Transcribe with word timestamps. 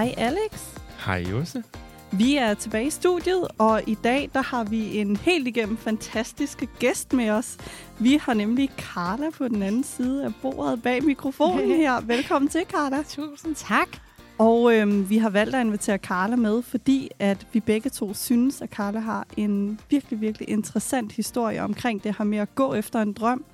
Hej 0.00 0.14
Alex. 0.16 0.78
Hej 1.06 1.26
Jose. 1.30 1.62
Vi 2.12 2.36
er 2.36 2.54
tilbage 2.54 2.86
i 2.86 2.90
studiet, 2.90 3.48
og 3.58 3.82
i 3.86 3.94
dag 3.94 4.30
der 4.32 4.42
har 4.42 4.64
vi 4.64 4.98
en 4.98 5.16
helt 5.16 5.48
igennem 5.48 5.76
fantastisk 5.76 6.64
gæst 6.78 7.12
med 7.12 7.30
os. 7.30 7.56
Vi 7.98 8.18
har 8.22 8.34
nemlig 8.34 8.70
Carla 8.78 9.30
på 9.30 9.48
den 9.48 9.62
anden 9.62 9.84
side 9.84 10.24
af 10.24 10.32
bordet 10.42 10.82
bag 10.82 11.04
mikrofonen 11.04 11.70
her. 11.70 12.00
Velkommen 12.00 12.48
til, 12.48 12.60
Carla. 12.70 13.02
Tusind 13.02 13.54
tak. 13.54 13.88
Og 14.38 14.74
øhm, 14.74 15.10
vi 15.10 15.18
har 15.18 15.30
valgt 15.30 15.54
at 15.54 15.66
invitere 15.66 15.98
Carla 15.98 16.36
med, 16.36 16.62
fordi 16.62 17.10
at 17.18 17.46
vi 17.52 17.60
begge 17.60 17.90
to 17.90 18.14
synes, 18.14 18.62
at 18.62 18.70
Carla 18.70 19.00
har 19.00 19.26
en 19.36 19.80
virkelig, 19.90 20.20
virkelig 20.20 20.50
interessant 20.50 21.12
historie 21.12 21.62
omkring 21.62 22.04
det 22.04 22.14
her 22.18 22.24
med 22.24 22.38
at 22.38 22.54
gå 22.54 22.74
efter 22.74 23.02
en 23.02 23.12
drøm. 23.12 23.44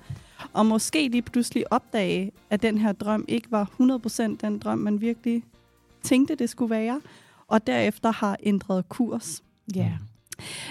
Og 0.53 0.65
måske 0.65 1.07
lige 1.07 1.21
pludselig 1.21 1.73
opdage, 1.73 2.31
at 2.49 2.61
den 2.61 2.77
her 2.77 2.91
drøm 2.91 3.25
ikke 3.27 3.51
var 3.51 3.69
100% 3.81 4.37
den 4.41 4.59
drøm, 4.59 4.77
man 4.77 5.01
virkelig 5.01 5.43
tænkte, 6.07 6.35
det 6.35 6.49
skulle 6.49 6.69
være. 6.69 7.01
Og 7.47 7.67
derefter 7.67 8.11
har 8.11 8.37
ændret 8.43 8.89
kurs. 8.89 9.43
Ja. 9.75 9.79
Yeah. 9.79 9.91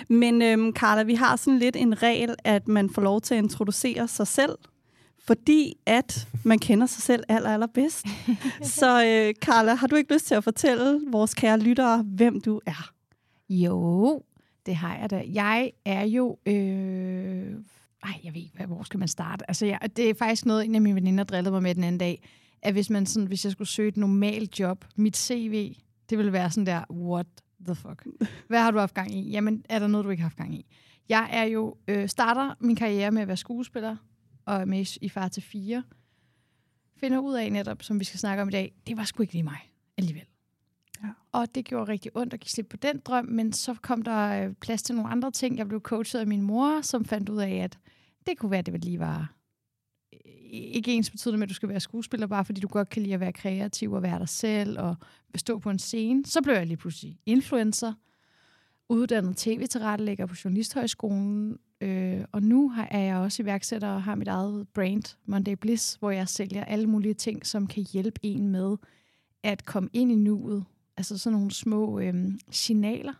Men 0.08 0.42
øhm, 0.42 0.72
Carla, 0.72 1.02
vi 1.02 1.14
har 1.14 1.36
sådan 1.36 1.58
lidt 1.58 1.76
en 1.76 2.02
regel, 2.02 2.34
at 2.44 2.68
man 2.68 2.90
får 2.90 3.02
lov 3.02 3.20
til 3.20 3.34
at 3.34 3.42
introducere 3.42 4.08
sig 4.08 4.26
selv, 4.26 4.58
fordi 5.26 5.74
at 5.86 6.28
man 6.44 6.58
kender 6.58 6.86
sig 6.86 7.02
selv 7.02 7.24
aller, 7.28 7.50
allerbedst. 7.50 8.06
Så 8.78 9.04
øh, 9.04 9.34
Carla, 9.34 9.74
har 9.74 9.86
du 9.86 9.96
ikke 9.96 10.14
lyst 10.14 10.26
til 10.26 10.34
at 10.34 10.44
fortælle 10.44 11.00
vores 11.10 11.34
kære 11.34 11.58
lyttere, 11.58 12.02
hvem 12.02 12.40
du 12.40 12.60
er? 12.66 12.90
Jo, 13.48 14.22
det 14.66 14.76
har 14.76 14.96
jeg 14.96 15.10
da. 15.10 15.22
Jeg 15.32 15.70
er 15.84 16.04
jo... 16.04 16.38
Øh... 16.46 17.54
Ej, 18.02 18.20
jeg 18.24 18.34
ved 18.34 18.40
ikke, 18.40 18.66
hvor 18.66 18.82
skal 18.82 18.98
man 18.98 19.08
starte? 19.08 19.50
Altså, 19.50 19.66
jeg, 19.66 19.78
det 19.96 20.10
er 20.10 20.14
faktisk 20.14 20.46
noget, 20.46 20.64
en 20.64 20.74
af 20.74 20.80
mine 20.80 20.94
veninder 20.94 21.24
drillede 21.24 21.52
mig 21.52 21.62
med 21.62 21.74
den 21.74 21.84
anden 21.84 21.98
dag, 21.98 22.28
at 22.66 22.72
hvis, 22.72 22.90
man 22.90 23.06
sådan, 23.06 23.26
hvis 23.26 23.44
jeg 23.44 23.52
skulle 23.52 23.68
søge 23.68 23.88
et 23.88 23.96
normalt 23.96 24.60
job, 24.60 24.84
mit 24.96 25.16
CV, 25.16 25.76
det 26.10 26.18
ville 26.18 26.32
være 26.32 26.50
sådan 26.50 26.66
der, 26.66 26.84
what 26.90 27.26
the 27.64 27.74
fuck? 27.74 28.06
Hvad 28.48 28.60
har 28.60 28.70
du 28.70 28.78
haft 28.78 28.94
gang 28.94 29.14
i? 29.14 29.30
Jamen, 29.30 29.64
er 29.68 29.78
der 29.78 29.86
noget, 29.86 30.04
du 30.04 30.10
ikke 30.10 30.20
har 30.20 30.28
haft 30.28 30.36
gang 30.36 30.54
i? 30.54 30.66
Jeg 31.08 31.28
er 31.32 31.44
jo 31.44 31.76
øh, 31.88 32.08
starter 32.08 32.54
min 32.60 32.76
karriere 32.76 33.10
med 33.10 33.22
at 33.22 33.28
være 33.28 33.36
skuespiller, 33.36 33.96
og 34.44 34.56
er 34.56 34.64
med 34.64 34.98
i 35.00 35.08
Far 35.08 35.28
til 35.28 35.42
Fire. 35.42 35.82
Finder 36.96 37.18
ud 37.18 37.34
af 37.34 37.52
netop, 37.52 37.82
som 37.82 38.00
vi 38.00 38.04
skal 38.04 38.20
snakke 38.20 38.42
om 38.42 38.48
i 38.48 38.52
dag, 38.52 38.74
det 38.86 38.96
var 38.96 39.04
sgu 39.04 39.22
ikke 39.22 39.32
lige 39.32 39.42
mig 39.42 39.58
alligevel. 39.98 40.24
Ja. 41.02 41.08
Og 41.32 41.54
det 41.54 41.64
gjorde 41.64 41.92
rigtig 41.92 42.16
ondt 42.16 42.34
at 42.34 42.40
give 42.40 42.50
slip 42.50 42.66
på 42.70 42.76
den 42.76 42.98
drøm, 42.98 43.24
men 43.24 43.52
så 43.52 43.74
kom 43.82 44.02
der 44.02 44.44
øh, 44.44 44.54
plads 44.54 44.82
til 44.82 44.94
nogle 44.94 45.10
andre 45.10 45.30
ting. 45.30 45.58
Jeg 45.58 45.68
blev 45.68 45.80
coachet 45.80 46.20
af 46.20 46.26
min 46.26 46.42
mor, 46.42 46.80
som 46.80 47.04
fandt 47.04 47.28
ud 47.28 47.38
af, 47.38 47.50
at 47.50 47.78
det 48.26 48.38
kunne 48.38 48.50
være, 48.50 48.58
at 48.58 48.66
det 48.66 48.84
lige 48.84 48.98
var 48.98 49.35
ikke 50.50 50.94
ens 50.94 51.10
betydende 51.10 51.38
med, 51.38 51.46
at 51.46 51.48
du 51.48 51.54
skal 51.54 51.68
være 51.68 51.80
skuespiller, 51.80 52.26
bare 52.26 52.44
fordi 52.44 52.60
du 52.60 52.68
godt 52.68 52.88
kan 52.88 53.02
lide 53.02 53.14
at 53.14 53.20
være 53.20 53.32
kreativ 53.32 53.92
og 53.92 54.02
være 54.02 54.18
dig 54.18 54.28
selv 54.28 54.78
og 54.78 54.96
stå 55.34 55.58
på 55.58 55.70
en 55.70 55.78
scene. 55.78 56.26
Så 56.26 56.42
blev 56.42 56.54
jeg 56.54 56.66
lige 56.66 56.76
pludselig 56.76 57.18
influencer, 57.26 57.92
uddannet 58.88 59.36
tv-tilrettelægger 59.36 60.26
på 60.26 60.34
Journalisthøjskolen, 60.44 61.58
øh, 61.80 62.24
og 62.32 62.42
nu 62.42 62.72
er 62.90 62.98
jeg 62.98 63.16
også 63.16 63.42
iværksætter 63.42 63.88
og 63.88 64.02
har 64.02 64.14
mit 64.14 64.28
eget 64.28 64.68
brand, 64.68 65.16
Monday 65.24 65.52
Bliss, 65.52 65.94
hvor 65.94 66.10
jeg 66.10 66.28
sælger 66.28 66.64
alle 66.64 66.86
mulige 66.86 67.14
ting, 67.14 67.46
som 67.46 67.66
kan 67.66 67.86
hjælpe 67.92 68.20
en 68.22 68.48
med 68.48 68.76
at 69.42 69.64
komme 69.64 69.88
ind 69.92 70.12
i 70.12 70.14
nuet. 70.14 70.64
Altså 70.96 71.18
sådan 71.18 71.34
nogle 71.34 71.50
små 71.50 71.98
øh, 72.00 72.14
signaler. 72.50 73.12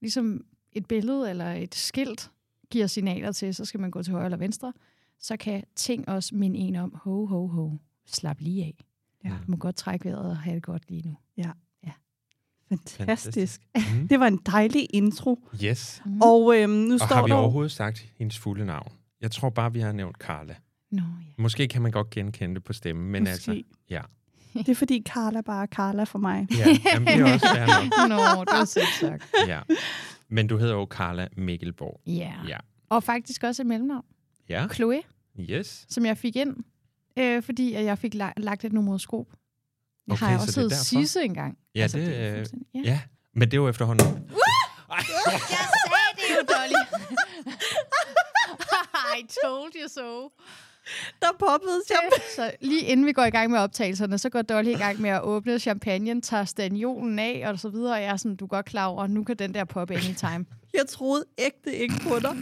Ligesom 0.00 0.44
et 0.72 0.86
billede 0.86 1.30
eller 1.30 1.52
et 1.52 1.74
skilt 1.74 2.30
giver 2.70 2.86
signaler 2.86 3.32
til, 3.32 3.54
så 3.54 3.64
skal 3.64 3.80
man 3.80 3.90
gå 3.90 4.02
til 4.02 4.12
højre 4.12 4.24
eller 4.24 4.38
venstre 4.38 4.72
så 5.18 5.36
kan 5.36 5.62
ting 5.76 6.08
også 6.08 6.34
minde 6.34 6.58
en 6.58 6.76
om, 6.76 6.94
ho, 7.02 7.26
ho, 7.26 7.46
ho, 7.46 7.70
slap 8.06 8.40
lige 8.40 8.64
af. 8.64 8.84
Ja. 9.24 9.28
Du 9.28 9.50
må 9.50 9.56
godt 9.56 9.76
trække 9.76 10.04
vejret 10.04 10.30
og 10.30 10.36
have 10.36 10.54
det 10.54 10.62
godt 10.62 10.90
lige 10.90 11.02
nu. 11.08 11.16
Ja. 11.36 11.50
ja. 11.86 11.92
Fantastisk. 12.68 13.60
Mm. 13.94 14.08
Det 14.08 14.20
var 14.20 14.26
en 14.26 14.36
dejlig 14.46 14.86
intro. 14.90 15.48
Yes. 15.64 16.02
Mm. 16.06 16.20
Og 16.22 16.56
øhm, 16.56 16.70
nu 16.70 16.94
og 16.94 17.00
står 17.00 17.14
har 17.14 17.22
vi 17.22 17.30
der... 17.30 17.36
overhovedet 17.36 17.72
sagt 17.72 18.06
hendes 18.18 18.38
fulde 18.38 18.64
navn? 18.66 18.92
Jeg 19.20 19.30
tror 19.30 19.50
bare, 19.50 19.72
vi 19.72 19.80
har 19.80 19.92
nævnt 19.92 20.16
Carla. 20.16 20.56
Nå, 20.90 21.02
ja. 21.02 21.42
Måske 21.42 21.68
kan 21.68 21.82
man 21.82 21.92
godt 21.92 22.10
genkende 22.10 22.54
det 22.54 22.64
på 22.64 22.72
stemmen, 22.72 23.12
men 23.12 23.22
Måske. 23.22 23.30
altså, 23.32 23.62
ja. 23.90 24.00
Det 24.54 24.68
er 24.68 24.74
fordi 24.74 25.02
Carla 25.06 25.40
bare 25.40 25.62
er 25.62 25.66
Carla 25.66 26.04
for 26.04 26.18
mig. 26.18 26.46
Ja, 26.50 26.66
jamen, 26.92 27.08
det 27.08 27.14
er 27.14 27.32
også 27.34 27.46
fair. 27.54 28.06
Nå, 28.08 28.44
det 28.44 28.60
er 28.60 28.64
sødt 28.64 28.84
sagt. 29.00 29.32
Ja. 29.46 29.60
Men 30.28 30.46
du 30.46 30.56
hedder 30.56 30.74
jo 30.74 30.86
Carla 30.90 31.28
Mikkelborg. 31.36 32.00
Ja. 32.06 32.32
Ja. 32.48 32.56
Og 32.88 33.02
faktisk 33.02 33.42
også 33.42 33.62
et 33.62 33.66
mellemnavn. 33.66 34.04
Ja. 34.48 34.66
Chloe, 34.74 35.02
Yes. 35.40 35.86
som 35.88 36.06
jeg 36.06 36.18
fik 36.18 36.36
ind, 36.36 36.56
øh, 37.18 37.42
fordi 37.42 37.74
at 37.74 37.84
jeg 37.84 37.98
fik 37.98 38.14
la- 38.14 38.32
lagt 38.36 38.64
et 38.64 38.72
numeroskop. 38.72 39.26
Jeg 40.06 40.12
Okay, 40.12 40.24
har 40.24 40.30
jeg 40.30 40.40
så 40.40 40.46
også 40.46 40.60
det 40.60 40.70
heddet? 40.70 40.86
Sisse 40.86 41.22
engang. 41.22 41.58
Altså, 41.74 41.98
Ja, 41.98 42.04
det, 42.06 42.16
er 42.16 42.40
øh, 42.40 42.46
ja. 42.74 42.80
Ja, 42.84 43.00
men 43.34 43.50
det 43.50 43.56
er 43.56 43.60
jo 43.60 43.68
efterhånden... 43.68 44.06
Ej. 44.06 44.14
Jeg 45.26 45.50
sagde 45.50 46.12
det 46.16 46.36
jo, 46.36 46.54
Dolly. 46.54 46.82
I 49.18 49.26
told 49.44 49.72
you 49.82 49.88
so. 49.88 50.30
Der 51.22 51.28
poppede 51.38 51.80
Så 52.36 52.50
lige 52.60 52.80
inden 52.82 53.06
vi 53.06 53.12
går 53.12 53.24
i 53.24 53.30
gang 53.30 53.50
med 53.50 53.58
optagelserne, 53.58 54.18
så 54.18 54.28
går 54.30 54.42
Dolly 54.42 54.68
i 54.68 54.72
gang 54.74 55.00
med 55.00 55.10
at 55.10 55.22
åbne 55.22 55.58
champagnen, 55.58 56.22
tager 56.22 56.44
staniolen 56.44 57.18
af 57.18 57.42
og 57.46 57.58
så 57.58 57.68
videre. 57.68 57.92
Og 57.94 58.02
jeg 58.02 58.10
er 58.10 58.16
sådan, 58.16 58.36
du 58.36 58.44
er 58.44 58.48
godt 58.48 58.66
klar 58.66 58.86
over, 58.86 59.06
nu 59.06 59.24
kan 59.24 59.36
den 59.36 59.54
der 59.54 59.64
poppe 59.64 59.94
anytime. 59.94 60.44
Jeg 60.74 60.82
troede 60.88 61.24
ægte 61.38 61.74
ikke 61.76 61.94
på 62.02 62.18
dig. 62.18 62.36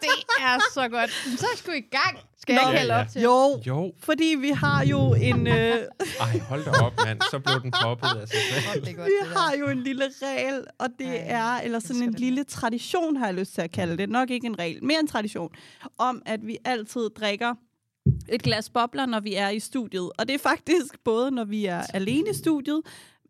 Det 0.00 0.08
er 0.40 0.58
så 0.74 0.88
godt. 0.88 1.10
Så 1.38 1.46
skal 1.56 1.72
vi 1.72 1.78
i 1.78 1.88
gang. 1.90 2.18
Skal 2.42 2.54
Nå. 2.54 2.60
jeg 2.60 2.68
ikke 2.70 2.78
hælde 2.78 2.94
Ja, 2.94 3.00
op 3.00 3.06
ja. 3.06 3.10
til? 3.12 3.22
Jo, 3.22 3.62
Jo. 3.66 3.92
fordi 3.98 4.34
vi 4.38 4.48
har 4.50 4.84
jo 4.84 5.14
en... 5.14 5.46
Øh, 5.46 5.52
Ej, 6.20 6.38
hold 6.48 6.64
da 6.64 6.70
op, 6.70 6.92
mand. 7.04 7.20
Så 7.30 7.38
blev 7.38 7.62
den 7.62 7.72
poppet 7.82 8.06
af 8.08 8.28
sig 8.28 8.38
selv. 8.72 8.84
Det 8.84 8.90
er 8.90 8.94
godt, 8.96 9.06
Vi 9.10 9.12
det 9.22 9.36
har 9.36 9.54
jo 9.56 9.68
en 9.68 9.82
lille 9.82 10.04
regel, 10.22 10.64
og 10.78 10.88
det 10.98 11.06
Ej, 11.06 11.24
er, 11.26 11.60
eller 11.60 11.78
sådan 11.78 12.02
en 12.02 12.12
det 12.12 12.20
lille 12.20 12.44
tradition, 12.44 13.16
har 13.16 13.26
jeg 13.26 13.34
lyst 13.34 13.54
til 13.54 13.62
at 13.62 13.70
kalde 13.72 13.96
det. 13.96 14.08
Nok 14.10 14.30
ikke 14.30 14.46
en 14.46 14.58
regel, 14.58 14.84
mere 14.84 15.00
en 15.00 15.06
tradition, 15.06 15.50
om 15.98 16.22
at 16.26 16.46
vi 16.46 16.56
altid 16.64 17.10
drikker 17.10 17.54
et 18.28 18.42
glas 18.42 18.70
bobler, 18.70 19.06
når 19.06 19.20
vi 19.20 19.34
er 19.34 19.48
i 19.48 19.60
studiet. 19.60 20.10
Og 20.18 20.28
det 20.28 20.34
er 20.34 20.38
faktisk 20.38 20.94
både, 21.04 21.30
når 21.30 21.44
vi 21.44 21.64
er 21.66 21.82
alene 21.94 22.30
i 22.30 22.34
studiet, 22.34 22.80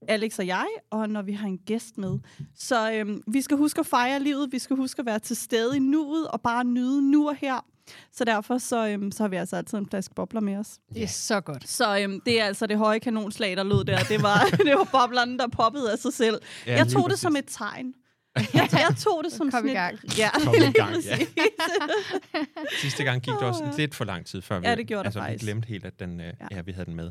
Alex 0.08 0.38
og 0.38 0.46
jeg, 0.46 0.66
og 0.90 1.08
når 1.08 1.22
vi 1.22 1.32
har 1.32 1.46
en 1.46 1.58
gæst 1.58 1.98
med. 1.98 2.18
Så 2.56 2.92
øhm, 2.92 3.22
vi 3.26 3.42
skal 3.42 3.56
huske 3.56 3.80
at 3.80 3.86
fejre 3.86 4.20
livet, 4.22 4.52
vi 4.52 4.58
skal 4.58 4.76
huske 4.76 5.00
at 5.00 5.06
være 5.06 5.18
til 5.18 5.36
stede 5.36 5.76
i 5.76 5.78
nuet, 5.80 6.28
og 6.28 6.40
bare 6.40 6.64
nyde 6.64 7.10
nu 7.10 7.28
og 7.28 7.36
her. 7.36 7.64
Så 8.12 8.24
derfor 8.24 8.58
så, 8.58 8.88
øhm, 8.88 9.12
så 9.12 9.22
har 9.22 9.28
vi 9.28 9.36
altså 9.36 9.56
altid 9.56 9.78
en 9.78 9.86
flaske 9.86 10.14
bobler 10.14 10.40
med 10.40 10.56
os. 10.56 10.78
Det 10.94 11.02
er 11.02 11.06
så 11.06 11.40
godt. 11.40 11.68
Så 11.68 12.00
øhm, 12.00 12.20
det 12.26 12.40
er 12.40 12.44
altså 12.44 12.66
det 12.66 12.78
høje 12.78 12.98
kanonslag, 12.98 13.56
der 13.56 13.62
lød 13.62 13.84
der. 13.84 13.98
Det 13.98 14.22
var, 14.22 14.44
det 14.66 14.74
var 14.74 14.88
boblerne, 14.92 15.38
der 15.38 15.48
poppede 15.48 15.92
af 15.92 15.98
sig 15.98 16.12
selv. 16.12 16.40
Ja, 16.66 16.76
jeg 16.76 16.88
tog 16.88 17.02
det 17.02 17.08
præcis. 17.10 17.20
som 17.20 17.36
et 17.36 17.44
tegn. 17.48 17.94
Jeg, 18.36 18.68
jeg 18.72 18.94
tog 18.98 19.24
det 19.24 19.32
som 19.32 19.50
Kom 19.50 19.66
i 19.66 19.68
sådan 19.68 19.74
gang. 19.74 19.98
et... 20.04 20.18
Ja, 20.18 20.30
Kom 20.44 20.54
i 20.54 20.72
gang, 20.72 20.96
ja. 21.04 21.18
Sidste 22.82 23.04
gang 23.04 23.22
gik 23.22 23.32
det 23.34 23.42
også 23.42 23.74
lidt 23.78 23.94
for 23.94 24.04
lang 24.04 24.26
tid, 24.26 24.42
før 24.42 24.60
vi, 24.60 24.66
Ja, 24.66 24.74
det 24.74 24.86
gjorde 24.86 25.00
det 25.02 25.06
altså, 25.06 25.20
faktisk. 25.20 25.42
vi 25.42 25.46
glemte 25.50 25.68
helt, 25.68 25.84
at 25.84 26.00
den, 26.00 26.20
øh, 26.20 26.26
Ja. 26.26 26.32
ja. 26.50 26.60
vi 26.60 26.72
havde 26.72 26.86
den 26.86 26.94
med. 26.94 27.10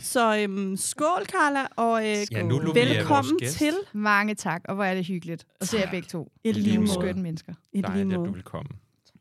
Så 0.00 0.36
øhm, 0.38 0.76
skål, 0.76 1.24
Carla, 1.26 1.66
og 1.76 2.08
øh, 2.10 2.16
Ja, 2.32 2.42
nu, 2.42 2.72
velkommen 2.74 3.38
til. 3.50 3.74
Mange 3.92 4.34
tak, 4.34 4.62
og 4.68 4.74
hvor 4.74 4.84
er 4.84 4.94
det 4.94 5.06
hyggeligt 5.06 5.44
at 5.60 5.68
se 5.68 5.76
jer 5.78 5.90
begge 5.90 6.08
to. 6.08 6.32
I 6.44 6.52
lige 6.52 6.78
måde. 6.78 6.88
skønne 6.92 7.22
mennesker. 7.22 7.52
I 7.72 7.82
lige 7.94 8.04
måde. 8.04 8.28
du 8.28 8.32
vil 8.32 8.42
komme. 8.42 8.68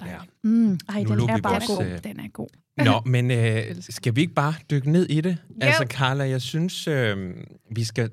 Ja. 0.06 0.18
Mm. 0.44 0.80
Ej, 0.90 1.04
Nu 1.04 1.10
den 1.22 1.30
er 1.30 1.38
bare 1.38 1.54
vores, 1.54 1.66
god. 1.68 1.86
øh, 1.86 2.04
Den 2.04 2.20
er 2.20 2.28
god. 2.34 2.48
Nå, 2.78 3.02
men 3.06 3.32
øh, 3.32 3.76
skal 3.90 4.16
vi 4.16 4.22
ikke 4.22 4.34
bare 4.34 4.54
dykke 4.72 4.92
ned 4.92 5.06
i 5.10 5.22
det? 5.22 5.38
Jo. 5.50 5.56
Altså, 5.62 5.86
Carla, 5.90 6.24
jeg 6.30 6.42
synes, 6.42 6.88
øh, 6.88 7.34
vi 7.72 7.84
skal 7.84 8.10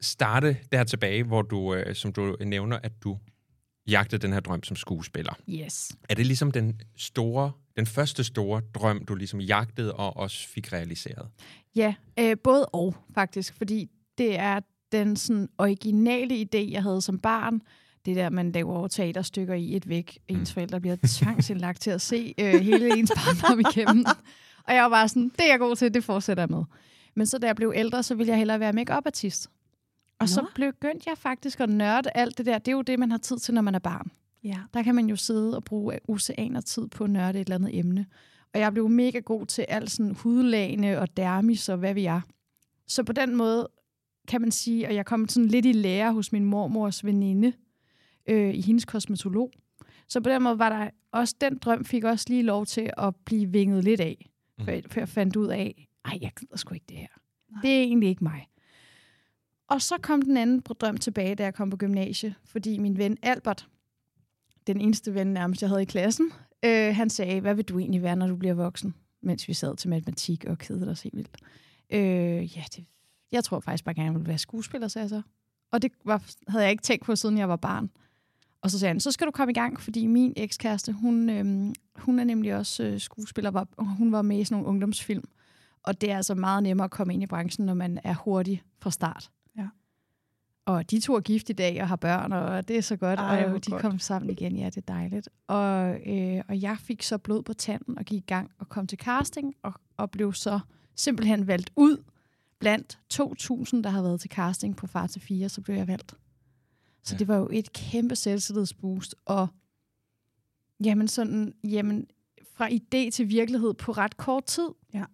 starte 0.00 0.56
der 0.72 0.84
tilbage, 0.84 1.22
hvor 1.22 1.42
du, 1.42 1.74
øh, 1.74 1.94
som 1.94 2.12
du 2.12 2.36
nævner, 2.40 2.78
at 2.82 2.92
du 3.04 3.18
jagtede 3.88 4.22
den 4.22 4.32
her 4.32 4.40
drøm 4.40 4.62
som 4.62 4.76
skuespiller. 4.76 5.32
Yes. 5.48 5.92
Er 6.08 6.14
det 6.14 6.26
ligesom 6.26 6.50
den 6.50 6.80
store, 6.96 7.52
den 7.76 7.86
første 7.86 8.24
store 8.24 8.62
drøm, 8.74 9.04
du 9.04 9.14
ligesom 9.14 9.40
jagtede 9.40 9.92
og 9.94 10.16
også 10.16 10.48
fik 10.48 10.72
realiseret? 10.72 11.28
Ja, 11.76 11.94
øh, 12.18 12.36
både 12.44 12.66
og 12.66 12.96
faktisk, 13.14 13.54
fordi 13.54 13.90
det 14.18 14.38
er 14.38 14.60
den 14.92 15.16
sådan 15.16 15.48
originale 15.58 16.34
idé, 16.34 16.72
jeg 16.72 16.82
havde 16.82 17.02
som 17.02 17.18
barn. 17.18 17.60
Det 18.04 18.16
der, 18.16 18.30
man 18.30 18.52
laver 18.52 18.88
teaterstykker 18.88 19.54
i 19.54 19.76
et 19.76 19.88
væk. 19.88 20.18
Ens 20.28 20.52
forældre 20.52 20.80
bliver 20.80 20.96
tvangsindlagt 21.06 21.80
til 21.80 21.90
at 21.90 22.00
se 22.00 22.34
øh, 22.40 22.60
hele 22.60 22.98
ens 22.98 23.12
barndom 23.14 23.60
igennem. 23.60 24.04
Og 24.64 24.74
jeg 24.74 24.82
var 24.82 24.88
bare 24.88 25.08
sådan, 25.08 25.28
det 25.28 25.40
er 25.46 25.50
jeg 25.50 25.58
god 25.58 25.76
til, 25.76 25.94
det 25.94 26.04
fortsætter 26.04 26.42
jeg 26.42 26.50
med. 26.50 26.64
Men 27.16 27.26
så 27.26 27.38
da 27.38 27.46
jeg 27.46 27.56
blev 27.56 27.72
ældre, 27.76 28.02
så 28.02 28.14
ville 28.14 28.30
jeg 28.30 28.38
hellere 28.38 28.60
være 28.60 28.72
make-up-artist. 28.72 29.50
Og 30.18 30.28
så 30.28 30.40
Nå. 30.40 30.48
begyndte 30.54 31.10
jeg 31.10 31.18
faktisk 31.18 31.60
at 31.60 31.68
nørde 31.68 32.10
alt 32.14 32.38
det 32.38 32.46
der. 32.46 32.58
Det 32.58 32.68
er 32.68 32.76
jo 32.76 32.82
det, 32.82 32.98
man 32.98 33.10
har 33.10 33.18
tid 33.18 33.38
til, 33.38 33.54
når 33.54 33.62
man 33.62 33.74
er 33.74 33.78
barn. 33.78 34.10
Ja. 34.44 34.58
Der 34.74 34.82
kan 34.82 34.94
man 34.94 35.06
jo 35.08 35.16
sidde 35.16 35.56
og 35.56 35.64
bruge 35.64 35.98
oceaner 36.08 36.60
tid 36.60 36.88
på 36.88 37.04
at 37.04 37.10
nørde 37.10 37.40
et 37.40 37.44
eller 37.44 37.54
andet 37.54 37.78
emne. 37.78 38.06
Og 38.54 38.60
jeg 38.60 38.72
blev 38.72 38.88
mega 38.88 39.18
god 39.18 39.46
til 39.46 39.62
alt 39.68 39.90
sådan 39.90 40.14
hudlagene 40.14 41.00
og 41.00 41.16
dermis 41.16 41.68
og 41.68 41.78
hvad 41.78 41.94
vi 41.94 42.04
er. 42.04 42.20
Så 42.86 43.02
på 43.02 43.12
den 43.12 43.36
måde 43.36 43.68
kan 44.28 44.40
man 44.40 44.50
sige, 44.50 44.86
at 44.86 44.94
jeg 44.94 45.06
kom 45.06 45.28
sådan 45.28 45.48
lidt 45.48 45.66
i 45.66 45.72
lære 45.72 46.12
hos 46.12 46.32
min 46.32 46.44
mormors 46.44 47.04
veninde 47.04 47.52
øh, 48.28 48.54
i 48.54 48.60
hendes 48.60 48.84
kosmetolog. 48.84 49.52
Så 50.08 50.20
på 50.20 50.30
den 50.30 50.42
måde 50.42 50.58
var 50.58 50.68
der 50.68 50.90
også, 51.12 51.34
den 51.40 51.58
drøm 51.58 51.84
fik 51.84 52.04
også 52.04 52.26
lige 52.28 52.42
lov 52.42 52.66
til 52.66 52.90
at 52.96 53.16
blive 53.16 53.52
vinget 53.52 53.84
lidt 53.84 54.00
af. 54.00 54.30
For, 54.64 54.80
for 54.88 55.00
jeg 55.00 55.08
fandt 55.08 55.36
ud 55.36 55.46
af, 55.46 55.88
ej, 56.04 56.18
jeg 56.20 56.32
gider 56.40 56.56
sgu 56.56 56.74
ikke 56.74 56.86
det 56.88 56.96
her. 56.96 57.06
Nej. 57.50 57.60
Det 57.62 57.70
er 57.70 57.82
egentlig 57.82 58.08
ikke 58.08 58.24
mig. 58.24 58.46
Og 59.68 59.82
så 59.82 59.94
kom 60.02 60.22
den 60.22 60.36
anden 60.36 60.60
drøm 60.60 60.96
tilbage, 60.96 61.34
da 61.34 61.42
jeg 61.42 61.54
kom 61.54 61.70
på 61.70 61.76
gymnasiet, 61.76 62.34
fordi 62.44 62.78
min 62.78 62.98
ven 62.98 63.18
Albert, 63.22 63.68
den 64.66 64.80
eneste 64.80 65.14
ven 65.14 65.26
nærmest, 65.26 65.62
jeg 65.62 65.70
havde 65.70 65.82
i 65.82 65.84
klassen, 65.84 66.32
øh, 66.64 66.96
han 66.96 67.10
sagde, 67.10 67.40
hvad 67.40 67.54
vil 67.54 67.64
du 67.64 67.78
egentlig 67.78 68.02
være, 68.02 68.16
når 68.16 68.26
du 68.26 68.36
bliver 68.36 68.54
voksen? 68.54 68.94
Mens 69.22 69.48
vi 69.48 69.54
sad 69.54 69.76
til 69.76 69.90
matematik 69.90 70.44
og 70.44 70.58
kedede 70.58 70.90
os 70.90 71.02
helt 71.02 71.16
vildt. 71.16 71.36
Øh, 71.90 72.56
ja, 72.56 72.64
det, 72.76 72.84
jeg 73.32 73.44
tror 73.44 73.60
faktisk 73.60 73.84
bare 73.84 73.94
gerne, 73.94 74.06
jeg 74.06 74.14
ville 74.14 74.28
være 74.28 74.38
skuespiller, 74.38 74.88
sagde 74.88 75.02
jeg 75.02 75.08
så. 75.08 75.22
Og 75.72 75.82
det 75.82 75.92
var, 76.04 76.22
havde 76.48 76.64
jeg 76.64 76.70
ikke 76.70 76.82
tænkt 76.82 77.04
på, 77.04 77.16
siden 77.16 77.38
jeg 77.38 77.48
var 77.48 77.56
barn. 77.56 77.90
Og 78.62 78.70
så 78.70 78.78
sagde 78.78 78.90
han, 78.90 79.00
så 79.00 79.12
skal 79.12 79.26
du 79.26 79.30
komme 79.30 79.50
i 79.50 79.54
gang, 79.54 79.80
fordi 79.80 80.06
min 80.06 80.32
ekskæreste, 80.36 80.92
hun, 80.92 81.30
øhm, 81.30 81.74
hun 81.96 82.18
er 82.18 82.24
nemlig 82.24 82.54
også 82.54 82.84
øh, 82.84 83.00
skuespiller, 83.00 83.50
var, 83.50 83.68
hun 83.78 84.12
var 84.12 84.22
med 84.22 84.38
i 84.38 84.44
sådan 84.44 84.54
nogle 84.56 84.68
ungdomsfilm. 84.68 85.24
Og 85.82 86.00
det 86.00 86.10
er 86.10 86.16
altså 86.16 86.34
meget 86.34 86.62
nemmere 86.62 86.84
at 86.84 86.90
komme 86.90 87.14
ind 87.14 87.22
i 87.22 87.26
branchen, 87.26 87.66
når 87.66 87.74
man 87.74 88.00
er 88.04 88.14
hurtig 88.14 88.62
fra 88.80 88.90
start. 88.90 89.30
Og 90.68 90.90
de 90.90 91.00
to 91.00 91.14
er 91.14 91.20
gift 91.20 91.50
i 91.50 91.52
dag 91.52 91.82
og 91.82 91.88
har 91.88 91.96
børn, 91.96 92.32
og 92.32 92.68
det 92.68 92.76
er 92.76 92.80
så 92.80 92.96
godt. 92.96 93.20
Ej, 93.20 93.44
og 93.44 93.64
de 93.66 93.70
godt. 93.70 93.82
kom 93.82 93.98
sammen 93.98 94.30
igen, 94.30 94.56
ja, 94.56 94.66
det 94.66 94.76
er 94.76 94.80
dejligt. 94.94 95.28
Og, 95.46 96.00
øh, 96.06 96.42
og 96.48 96.62
jeg 96.62 96.76
fik 96.78 97.02
så 97.02 97.18
blod 97.18 97.42
på 97.42 97.52
tanden 97.54 97.98
og 97.98 98.04
gik 98.04 98.18
i 98.18 98.26
gang 98.26 98.50
og 98.58 98.68
kom 98.68 98.86
til 98.86 98.98
casting, 98.98 99.54
og, 99.62 99.72
og 99.96 100.10
blev 100.10 100.32
så 100.32 100.60
simpelthen 100.94 101.46
valgt 101.46 101.70
ud 101.76 102.04
blandt 102.58 102.98
2.000, 103.14 103.82
der 103.82 103.88
har 103.88 104.02
været 104.02 104.20
til 104.20 104.30
casting 104.30 104.76
på 104.76 104.86
Far 104.86 105.06
til 105.06 105.20
4, 105.22 105.48
så 105.48 105.60
blev 105.60 105.76
jeg 105.76 105.88
valgt. 105.88 106.14
Så 107.04 107.14
Ja. 107.14 107.18
det 107.18 107.28
var 107.28 107.36
jo 107.36 107.48
et 107.52 107.72
kæmpe 107.72 108.16
selvtillidsboost, 108.16 109.14
og 109.24 109.48
jamen 110.84 111.08
sådan, 111.08 111.54
jamen, 111.64 112.06
fra 112.54 112.68
idé 112.68 113.10
til 113.10 113.28
virkelighed 113.28 113.74
på 113.74 113.92
ret 113.92 114.16
kort 114.16 114.44
tid. 114.44 114.68
Ja. 114.94 115.04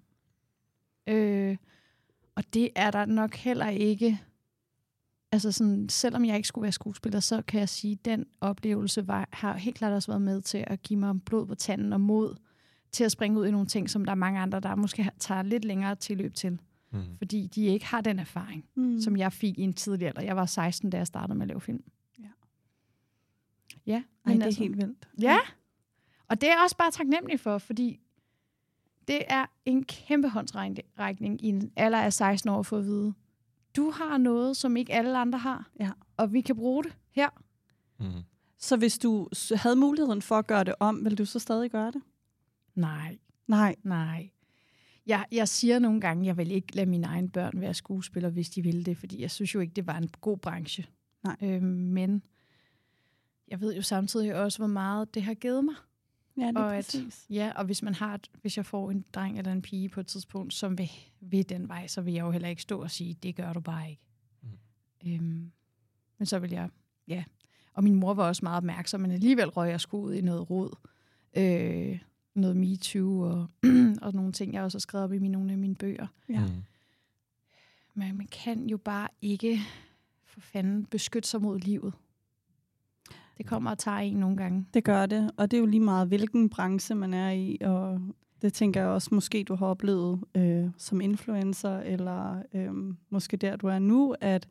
Øh, 1.06 1.56
og 2.34 2.44
det 2.54 2.68
er 2.76 2.90
der 2.90 3.04
nok 3.04 3.34
heller 3.34 3.68
ikke, 3.68 4.20
altså 5.34 5.52
sådan, 5.52 5.88
selvom 5.88 6.24
jeg 6.24 6.36
ikke 6.36 6.48
skulle 6.48 6.62
være 6.62 6.72
skuespiller, 6.72 7.20
så 7.20 7.42
kan 7.42 7.60
jeg 7.60 7.68
sige, 7.68 7.92
at 7.92 8.04
den 8.04 8.26
oplevelse 8.40 9.08
var, 9.08 9.28
har 9.32 9.56
helt 9.56 9.76
klart 9.76 9.92
også 9.92 10.10
været 10.10 10.22
med 10.22 10.40
til 10.40 10.64
at 10.66 10.82
give 10.82 10.98
mig 10.98 11.22
blod 11.22 11.46
på 11.46 11.54
tanden 11.54 11.92
og 11.92 12.00
mod 12.00 12.36
til 12.92 13.04
at 13.04 13.12
springe 13.12 13.40
ud 13.40 13.46
i 13.46 13.50
nogle 13.50 13.66
ting, 13.66 13.90
som 13.90 14.04
der 14.04 14.10
er 14.12 14.16
mange 14.16 14.40
andre, 14.40 14.60
der 14.60 14.74
måske 14.74 15.10
tager 15.18 15.42
lidt 15.42 15.64
længere 15.64 15.94
tilløb 15.94 16.34
til, 16.34 16.58
Mm. 16.90 17.00
fordi 17.18 17.46
de 17.46 17.64
ikke 17.66 17.86
har 17.86 18.00
den 18.00 18.18
erfaring 18.18 18.64
Mm. 18.74 19.00
som 19.00 19.16
jeg 19.16 19.32
fik 19.32 19.58
i 19.58 19.62
en 19.62 19.72
tidlig 19.72 20.08
alder. 20.08 20.22
Jeg 20.22 20.36
var 20.36 20.46
16, 20.46 20.90
da 20.90 20.96
jeg 20.96 21.06
startede 21.06 21.34
med 21.38 21.42
at 21.42 21.48
lave 21.48 21.60
film. 21.60 21.82
Ja. 22.18 22.24
Ja, 23.86 23.92
Ej, 23.96 24.02
men 24.24 24.34
det 24.34 24.40
er 24.42 24.46
altså, 24.46 24.60
helt 24.62 24.76
vildt. 24.76 25.08
Ja, 25.20 25.38
og 26.28 26.40
det 26.40 26.46
er 26.48 26.52
jeg 26.52 26.60
også 26.64 26.76
bare 26.76 26.90
taknemmelig 26.90 27.40
for, 27.40 27.58
fordi 27.58 28.00
det 29.08 29.22
er 29.28 29.46
en 29.64 29.84
kæmpe 29.84 30.28
håndsrækning 30.28 31.44
i 31.44 31.48
en 31.48 31.72
alder 31.76 31.98
af 32.00 32.12
16 32.12 32.50
år 32.50 32.62
for 32.62 32.78
at 32.78 32.84
vide, 32.84 33.14
du 33.76 33.90
har 33.90 34.18
noget, 34.18 34.56
som 34.56 34.76
ikke 34.76 34.92
alle 34.92 35.18
andre 35.18 35.38
har, 35.38 35.70
Ja. 35.80 35.90
og 36.16 36.32
vi 36.32 36.40
kan 36.40 36.56
bruge 36.56 36.84
det 36.84 36.92
her. 37.10 37.28
Mm. 38.00 38.22
Så 38.58 38.76
hvis 38.76 38.98
du 38.98 39.28
havde 39.54 39.76
muligheden 39.76 40.22
for 40.22 40.34
at 40.38 40.46
gøre 40.46 40.64
det 40.64 40.74
om, 40.80 41.04
vil 41.04 41.18
du 41.18 41.24
så 41.24 41.38
stadig 41.38 41.70
gøre 41.70 41.92
det? 41.92 42.02
Nej, 42.74 43.18
Nej. 43.46 43.76
nej. 43.82 44.30
Jeg, 45.06 45.24
jeg 45.32 45.48
siger 45.48 45.78
nogle 45.78 46.00
gange, 46.00 46.26
jeg 46.26 46.36
vil 46.36 46.50
ikke 46.50 46.76
lade 46.76 46.90
mine 46.90 47.06
egne 47.06 47.28
børn 47.30 47.60
være 47.60 47.74
skuespillere, 47.74 48.32
hvis 48.32 48.50
de 48.50 48.62
ville 48.62 48.84
det, 48.84 48.96
fordi 48.96 49.22
jeg 49.22 49.30
synes 49.30 49.54
jo 49.54 49.60
ikke, 49.60 49.72
det 49.74 49.86
var 49.86 49.96
en 49.98 50.08
god 50.20 50.38
branche. 50.38 50.86
Nej. 51.24 51.36
Øhm, 51.42 51.62
men 51.66 52.22
jeg 53.48 53.60
ved 53.60 53.74
jo 53.74 53.82
samtidig 53.82 54.34
også, 54.34 54.58
hvor 54.58 54.66
meget 54.66 55.14
det 55.14 55.22
har 55.22 55.34
givet 55.34 55.64
mig. 55.64 55.74
Ja, 56.36 56.46
det 56.48 56.56
er 56.56 56.60
Og 56.60 56.76
at- 56.76 56.84
præcis. 56.84 57.26
Ja, 57.30 57.52
og 57.56 57.64
hvis 57.64 57.82
man 57.82 57.94
har, 57.94 58.14
et, 58.14 58.30
hvis 58.40 58.56
jeg 58.56 58.66
får 58.66 58.90
en 58.90 59.04
dreng 59.12 59.38
eller 59.38 59.52
en 59.52 59.62
pige 59.62 59.88
på 59.88 60.00
et 60.00 60.06
tidspunkt, 60.06 60.54
som 60.54 60.78
vil, 60.78 60.90
vil 61.20 61.48
den 61.48 61.68
vej, 61.68 61.86
så 61.86 62.00
vil 62.02 62.14
jeg 62.14 62.22
jo 62.22 62.30
heller 62.30 62.48
ikke 62.48 62.62
stå 62.62 62.82
og 62.82 62.90
sige, 62.90 63.14
det 63.14 63.36
gør 63.36 63.52
du 63.52 63.60
bare 63.60 63.90
ikke. 63.90 64.02
Mm. 64.42 64.48
Øhm, 65.12 65.50
men 66.18 66.26
så 66.26 66.38
vil 66.38 66.50
jeg, 66.50 66.68
ja. 67.08 67.24
Og 67.74 67.84
min 67.84 67.94
mor 67.94 68.14
var 68.14 68.26
også 68.28 68.44
meget 68.44 68.56
opmærksom, 68.56 69.00
men 69.00 69.10
alligevel 69.10 69.48
røg 69.48 69.70
jeg 69.70 69.80
sgu 69.80 70.00
ud 70.00 70.14
i 70.14 70.20
noget 70.20 70.50
råd. 70.50 70.76
Øh, 71.36 71.98
noget 72.34 72.56
MeToo 72.56 73.20
og, 73.20 73.46
og 74.02 74.12
nogle 74.14 74.32
ting, 74.32 74.54
jeg 74.54 74.62
også 74.62 74.76
har 74.76 74.80
skrevet 74.80 75.04
op 75.04 75.12
i 75.12 75.18
mine, 75.18 75.32
nogle 75.32 75.52
af 75.52 75.58
mine 75.58 75.74
bøger. 75.74 76.06
Ja. 76.28 76.40
Mm. 76.46 76.62
Men 77.94 78.16
man 78.16 78.26
kan 78.26 78.66
jo 78.68 78.76
bare 78.76 79.08
ikke 79.22 79.60
for 80.24 80.40
fanden 80.40 80.84
beskytte 80.86 81.28
sig 81.28 81.42
mod 81.42 81.58
livet. 81.58 81.92
Det 83.38 83.46
kommer 83.46 83.70
og 83.70 83.78
tager 83.78 83.98
en 83.98 84.16
nogle 84.16 84.36
gange. 84.36 84.66
Det 84.74 84.84
gør 84.84 85.06
det, 85.06 85.30
og 85.36 85.50
det 85.50 85.56
er 85.56 85.60
jo 85.60 85.66
lige 85.66 85.80
meget, 85.80 86.08
hvilken 86.08 86.48
branche 86.50 86.94
man 86.94 87.14
er 87.14 87.30
i, 87.30 87.58
og 87.60 88.00
det 88.42 88.52
tænker 88.52 88.80
jeg 88.80 88.88
også, 88.90 89.08
måske 89.12 89.44
du 89.44 89.54
har 89.54 89.66
oplevet 89.66 90.20
øh, 90.34 90.66
som 90.76 91.00
influencer, 91.00 91.78
eller 91.78 92.42
øh, 92.54 92.70
måske 93.10 93.36
der, 93.36 93.56
du 93.56 93.66
er 93.66 93.78
nu, 93.78 94.14
at 94.20 94.48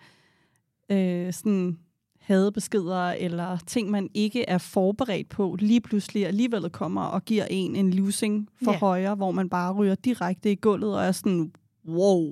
øh, 0.89 1.33
sådan 1.33 1.79
hadebeskeder 2.19 3.11
eller 3.11 3.57
ting, 3.67 3.89
man 3.89 4.09
ikke 4.13 4.49
er 4.49 4.57
forberedt 4.57 5.29
på, 5.29 5.55
lige 5.59 5.81
pludselig 5.81 6.27
alligevel 6.27 6.69
kommer 6.69 7.01
og 7.01 7.25
giver 7.25 7.45
en 7.49 7.75
en 7.75 7.91
losing 7.93 8.49
for 8.63 8.71
Ja. 8.71 8.77
højre, 8.77 9.15
hvor 9.15 9.31
man 9.31 9.49
bare 9.49 9.73
ryger 9.73 9.95
direkte 9.95 10.51
i 10.51 10.55
gulvet 10.55 10.95
og 10.97 11.03
er 11.03 11.11
sådan, 11.11 11.51
wow, 11.87 12.25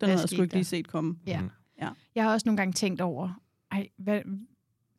den 0.00 0.08
havde 0.08 0.20
jeg 0.20 0.28
sgu 0.28 0.42
ikke 0.42 0.54
lige 0.54 0.64
set 0.64 0.88
komme. 0.88 1.16
Ja. 1.26 1.40
Mm. 1.40 1.50
Jeg 2.14 2.24
har 2.24 2.32
også 2.32 2.48
nogle 2.48 2.56
gange 2.56 2.72
tænkt 2.72 3.00
over, 3.00 3.40
ej, 3.72 3.88
hvad, 3.98 4.20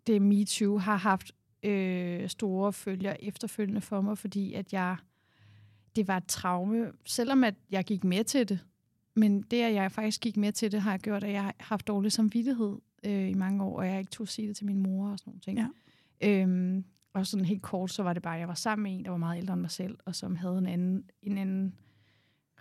det 0.08 0.22
MeToo 0.22 0.78
har 0.78 0.96
haft 0.96 1.32
øh, 1.64 2.30
store 2.30 2.74
følger 2.74 3.16
efterfølgende 3.20 3.82
for 3.82 4.02
mig, 4.02 4.18
fordi 4.18 4.54
at 4.54 4.74
jeg, 4.74 4.98
det 5.96 6.08
var 6.08 6.18
et 6.18 6.28
traume, 6.28 6.92
selvom 7.06 7.44
at 7.44 7.56
jeg 7.70 7.84
gik 7.84 8.04
med 8.04 8.24
til 8.24 8.50
det. 8.50 8.60
Men 9.16 9.42
det, 9.42 9.62
at 9.62 9.74
jeg 9.74 9.92
faktisk 9.92 10.22
gik 10.22 10.38
med 10.38 10.52
til 10.52 10.72
det, 10.72 10.82
har 10.82 10.98
gjort, 10.98 11.24
at 11.24 11.32
jeg 11.32 11.44
har 11.44 11.56
haft 11.60 11.88
dårlig 11.88 12.12
samvittighed 12.12 12.78
øh, 13.04 13.30
i 13.30 13.34
mange 13.34 13.64
år, 13.64 13.78
og 13.78 13.88
jeg 13.88 14.00
ikke 14.00 14.12
turde 14.12 14.32
sige 14.32 14.48
det 14.48 14.56
til 14.56 14.66
min 14.66 14.80
mor 14.80 15.10
og 15.10 15.20
sådan 15.20 15.30
nogle 15.30 15.42
ting. 15.42 15.58
Ja. 15.58 15.68
Øhm, 16.30 16.86
og 17.14 17.28
sådan 17.28 17.46
helt 17.46 17.62
kort, 17.62 17.92
så 17.92 18.04
var 18.04 18.14
det 18.14 18.24
bare, 18.24 18.34
at 18.34 18.40
jeg 18.40 18.48
var 18.48 18.54
sammen 18.54 18.84
med 18.84 18.92
en, 19.00 19.06
der 19.06 19.12
var 19.12 19.18
meget 19.18 19.38
ældre 19.38 19.54
end 19.54 19.62
mig 19.62 19.72
selv, 19.72 19.98
og 20.06 20.16
som 20.16 20.36
havde 20.36 20.58
en 20.58 20.66
anden, 20.66 21.10
en 21.22 21.38
anden 21.38 21.76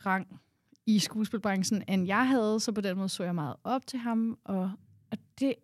rang 0.06 0.40
i 0.86 0.98
skuespilbranchen, 0.98 1.82
end 1.88 2.06
jeg 2.06 2.28
havde, 2.28 2.60
så 2.60 2.72
på 2.72 2.80
den 2.80 2.96
måde 2.96 3.08
så 3.08 3.24
jeg 3.24 3.34
meget 3.34 3.56
op 3.64 3.86
til 3.86 3.98
ham, 3.98 4.38
og, 4.44 4.70
og 5.10 5.18
det, 5.40 5.54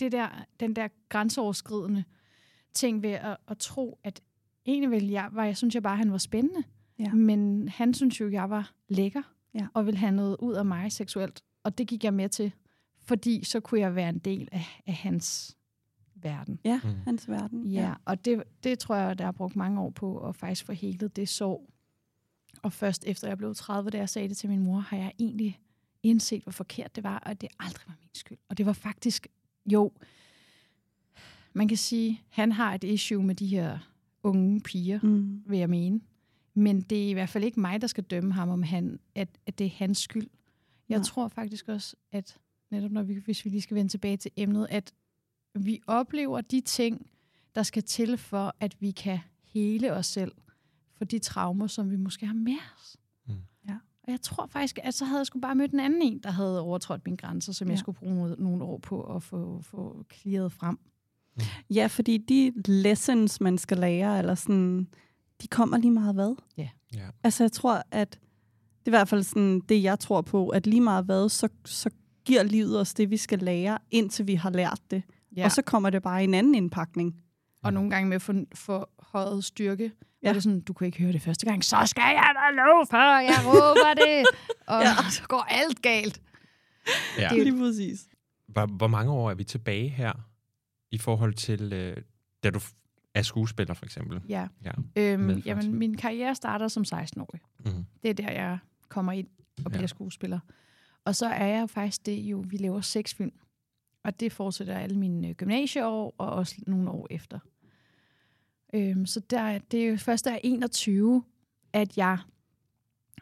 det 0.00 0.12
der, 0.12 0.28
den 0.60 0.76
der 0.76 0.88
grænseoverskridende 1.08 2.04
ting 2.74 3.02
ved 3.02 3.10
at, 3.10 3.36
at 3.48 3.58
tro, 3.58 3.98
at 4.04 4.20
egentlig 4.66 4.90
ville 4.90 5.12
jeg, 5.12 5.28
var, 5.32 5.44
jeg 5.44 5.56
synes 5.56 5.74
jeg 5.74 5.82
bare, 5.82 5.92
at 5.92 5.98
han 5.98 6.12
var 6.12 6.18
spændende, 6.18 6.62
Ja. 6.98 7.12
men 7.12 7.68
han 7.68 7.94
synes 7.94 8.20
jo, 8.20 8.30
jeg 8.30 8.50
var 8.50 8.72
lækker, 8.88 9.22
Ja. 9.54 9.66
og 9.74 9.86
ville 9.86 9.98
have 9.98 10.12
noget 10.12 10.36
ud 10.38 10.54
af 10.54 10.64
mig 10.64 10.92
seksuelt, 10.92 11.42
og 11.62 11.78
det 11.78 11.86
gik 11.88 12.04
jeg 12.04 12.14
med 12.14 12.28
til, 12.28 12.52
fordi 13.02 13.44
så 13.44 13.60
kunne 13.60 13.80
jeg 13.80 13.94
være 13.94 14.08
en 14.08 14.18
del 14.18 14.48
af, 14.52 14.82
af 14.86 14.94
hans 14.94 15.56
verden. 16.14 16.60
Ja, 16.64 16.80
Mm. 16.84 16.90
hans 17.04 17.28
verden. 17.28 17.64
Ja, 17.66 17.94
og 18.04 18.24
det, 18.24 18.42
det 18.64 18.78
tror 18.78 18.94
jeg, 18.96 19.18
der 19.18 19.24
har 19.24 19.32
brugt 19.32 19.56
mange 19.56 19.80
år 19.80 19.90
på 19.90 20.28
at 20.28 20.36
faktisk 20.36 20.64
få 20.66 20.72
helet 20.72 21.16
det 21.16 21.28
sorg. 21.28 21.70
Og 22.62 22.72
først 22.72 23.04
efter 23.06 23.28
jeg 23.28 23.38
blev 23.38 23.54
30, 23.54 23.90
da 23.90 23.98
jeg 23.98 24.08
sagde 24.08 24.28
det 24.28 24.36
til 24.36 24.48
min 24.48 24.60
mor, 24.60 24.78
har 24.78 24.96
jeg 24.96 25.12
egentlig 25.18 25.60
indset, 26.02 26.42
hvor 26.42 26.52
forkert 26.52 26.96
det 26.96 27.04
var, 27.04 27.18
og 27.18 27.40
det 27.40 27.48
aldrig 27.58 27.84
var 27.88 27.94
min 28.00 28.08
skyld. 28.14 28.38
Og 28.48 28.58
det 28.58 28.66
var 28.66 28.72
faktisk, 28.72 29.26
jo, 29.72 29.92
man 31.52 31.68
kan 31.68 31.76
sige, 31.76 32.20
han 32.28 32.52
har 32.52 32.74
et 32.74 32.84
issue 32.84 33.22
med 33.22 33.34
de 33.34 33.46
her 33.46 33.78
unge 34.22 34.60
piger, 34.60 35.00
Mm. 35.02 35.42
vil 35.46 35.58
jeg 35.58 35.70
mene. 35.70 36.00
Men 36.54 36.80
det 36.80 37.04
er 37.04 37.08
i 37.08 37.12
hvert 37.12 37.28
fald 37.28 37.44
ikke 37.44 37.60
mig, 37.60 37.80
der 37.80 37.86
skal 37.86 38.04
dømme 38.04 38.32
ham, 38.32 38.48
om 38.48 38.62
han, 38.62 39.00
at, 39.14 39.28
at 39.46 39.58
det 39.58 39.66
er 39.66 39.70
hans 39.70 39.98
skyld. 39.98 40.28
Jeg 40.88 40.98
Nej. 40.98 41.04
tror 41.04 41.28
faktisk 41.28 41.68
også, 41.68 41.96
at 42.12 42.38
netop 42.70 42.90
når 42.90 43.02
vi, 43.02 43.14
hvis 43.14 43.44
vi 43.44 43.50
lige 43.50 43.60
skal 43.62 43.74
vende 43.74 43.90
tilbage 43.90 44.16
til 44.16 44.30
emnet, 44.36 44.66
at 44.70 44.92
vi 45.54 45.80
oplever 45.86 46.40
de 46.40 46.60
ting, 46.60 47.10
der 47.54 47.62
skal 47.62 47.82
til 47.82 48.16
for, 48.18 48.54
at 48.60 48.76
vi 48.80 48.90
kan 48.90 49.18
hele 49.44 49.92
os 49.92 50.06
selv 50.06 50.32
for 50.94 51.04
de 51.04 51.18
traumer, 51.18 51.66
som 51.66 51.90
vi 51.90 51.96
måske 51.96 52.26
har 52.26 52.34
med 52.34 52.56
os. 52.78 52.96
Mm. 54.06 54.10
Ja. 54.10 54.12
Og 54.12 54.12
jeg 54.12 54.20
tror 54.20 54.46
faktisk, 54.46 54.78
at 54.82 54.94
så 54.94 55.04
havde 55.04 55.18
jeg 55.18 55.26
sgu 55.26 55.40
bare 55.40 55.54
mødt 55.54 55.72
en 55.72 55.80
anden 55.80 56.02
en, 56.02 56.18
der 56.18 56.30
havde 56.30 56.60
overtrådt 56.60 57.00
mine 57.04 57.16
grænser, 57.16 57.52
som 57.52 57.66
ja. 57.66 57.70
jeg 57.70 57.76
Ja. 57.76 57.80
skulle 57.80 57.98
bruge 57.98 58.34
nogle 58.38 58.64
år 58.64 58.78
på 58.78 59.00
at 59.02 59.22
få, 59.22 59.62
få 59.62 60.04
clearet 60.14 60.52
frem. 60.52 60.78
Ja, 61.70 61.86
fordi 61.86 62.16
de 62.18 62.52
lessons, 62.64 63.40
man 63.40 63.58
skal 63.58 63.78
lære, 63.78 64.18
eller 64.18 64.34
sådan, 64.34 64.88
de 65.42 65.48
kommer 65.48 65.78
lige 65.78 65.90
meget 65.90 66.14
hvad. 66.14 66.34
Ja. 66.56 66.68
Altså, 67.24 67.44
jeg 67.44 67.52
tror, 67.52 67.82
at 67.90 68.10
det 68.10 68.86
er 68.86 68.88
i 68.88 68.98
hvert 68.98 69.08
fald 69.08 69.22
sådan, 69.22 69.60
det, 69.60 69.82
jeg 69.82 69.98
tror 69.98 70.20
på, 70.22 70.48
at 70.48 70.66
lige 70.66 70.80
meget 70.80 71.04
hvad, 71.04 71.28
så, 71.28 71.48
så 71.64 71.90
giver 72.24 72.42
livet 72.42 72.80
os 72.80 72.94
det, 72.94 73.10
vi 73.10 73.16
skal 73.16 73.38
lære, 73.38 73.78
indtil 73.90 74.26
vi 74.26 74.34
har 74.34 74.50
lært 74.50 74.80
det. 74.90 75.02
Ja. 75.36 75.44
Og 75.44 75.50
så 75.52 75.62
kommer 75.62 75.90
det 75.90 76.02
bare 76.02 76.20
i 76.20 76.24
en 76.24 76.34
anden 76.34 76.54
indpakning. 76.54 77.16
Og 77.62 77.72
nogle 77.72 77.90
gange 77.90 78.08
med 78.08 78.20
for, 78.20 78.34
for 78.54 78.90
højet 78.98 79.44
styrke. 79.44 79.92
Ja. 80.26 80.30
Og 80.30 80.34
det 80.34 80.40
er 80.40 80.42
sådan, 80.42 80.60
du 80.60 80.72
kunne 80.72 80.86
ikke 80.86 80.98
høre 81.02 81.12
det 81.12 81.22
første 81.22 81.46
gang, 81.46 81.64
så 81.64 81.76
skal 81.86 82.02
jeg 82.02 82.34
da 82.34 82.56
love 82.62 82.86
for, 82.90 83.18
jeg 83.18 83.38
råber 83.46 83.94
det. 83.94 84.24
Og 84.74 84.82
ja. 84.82 85.10
Så 85.10 85.22
går 85.28 85.46
alt 85.48 85.82
galt. 85.82 86.20
Ja. 87.18 87.28
Det 87.28 87.38
er 87.40 87.44
Lige 87.44 87.58
præcis. 87.58 88.08
Hvor, 88.48 88.66
hvor 88.66 88.86
mange 88.86 89.12
år 89.12 89.30
er 89.30 89.34
vi 89.34 89.44
tilbage 89.44 89.88
her, 89.88 90.12
i 90.90 90.98
forhold 90.98 91.34
til, 91.34 91.72
øh, 91.72 91.96
da 92.44 92.50
du 92.50 92.60
er 93.14 93.22
skuespiller, 93.22 93.74
for 93.74 93.84
eksempel? 93.84 94.20
Ja. 94.28 94.46
Ja. 94.64 94.70
Øhm, 94.96 95.38
jamen, 95.38 95.74
min 95.74 95.96
karriere 95.96 96.34
starter 96.34 96.68
som 96.68 96.84
16-årig. 96.94 97.40
Mm. 97.64 97.84
Det 98.02 98.10
er 98.10 98.14
der, 98.14 98.30
jeg 98.32 98.58
kommer 98.88 99.12
ind 99.12 99.26
og 99.64 99.70
bliver 99.70 99.76
Ja. 99.76 99.80
ja. 99.80 99.86
skuespiller. 99.86 100.38
Og 101.04 101.16
så 101.16 101.26
er 101.26 101.46
jeg 101.46 101.70
faktisk 101.70 102.06
det 102.06 102.12
jo, 102.18 102.44
vi 102.48 102.56
laver 102.56 102.80
seks 102.80 103.14
film. 103.14 103.32
Og 104.04 104.20
det 104.20 104.32
fortsætter 104.32 104.78
alle 104.78 104.98
mine 104.98 105.28
øh, 105.28 105.34
gymnasieår, 105.34 106.14
og 106.18 106.30
også 106.30 106.54
nogle 106.66 106.90
år 106.90 107.06
efter. 107.10 107.38
Øhm, 108.74 109.06
så 109.06 109.20
der, 109.20 109.58
det 109.58 109.84
er 109.84 109.88
jo 109.88 109.96
først, 109.96 110.24
der 110.24 110.30
er 110.30 110.38
21, 110.44 111.22
at 111.72 111.96
jeg 111.96 112.18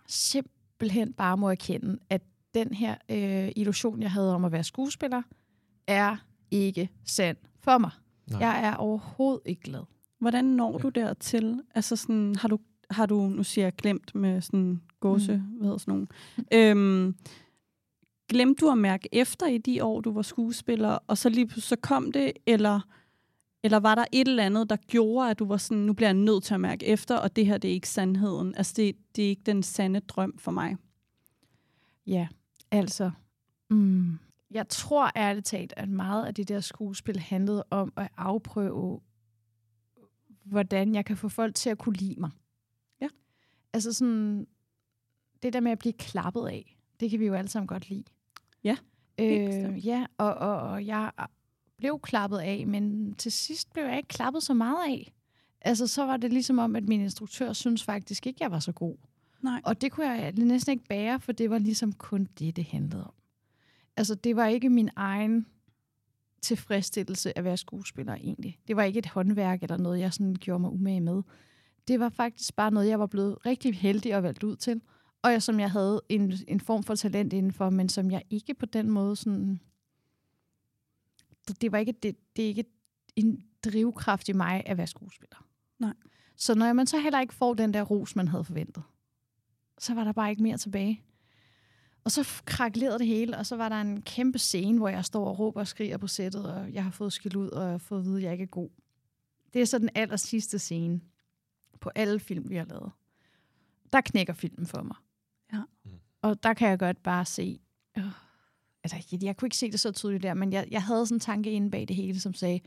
simpelthen 0.07 1.13
bare 1.13 1.37
må 1.37 1.51
erkende, 1.51 1.99
at 2.11 2.23
den 2.55 2.75
her 2.75 2.95
øh, 3.09 3.53
illusion, 3.57 4.03
jeg 4.03 4.11
havde 4.11 4.35
om 4.35 4.45
at 4.45 4.53
være 4.53 4.65
skuespiller, 4.65 5.23
er 5.87 6.17
ikke 6.51 6.91
sand 7.05 7.37
for 7.61 7.79
mig. 7.79 7.91
Nej. 8.31 8.41
Jeg 8.41 8.65
er 8.65 8.75
overhovedet 8.77 9.41
ikke 9.45 9.63
glad. 9.63 9.81
Hvordan 10.19 10.45
når 10.45 10.79
du 10.79 10.89
dertil? 10.89 11.61
Altså 11.75 11.97
sådan, 11.97 12.35
har 12.37 12.49
du, 12.49 12.59
har 12.91 13.07
du, 13.07 13.21
nu 13.29 13.43
siger 13.43 13.65
jeg 13.65 13.77
glemt 13.77 14.15
med 14.15 14.41
sådan 14.41 14.81
gåse, 15.01 15.37
mm. 15.37 15.43
hvad 15.43 15.67
hedder 15.67 15.79
sådan 15.79 15.93
nogle. 15.93 16.07
Øhm, 16.53 17.15
glemte 18.29 18.61
du 18.67 18.71
at 18.71 18.79
mærke 18.79 19.09
efter 19.13 19.47
i 19.47 19.59
de 19.59 19.85
år, 19.85 20.01
du 20.01 20.13
var 20.13 20.23
skuespiller, 20.23 20.99
og 21.07 21.19
så 21.19 21.29
lige 21.29 21.51
så 21.51 21.77
kom 21.77 22.13
det, 22.13 22.33
eller, 22.47 22.81
eller 23.65 23.81
var 23.81 23.95
der 23.95 24.05
et 24.13 24.29
eller 24.29 24.47
andet, 24.47 24.71
der 24.71 24.77
gjorde, 24.77 25.31
at 25.31 25.39
du 25.39 25.45
var 25.45 25.57
sådan, 25.57 25.83
nu 25.83 25.93
bliver 25.93 26.09
jeg 26.09 26.15
nødt 26.15 26.45
til 26.45 26.55
at 26.55 26.61
mærke 26.61 26.87
efter, 26.87 27.17
og 27.17 27.37
det 27.37 27.47
her, 27.47 27.59
det 27.59 27.71
er 27.71 27.75
ikke 27.75 27.89
sandheden. 27.89 28.55
Altså, 28.55 28.73
det, 28.77 28.97
det 29.17 29.25
er 29.25 29.29
ikke 29.29 29.43
den 29.47 29.63
sande 29.63 30.01
drøm 30.01 30.39
for 30.39 30.53
mig. 30.53 30.77
Ja, 32.07 32.29
altså. 32.71 33.11
Mm, 33.71 34.19
jeg 34.51 34.69
tror 34.69 35.11
ærligt 35.17 35.47
talt, 35.47 35.73
at 35.77 35.89
meget 35.89 36.27
af 36.27 36.35
det 36.35 36.49
der 36.49 36.61
skuespil 36.61 37.19
handlede 37.19 37.65
om 37.71 37.93
at 37.97 38.09
afprøve, 38.17 39.01
hvordan 40.45 40.95
jeg 40.95 41.05
kan 41.05 41.17
få 41.17 41.29
folk 41.29 41.55
til 41.55 41.71
at 41.71 41.79
kunne 41.79 41.97
lide 41.97 42.21
mig. 42.21 42.31
Ja. 43.01 43.09
Altså 43.73 43.93
sådan, 43.93 44.47
det 45.43 45.53
der 45.53 45.61
med 45.61 45.73
at 45.73 45.79
blive 45.79 45.93
klappet 45.93 46.47
af, 46.47 46.77
det 47.01 47.11
kan 47.11 47.21
vi 47.21 47.27
jo 47.27 47.35
alle 47.35 47.49
sammen 47.49 47.67
godt 47.67 47.89
lide. 47.89 48.05
Ja, 48.65 48.77
øh. 49.21 49.87
Ja, 49.87 50.07
og, 50.19 50.35
og, 50.35 50.57
og 50.57 50.87
jeg 50.87 51.11
blev 51.85 52.01
klappet 52.01 52.39
af, 52.39 52.67
men 52.67 53.15
til 53.15 53.33
sidst 53.33 53.73
blev 53.73 53.85
jeg 53.85 53.97
ikke 53.97 54.09
klappet 54.09 54.43
så 54.43 54.55
meget 54.55 54.89
af. 54.89 55.15
Altså, 55.61 55.87
så 55.87 56.07
var 56.07 56.17
det 56.17 56.33
ligesom 56.33 56.59
om, 56.59 56.77
at 56.77 56.89
min 56.89 57.01
instruktør 57.01 57.53
synes 57.53 57.85
faktisk 57.85 58.27
ikke, 58.27 58.39
jeg 58.41 58.51
var 58.51 58.59
så 58.59 58.73
god. 58.73 58.97
Nej. 59.43 59.61
Og 59.65 59.81
det 59.81 59.93
kunne 59.93 60.11
jeg 60.11 60.33
næsten 60.33 60.73
ikke 60.73 60.85
bære, 60.85 61.21
for 61.21 61.33
det 61.33 61.51
var 61.51 61.59
ligesom 61.59 61.93
kun 61.93 62.29
det, 62.39 62.57
det 62.57 62.65
handlede 62.65 63.05
om. 63.05 63.13
Altså, 63.97 64.15
det 64.15 64.37
var 64.37 64.47
ikke 64.47 64.71
min 64.71 64.91
egen 64.97 65.47
tilfredsstillelse 66.43 67.39
at 67.39 67.45
være 67.45 67.57
skuespiller 67.57 68.15
egentlig. 68.15 68.59
Det 68.69 68.77
var 68.77 68.83
ikke 68.83 68.99
et 68.99 69.07
håndværk 69.07 69.63
eller 69.63 69.77
noget, 69.77 70.01
jeg 70.01 70.13
sådan 70.13 70.35
gjorde 70.35 70.61
mig 70.61 70.71
umage 70.71 71.01
med. 71.01 71.23
Det 71.89 72.01
var 72.01 72.09
faktisk 72.09 72.57
bare 72.57 72.71
noget, 72.71 72.89
jeg 72.89 73.01
var 73.01 73.07
blevet 73.07 73.47
rigtig 73.47 73.75
heldig 73.75 74.17
og 74.17 74.23
valgt 74.23 74.45
ud 74.45 74.57
til. 74.57 74.81
Og 75.23 75.33
jeg, 75.33 75.43
som 75.43 75.61
jeg 75.61 75.71
havde 75.71 76.01
en, 76.09 76.33
en 76.49 76.61
form 76.61 76.83
for 76.83 76.95
talent 76.95 77.33
indenfor, 77.33 77.71
men 77.71 77.89
som 77.89 78.11
jeg 78.11 78.23
ikke 78.31 78.55
på 78.55 78.67
den 78.67 78.91
måde 78.91 79.17
sådan... 79.17 79.61
Det, 81.49 81.61
det 81.61 81.73
var 81.73 81.79
ikke, 81.79 81.93
det, 81.93 82.17
det 82.37 82.45
er 82.45 82.49
ikke 82.49 82.65
en 83.17 83.45
drivkraft 83.65 84.29
i 84.29 84.33
mig 84.33 84.63
at 84.67 84.77
være 84.77 84.87
skuespiller. 84.87 85.47
Nej. 85.79 85.95
Så 86.37 86.55
når 86.55 86.73
man 86.73 86.87
så 86.87 86.99
heller 86.99 87.21
ikke 87.21 87.35
får 87.35 87.55
den 87.55 87.75
der 87.75 87.83
ros, 87.83 88.17
man 88.17 88.29
havde 88.29 88.45
forventet, 88.45 88.83
så 89.79 89.95
var 89.95 90.05
der 90.05 90.13
bare 90.13 90.31
ikke 90.31 90.43
mere 90.43 90.59
tilbage. 90.59 91.03
Og 92.05 92.11
så 92.11 92.43
kraklerede 92.45 92.99
det 92.99 93.07
hele, 93.07 93.39
og 93.39 93.47
så 93.47 93.57
var 93.57 93.69
der 93.69 93.81
en 93.81 94.03
kæmpe 94.03 94.39
scene, 94.39 94.79
hvor 94.79 94.89
jeg 94.89 95.05
står 95.05 95.29
og 95.29 95.39
råber 95.39 95.61
og 95.61 95.69
skriger 95.69 95.97
på 95.97 96.07
sættet, 96.07 96.53
og 96.53 96.73
jeg 96.73 96.85
har 96.85 96.91
fået 96.91 97.13
skilt 97.13 97.37
ud, 97.37 97.49
og 97.49 97.63
jeg 97.63 97.71
har 97.71 97.79
fået 97.79 98.01
at 98.01 98.05
vide, 98.05 98.17
at 98.17 98.23
jeg 98.23 98.33
ikke 98.33 98.43
er 98.43 98.47
god. 98.47 98.71
Det 99.53 99.63
er 99.63 99.67
så 99.67 99.79
den 99.79 99.91
aller 99.95 100.17
sidste 100.17 100.59
scene 100.59 101.01
på 101.81 101.91
alle 101.95 102.21
film, 102.21 102.51
vi 102.51 102.57
har 102.57 102.65
lavet. 102.65 102.93
Der 103.93 104.01
knækker 104.01 104.33
filmen 104.33 104.67
for 104.67 104.83
mig. 104.83 104.97
Ja. 105.53 105.63
Og 106.23 106.43
der 106.43 106.55
kan 106.55 106.69
jeg 106.69 106.79
godt 106.79 107.03
bare 107.03 107.25
se... 107.25 107.61
Øh, 107.99 108.05
altså, 108.85 109.09
jeg, 109.13 109.23
jeg 109.25 109.37
kunne 109.37 109.47
ikke 109.47 109.57
se 109.57 109.71
det 109.71 109.81
så 109.81 109.93
tydeligt 109.93 110.23
der, 110.23 110.35
men 110.35 110.53
jeg, 110.53 110.67
jeg 110.71 110.83
havde 110.83 111.07
sådan 111.07 111.17
en 111.17 111.21
tanke 111.21 111.51
inde 111.51 111.71
bag 111.71 111.89
det 111.89 111.97
hele, 111.97 112.21
som 112.21 112.35
sagde, 112.35 112.61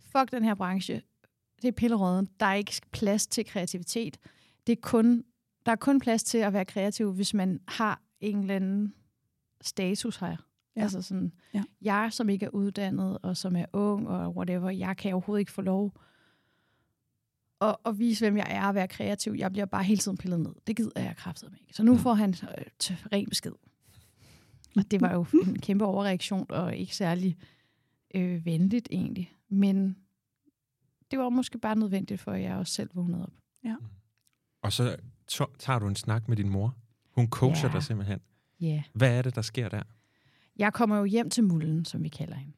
fuck 0.00 0.30
den 0.30 0.44
her 0.44 0.54
branche, 0.54 1.02
det 1.62 1.68
er 1.68 1.72
pillerøden, 1.72 2.28
der 2.40 2.46
er 2.46 2.54
ikke 2.54 2.72
plads 2.90 3.26
til 3.26 3.44
kreativitet. 3.46 4.18
Det 4.66 4.72
er 4.72 4.80
kun, 4.82 5.24
der 5.66 5.72
er 5.72 5.76
kun 5.76 6.00
plads 6.00 6.22
til 6.24 6.38
at 6.38 6.52
være 6.52 6.64
kreativ, 6.64 7.12
hvis 7.12 7.34
man 7.34 7.60
har 7.68 8.02
en 8.20 8.38
eller 8.40 8.56
anden 8.56 8.94
status 9.60 10.16
her. 10.16 10.36
Ja. 10.76 10.82
Altså 10.82 11.02
sådan, 11.02 11.32
Ja. 11.54 11.62
jeg 11.82 12.08
som 12.12 12.28
ikke 12.28 12.46
er 12.46 12.50
uddannet, 12.50 13.18
og 13.22 13.36
som 13.36 13.56
er 13.56 13.64
ung, 13.72 14.08
og 14.08 14.36
whatever, 14.36 14.70
jeg 14.70 14.96
kan 14.96 15.12
overhovedet 15.12 15.40
ikke 15.40 15.52
få 15.52 15.62
lov 15.62 15.92
at, 17.60 17.76
at 17.86 17.98
vise, 17.98 18.24
hvem 18.24 18.36
jeg 18.36 18.46
er 18.50 18.66
og 18.68 18.74
være 18.74 18.88
kreativ. 18.88 19.32
Jeg 19.38 19.52
bliver 19.52 19.66
bare 19.66 19.84
hele 19.84 19.98
tiden 19.98 20.16
pillet 20.18 20.40
ned. 20.40 20.52
Det 20.66 20.76
gider 20.76 20.90
jeg 21.00 21.16
kraftigt 21.16 21.52
ikke. 21.60 21.74
Så 21.74 21.82
nu 21.82 21.96
får 21.96 22.14
han 22.14 22.30
øh, 22.30 22.64
ren 23.12 23.26
besked. 23.28 23.52
Og 24.76 24.90
det 24.90 25.00
var 25.00 25.12
jo 25.12 25.26
en 25.46 25.58
kæmpe 25.58 25.84
overreaktion, 25.84 26.46
og 26.48 26.76
ikke 26.76 26.96
særlig 26.96 27.36
øh, 28.14 28.44
venligt 28.46 28.88
egentlig. 28.90 29.32
Men 29.48 29.96
det 31.10 31.18
var 31.18 31.28
måske 31.28 31.58
bare 31.58 31.76
nødvendigt, 31.76 32.20
for 32.20 32.32
at 32.32 32.42
jeg 32.42 32.54
også 32.56 32.72
selv 32.72 32.90
vågnede 32.94 33.22
op. 33.22 33.32
Og 34.62 34.72
så 34.72 34.96
tager 35.58 35.78
du 35.78 35.86
en 35.88 35.96
snak 35.96 36.28
med 36.28 36.36
din 36.36 36.48
mor. 36.48 36.76
Hun 37.10 37.28
coacher 37.28 37.68
Ja. 37.68 37.72
dig 37.74 37.82
simpelthen. 37.82 38.20
Ja. 38.60 38.82
Hvad 38.92 39.18
er 39.18 39.22
det, 39.22 39.34
der 39.34 39.42
sker 39.42 39.68
der? 39.68 39.82
Jeg 40.56 40.72
kommer 40.72 40.98
jo 40.98 41.04
hjem 41.04 41.30
til 41.30 41.44
mulden, 41.44 41.84
som 41.84 42.02
vi 42.02 42.08
kalder 42.08 42.34
hende. 42.34 42.52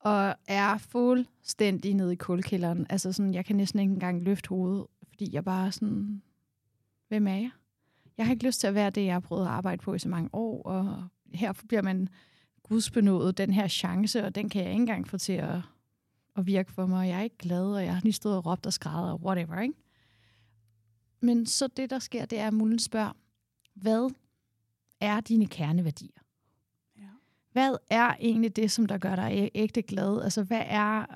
Og 0.00 0.34
er 0.48 0.78
fuldstændig 0.78 1.94
nede 1.94 2.12
i 2.12 2.16
kulkælderen. 2.16 2.86
Altså 2.90 3.12
sådan, 3.12 3.34
jeg 3.34 3.44
kan 3.44 3.56
næsten 3.56 3.80
ikke 3.80 3.92
engang 3.92 4.22
løfte 4.22 4.48
hovedet, 4.48 4.86
fordi 5.08 5.34
jeg 5.34 5.44
bare 5.44 5.72
sådan, 5.72 6.22
hvem 7.08 7.26
er 7.26 7.34
jeg? 7.34 7.50
Jeg 8.18 8.26
har 8.26 8.32
ikke 8.32 8.46
lyst 8.46 8.60
til 8.60 8.66
at 8.66 8.74
være 8.74 8.90
det, 8.90 9.04
jeg 9.04 9.14
har 9.14 9.20
prøvet 9.20 9.42
at 9.44 9.50
arbejde 9.50 9.82
på 9.82 9.94
i 9.94 9.98
så 9.98 10.08
mange 10.08 10.30
år, 10.32 10.62
og 10.62 11.08
her 11.34 11.52
bliver 11.68 11.82
man 11.82 12.08
gudsbenået 12.62 13.38
den 13.38 13.52
her 13.52 13.68
chance, 13.68 14.24
og 14.24 14.34
den 14.34 14.48
kan 14.48 14.62
jeg 14.62 14.70
ikke 14.70 14.80
engang 14.80 15.08
få 15.08 15.18
til 15.18 15.32
at, 15.32 15.60
at 16.36 16.46
virke 16.46 16.72
for 16.72 16.86
mig. 16.86 17.08
Jeg 17.08 17.18
er 17.18 17.22
ikke 17.22 17.38
glad, 17.38 17.64
og 17.64 17.84
jeg 17.84 17.94
har 17.94 18.00
lige 18.00 18.12
stået 18.12 18.36
og 18.36 18.46
råbt 18.46 18.66
og 18.66 18.72
skrædder 18.72 19.12
og 19.12 19.20
whatever, 19.24 19.60
ikke? 19.60 19.74
Men 21.20 21.46
så 21.46 21.66
det, 21.66 21.90
der 21.90 21.98
sker, 21.98 22.26
det 22.26 22.38
er, 22.38 22.46
at 22.46 22.54
mulden 22.54 22.78
spørger, 22.78 23.12
hvad 23.74 24.10
er 25.00 25.20
dine 25.20 25.46
kerneværdier? 25.46 26.22
Ja. 26.96 27.08
Hvad 27.52 27.76
er 27.90 28.14
egentlig 28.20 28.56
det, 28.56 28.70
som 28.70 28.86
der 28.86 28.98
gør 28.98 29.16
dig 29.16 29.50
ægte 29.54 29.82
glad? 29.82 30.22
Altså, 30.22 30.42
hvad 30.42 30.62
er, 30.64 31.06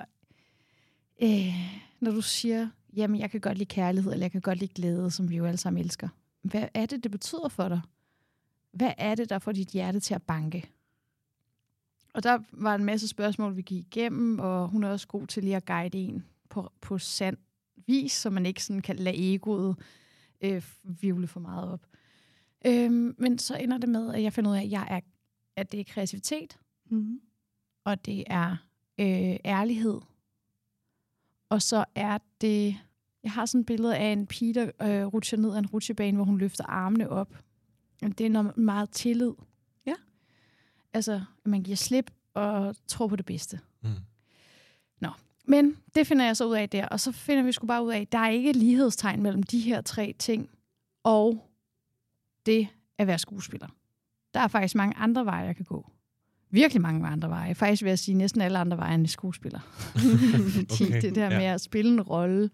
øh, 1.23 1.55
når 1.99 2.11
du 2.11 2.21
siger, 2.21 2.69
jamen, 2.93 3.19
jeg 3.19 3.31
kan 3.31 3.41
godt 3.41 3.57
lide 3.57 3.69
kærlighed, 3.69 4.11
eller 4.11 4.23
jeg 4.23 4.31
kan 4.31 4.41
godt 4.41 4.59
lide 4.59 4.73
glæde, 4.73 5.11
som 5.11 5.29
vi 5.29 5.35
jo 5.35 5.45
alle 5.45 5.57
sammen 5.57 5.83
elsker. 5.83 6.09
Hvad 6.41 6.67
er 6.73 6.85
det, 6.85 7.03
det 7.03 7.11
betyder 7.11 7.47
for 7.47 7.69
dig? 7.69 7.81
Hvad 8.73 8.93
er 8.97 9.15
det, 9.15 9.29
der 9.29 9.39
får 9.39 9.51
dit 9.51 9.67
hjerte 9.67 9.99
til 9.99 10.13
at 10.13 10.23
banke? 10.23 10.69
Og 12.13 12.23
der 12.23 12.39
var 12.51 12.75
en 12.75 12.85
masse 12.85 13.07
spørgsmål, 13.07 13.55
vi 13.55 13.61
gik 13.61 13.85
igennem, 13.85 14.39
og 14.39 14.67
hun 14.67 14.83
er 14.83 14.89
også 14.89 15.07
god 15.07 15.27
til 15.27 15.43
lige 15.43 15.55
at 15.55 15.65
guide 15.65 15.97
en 15.97 16.25
på, 16.49 16.71
på 16.81 16.97
sand 16.97 17.37
vis, 17.87 18.11
så 18.11 18.29
man 18.29 18.45
ikke 18.45 18.63
sådan 18.63 18.81
kan 18.81 18.95
lade 18.95 19.33
egoet 19.33 19.75
øh, 20.41 20.63
vivle 20.83 21.27
for 21.27 21.39
meget 21.39 21.71
op. 21.71 21.85
Øhm, 22.65 23.15
men 23.17 23.39
så 23.39 23.57
ender 23.57 23.77
det 23.77 23.89
med, 23.89 24.13
at 24.13 24.23
jeg 24.23 24.33
finder 24.33 24.51
ud 24.51 24.55
af, 24.55 24.61
at, 24.61 24.71
jeg 24.71 24.87
er, 24.89 24.99
at 25.55 25.71
det 25.71 25.79
er 25.79 25.83
kreativitet, 25.83 26.57
Mm-hmm. 26.89 27.21
og 27.83 28.05
det 28.05 28.23
er 28.27 28.51
øh, 28.99 29.35
ærlighed. 29.45 30.01
Og 31.49 31.61
så 31.61 31.85
er 31.95 32.17
det... 32.41 32.75
Jeg 33.23 33.31
har 33.31 33.45
sådan 33.45 33.61
et 33.61 33.65
billede 33.65 33.97
af 33.97 34.05
en 34.05 34.27
pige, 34.27 34.53
der 34.53 34.63
øh, 34.81 35.05
rutscher 35.05 35.37
ned 35.37 35.53
ad 35.53 35.59
en 35.59 35.65
rutsjebane, 35.65 36.15
hvor 36.15 36.25
hun 36.25 36.37
løfter 36.37 36.65
armene 36.65 37.09
op. 37.09 37.35
Og 38.03 38.17
Det 38.17 38.25
er 38.25 38.29
noget 38.29 38.57
meget 38.57 38.89
tillid. 38.89 39.31
Ja. 39.85 39.95
Altså, 40.93 41.13
at 41.13 41.51
man 41.51 41.63
giver 41.63 41.77
slip 41.77 42.11
og 42.33 42.75
tror 42.87 43.07
på 43.07 43.15
det 43.15 43.25
bedste. 43.25 43.59
Mm. 43.81 43.89
Men 45.45 45.77
det 45.95 46.07
finder 46.07 46.25
jeg 46.25 46.37
så 46.37 46.45
ud 46.45 46.55
af 46.55 46.69
der, 46.69 46.85
og 46.87 46.99
så 46.99 47.11
finder 47.11 47.43
vi 47.43 47.51
sgu 47.51 47.67
bare 47.67 47.83
ud 47.83 47.91
af, 47.91 47.99
at 47.99 48.11
der 48.11 48.17
er 48.17 48.29
ikke 48.29 48.49
et 48.49 48.55
lighedstegn 48.55 49.21
mellem 49.21 49.43
de 49.43 49.59
her 49.59 49.81
tre 49.81 50.15
ting 50.19 50.49
og 51.03 51.49
det 52.45 52.67
at 52.97 53.07
være 53.07 53.19
skuespiller. 53.19 53.67
Der 54.33 54.39
er 54.39 54.47
faktisk 54.47 54.75
mange 54.75 54.97
andre 54.97 55.25
veje, 55.25 55.45
jeg 55.45 55.55
kan 55.55 55.65
gå. 55.65 55.89
Virkelig 56.49 56.81
mange 56.81 57.07
andre 57.07 57.29
veje. 57.29 57.55
Faktisk 57.55 57.83
vil 57.83 57.89
jeg 57.89 57.99
sige 57.99 58.15
næsten 58.15 58.41
alle 58.41 58.57
andre 58.59 58.77
veje 58.77 58.95
end 58.95 59.07
skuespiller. 59.07 59.59
Fordi 60.55 60.83
Okay, 60.83 61.01
det 61.01 61.15
der 61.15 61.31
ja. 61.31 61.37
med 61.37 61.45
at 61.45 61.61
spille 61.61 61.91
en 61.91 62.01
rolle 62.01 62.49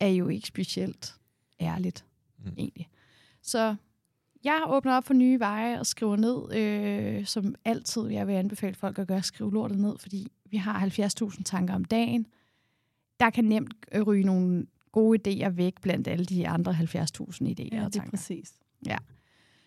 er 0.00 0.08
jo 0.08 0.28
ikke 0.28 0.48
specielt 0.48 1.14
ærligt, 1.60 2.04
mm. 2.38 2.52
egentlig. 2.58 2.88
Så 3.42 3.76
jeg 4.44 4.62
åbner 4.68 4.96
op 4.96 5.04
for 5.04 5.14
nye 5.14 5.40
veje 5.40 5.78
og 5.80 5.86
skriver 5.86 6.16
ned, 6.16 6.54
øh, 6.56 7.26
som 7.26 7.54
altid 7.64 8.06
jeg 8.08 8.26
vil 8.26 8.32
anbefale 8.32 8.74
folk 8.74 8.98
at 8.98 9.06
gøre, 9.08 9.22
skrive 9.22 9.52
lortet 9.52 9.78
ned, 9.78 9.98
fordi 9.98 10.32
vi 10.50 10.56
har 10.56 10.86
70.000 10.86 11.42
tanker 11.42 11.74
om 11.74 11.84
dagen. 11.84 12.26
Der 13.20 13.30
kan 13.30 13.44
nemt 13.44 13.74
øh, 13.92 14.02
ryge 14.02 14.24
nogle 14.24 14.66
gode 14.92 15.18
idéer 15.28 15.48
væk 15.48 15.80
blandt 15.80 16.08
alle 16.08 16.24
de 16.24 16.48
andre 16.48 16.72
70.000 16.72 16.78
idéer 16.80 16.88
Ja, 16.96 17.04
og 17.04 17.70
det 17.70 17.70
er 17.72 17.88
tanker. 17.90 18.10
præcis. 18.10 18.54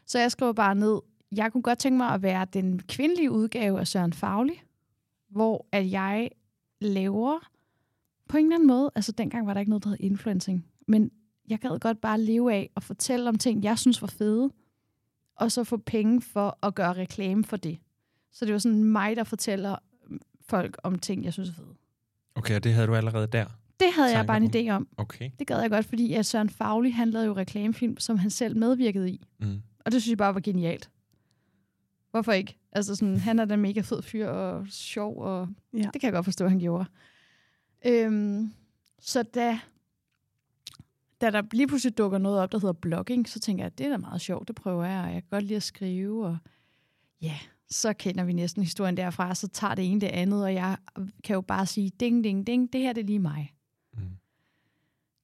Så 0.06 0.20
jeg 0.20 0.32
skriver 0.32 0.54
bare 0.54 0.76
ned, 0.76 1.00
jeg 1.32 1.52
kunne 1.52 1.64
godt 1.64 1.80
tænke 1.80 1.98
mig 1.98 2.08
at 2.08 2.22
være 2.22 2.48
den 2.54 2.80
kvindelige 2.80 3.32
udgave 3.32 3.80
af 3.80 3.88
Søren 3.88 4.14
Fagli, 4.14 4.62
hvor 5.30 5.68
at 5.72 5.92
jeg 5.92 6.30
laver 6.82 7.40
på 8.28 8.38
en 8.38 8.46
eller 8.46 8.56
anden 8.56 8.68
måde, 8.68 8.92
altså 8.96 9.12
dengang 9.12 9.48
var 9.48 9.54
der 9.54 9.60
ikke 9.60 9.70
noget, 9.70 9.84
der 9.84 9.90
hed 9.90 9.98
influencing, 10.00 10.66
men 10.88 11.12
jeg 11.50 11.60
gad 11.60 11.80
godt 11.80 12.02
bare 12.02 12.22
leve 12.22 12.54
af 12.54 12.70
og 12.76 12.84
fortælle 12.84 13.30
om 13.30 13.36
ting, 13.38 13.64
jeg 13.64 13.80
synes 13.80 14.02
var 14.02 14.08
fede, 14.08 14.50
og 15.36 15.52
så 15.52 15.64
få 15.64 15.78
penge 15.78 16.22
for 16.22 16.58
at 16.64 16.76
gøre 16.76 16.94
reklame 16.94 17.44
for 17.44 17.58
det. 17.58 17.78
Så 18.32 18.46
det 18.46 18.54
var 18.54 18.60
sådan 18.60 18.84
mig, 18.84 19.16
der 19.16 19.24
fortæller 19.24 19.76
folk 20.42 20.78
om 20.84 21.00
ting, 21.00 21.26
jeg 21.26 21.34
synes 21.34 21.50
er 21.50 21.54
fede. 21.54 21.76
Okay, 22.36 22.56
og 22.56 22.64
det 22.64 22.74
havde 22.74 22.88
du 22.88 22.96
allerede 22.96 23.28
der? 23.28 23.46
Det 23.80 23.88
havde 23.96 24.18
jeg 24.18 24.28
bare 24.28 24.38
en 24.38 24.44
om. 24.44 24.50
idé 24.56 24.70
om. 24.70 24.88
Okay. 24.98 25.30
Det 25.40 25.48
gad 25.48 25.62
jeg 25.62 25.70
godt, 25.70 25.86
fordi 25.86 26.14
at 26.14 26.26
Søren 26.26 26.50
Fagli, 26.50 26.90
han 26.90 27.10
lavede 27.12 27.28
jo 27.28 27.34
reklamefilm, 27.36 27.98
som 28.00 28.18
han 28.18 28.30
selv 28.30 28.58
medvirkede 28.58 29.12
i. 29.12 29.22
Mm. 29.40 29.62
Og 29.86 29.92
det 29.92 30.02
synes 30.02 30.10
jeg 30.12 30.18
bare 30.18 30.34
var 30.34 30.40
genialt. 30.40 30.90
Hvorfor 32.12 32.32
ikke? 32.32 32.58
Altså 32.72 32.96
sådan, 32.96 33.18
han 33.18 33.40
er 33.40 33.46
da 33.46 33.54
en 33.54 33.60
mega 33.62 33.82
fed 33.82 34.02
fyr 34.02 34.28
og 34.28 34.66
sjov, 34.70 35.18
og 35.22 35.48
Ja. 35.74 35.78
ja. 35.78 35.84
det 35.94 36.02
kan 36.02 36.08
jeg 36.08 36.14
godt 36.14 36.26
forstå, 36.26 36.48
han 36.48 36.60
gjorde. 36.60 36.86
Øhm, 37.86 38.54
så 39.00 39.24
da, 39.24 39.60
da 41.22 41.32
der 41.32 41.42
lige 41.52 41.68
pludselig 41.68 41.98
dukker 41.98 42.18
noget 42.18 42.40
op, 42.40 42.52
der 42.52 42.60
hedder 42.60 42.74
blogging, 42.74 43.30
så 43.30 43.40
tænker 43.40 43.64
jeg, 43.64 43.72
at 43.72 43.78
det 43.78 43.86
er 43.86 43.90
da 43.90 43.98
meget 43.98 44.22
sjovt, 44.22 44.48
det 44.48 44.56
prøver 44.56 44.86
jeg, 44.86 45.04
og 45.04 45.14
jeg 45.14 45.22
kan 45.24 45.30
godt 45.30 45.44
lide 45.44 45.56
at 45.56 45.64
skrive, 45.64 46.26
og 46.28 46.38
ja, 47.22 47.40
så 47.70 47.94
kender 47.94 48.24
vi 48.24 48.34
næsten 48.34 48.64
historien 48.64 48.98
derfra, 48.98 49.36
så 49.36 49.48
tager 49.48 49.76
det 49.76 49.92
ene 49.92 50.02
det 50.02 50.08
andet, 50.08 50.44
og 50.44 50.54
jeg 50.54 50.78
kan 51.24 51.34
jo 51.34 51.42
bare 51.42 51.66
sige, 51.66 51.90
ding, 52.00 52.24
ding, 52.24 52.48
ding, 52.48 52.74
det 52.74 52.82
her 52.82 52.94
det 52.94 53.02
er 53.02 53.06
lige 53.06 53.20
mig. 53.20 53.54
Mm. 53.94 54.02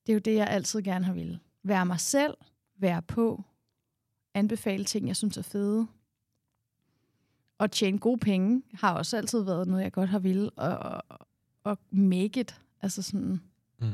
Det 0.06 0.12
er 0.12 0.14
jo 0.14 0.20
det, 0.20 0.36
jeg 0.36 0.48
altid 0.48 0.82
gerne 0.82 1.06
har 1.06 1.14
ville. 1.14 1.40
Være 1.64 1.86
mig 1.86 2.00
selv, 2.00 2.34
være 2.78 3.02
på, 3.02 3.44
anbefale 4.34 4.86
ting, 4.86 5.08
jeg 5.08 5.16
synes 5.16 5.38
er 5.38 5.42
fede, 5.42 5.88
og 7.58 7.72
tjene 7.72 7.98
gode 7.98 8.18
penge 8.18 8.64
har 8.74 8.94
også 8.94 9.18
altid 9.18 9.44
været 9.44 9.68
noget, 9.68 9.84
jeg 9.84 9.92
godt 9.92 10.10
har 10.10 10.20
ville, 10.20 10.50
og, 10.50 11.02
og, 11.10 11.28
og 11.64 11.78
make 11.92 12.40
it. 12.40 12.62
Altså 12.82 13.02
sådan, 13.02 13.42
Mm. 13.80 13.92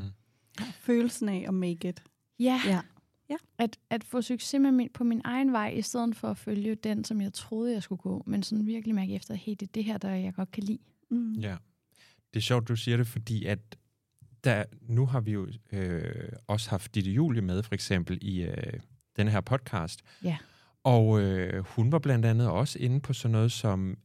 Følelsen 0.60 1.28
af 1.28 1.44
at 1.48 1.54
make 1.54 1.88
it. 1.88 2.02
ja, 2.38 2.60
Ja. 2.66 2.80
Ja. 3.28 3.36
At, 3.58 3.78
at 3.90 4.04
få 4.04 4.22
succes 4.22 4.60
med 4.60 4.72
min, 4.72 4.88
på 4.94 5.04
min 5.04 5.20
egen 5.24 5.52
vej, 5.52 5.68
i 5.68 5.82
stedet 5.82 6.16
for 6.16 6.28
at 6.28 6.38
følge 6.38 6.74
den, 6.74 7.04
som 7.04 7.20
jeg 7.20 7.32
troede, 7.32 7.72
jeg 7.72 7.82
skulle 7.82 8.02
gå, 8.02 8.22
men 8.26 8.42
sådan 8.42 8.66
virkelig 8.66 8.94
mærke 8.94 9.14
efter, 9.14 9.34
hey, 9.34 9.52
det 9.52 9.62
er 9.62 9.72
det 9.74 9.84
her, 9.84 9.98
der 9.98 10.10
jeg 10.10 10.34
godt 10.34 10.50
kan 10.50 10.62
lide. 10.62 10.78
Mm. 11.10 11.32
Ja. 11.32 11.56
Det 12.34 12.40
er 12.40 12.42
sjovt, 12.42 12.68
du 12.68 12.76
siger 12.76 12.96
det, 12.96 13.06
fordi 13.06 13.44
at 13.44 13.58
der, 14.44 14.64
nu 14.82 15.06
har 15.06 15.20
vi 15.20 15.32
jo 15.32 15.48
øh, 15.72 16.28
også 16.46 16.70
haft 16.70 16.94
Ditte 16.94 17.10
Julie 17.10 17.42
med, 17.42 17.62
for 17.62 17.74
eksempel, 17.74 18.18
i 18.22 18.42
øh, 18.42 18.72
den 19.16 19.28
her 19.28 19.40
podcast. 19.40 20.02
Ja. 20.22 20.36
Og 20.84 21.20
øh, 21.20 21.64
hun 21.64 21.92
var 21.92 21.98
blandt 21.98 22.26
andet 22.26 22.48
også 22.50 22.78
inde 22.78 23.00
på 23.00 23.12
sådan 23.12 23.32
noget 23.32 23.52
som, 23.52 23.98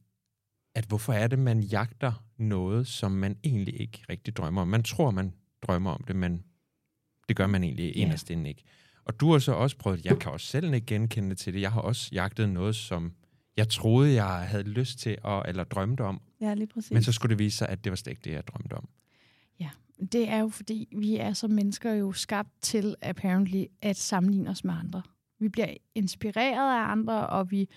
at 0.74 0.84
hvorfor 0.84 1.12
er 1.12 1.26
det, 1.26 1.38
man 1.38 1.60
jagter 1.60 2.24
noget, 2.36 2.86
som 2.86 3.12
man 3.12 3.36
egentlig 3.44 3.80
ikke 3.80 4.04
rigtig 4.10 4.36
drømmer 4.36 4.62
om. 4.62 4.68
Man 4.68 4.82
tror, 4.82 5.10
man 5.10 5.32
drømmer 5.62 5.90
om 5.90 6.04
det, 6.08 6.16
men 6.16 6.42
det 7.28 7.36
gør 7.36 7.46
man 7.46 7.64
egentlig 7.64 7.96
Ja. 7.96 8.02
inderst 8.02 8.30
inde 8.30 8.48
ikke. 8.48 8.62
Og 9.04 9.20
du 9.20 9.32
har 9.32 9.38
så 9.38 9.52
også 9.52 9.76
prøvet, 9.76 10.04
jeg 10.04 10.18
kan 10.18 10.32
også 10.32 10.46
selv 10.46 10.74
ikke 10.74 10.86
genkende 10.86 11.34
til 11.34 11.54
det, 11.54 11.60
jeg 11.60 11.72
har 11.72 11.80
også 11.80 12.08
jagtet 12.12 12.48
noget, 12.48 12.76
som 12.76 13.12
jeg 13.56 13.68
troede, 13.68 14.14
jeg 14.14 14.26
havde 14.48 14.62
lyst 14.62 14.98
til, 14.98 15.16
at, 15.24 15.42
eller 15.48 15.64
drømte 15.64 16.00
om, 16.04 16.20
Ja, 16.40 16.54
lige 16.54 16.66
præcis. 16.66 16.90
men 16.90 17.02
så 17.02 17.12
skulle 17.12 17.30
det 17.30 17.38
vise 17.38 17.56
sig, 17.56 17.68
at 17.68 17.84
det 17.84 17.90
var 17.92 17.96
slet 17.96 18.10
ikke 18.10 18.22
det, 18.24 18.30
jeg 18.32 18.46
drømte 18.46 18.74
om. 18.74 18.88
Det 20.12 20.28
er 20.28 20.38
jo 20.38 20.48
fordi, 20.48 20.88
vi 20.96 21.16
er 21.16 21.32
som 21.32 21.50
mennesker 21.50 21.92
jo 21.92 22.12
skabt 22.12 22.48
til, 22.62 22.94
apparently, 23.02 23.64
at 23.82 23.96
sammenligne 23.96 24.50
os 24.50 24.64
med 24.64 24.74
andre. 24.74 25.02
Vi 25.40 25.48
bliver 25.48 25.74
inspireret 25.94 26.78
af 26.84 26.92
andre, 26.92 27.26
og 27.26 27.50
vi 27.50 27.68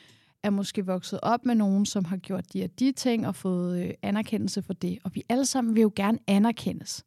er 0.44 0.50
måske 0.50 0.86
vokset 0.86 1.20
op 1.24 1.46
med 1.46 1.56
nogen, 1.56 1.86
som 1.86 2.06
har 2.06 2.18
gjort 2.18 2.54
de 2.54 2.64
og 2.64 2.80
de 2.80 2.92
ting, 2.92 3.28
og 3.28 3.36
fået 3.36 3.84
øh, 3.86 3.94
anerkendelse 4.02 4.62
for 4.62 4.74
det. 4.74 5.00
Og 5.04 5.16
vi 5.16 5.24
alle 5.30 5.46
sammen 5.46 5.76
vil 5.76 5.82
jo 5.82 5.92
gerne 5.96 6.20
anerkendes. 6.28 7.06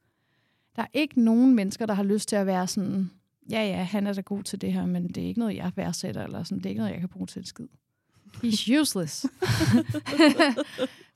Der 0.76 0.82
er 0.82 0.86
ikke 0.92 1.20
nogen 1.20 1.54
mennesker, 1.54 1.86
der 1.86 1.94
har 1.94 2.02
lyst 2.02 2.28
til 2.28 2.36
at 2.36 2.46
være 2.46 2.66
sådan, 2.66 3.10
ja 3.50 3.64
ja, 3.64 3.82
han 3.82 4.06
er 4.06 4.12
da 4.12 4.20
god 4.20 4.42
til 4.42 4.60
det 4.60 4.72
her, 4.72 4.86
men 4.86 5.08
det 5.08 5.22
er 5.22 5.26
ikke 5.26 5.40
noget, 5.40 5.56
jeg 5.56 5.72
værdsætter, 5.76 6.24
eller 6.24 6.42
sådan, 6.42 6.58
det 6.58 6.66
er 6.66 6.70
ikke 6.70 6.80
noget, 6.80 6.92
jeg 6.92 7.00
kan 7.00 7.08
bruge 7.08 7.26
til 7.26 7.38
en 7.38 7.46
skid. 7.46 7.66
He's 8.44 8.80
useless. 8.80 9.22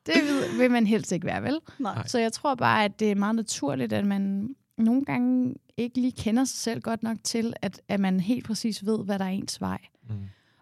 det 0.07 0.15
vil, 0.15 0.59
vil 0.59 0.71
man 0.71 0.87
helst 0.87 1.13
ikke 1.13 1.27
være, 1.27 1.43
vel? 1.43 1.59
Nej. 1.79 2.07
Så 2.07 2.19
jeg 2.19 2.33
tror 2.33 2.55
bare, 2.55 2.85
at 2.85 3.01
det 3.01 3.11
er 3.11 3.15
meget 3.15 3.35
naturligt, 3.35 3.93
at 3.93 4.07
man 4.07 4.55
nogle 4.79 5.05
gange 5.05 5.55
ikke 5.77 6.01
lige 6.01 6.13
kender 6.13 6.45
sig 6.45 6.59
selv 6.59 6.81
godt 6.81 7.03
nok 7.03 7.17
til, 7.25 7.55
at, 7.63 7.81
at 7.89 8.01
man 8.01 8.21
helt 8.21 8.45
præcis 8.45 8.87
ved, 8.87 9.05
hvad 9.05 9.19
der 9.19 9.25
er 9.25 9.29
ens 9.29 9.61
vej. 9.61 9.79
Mm. 10.09 10.15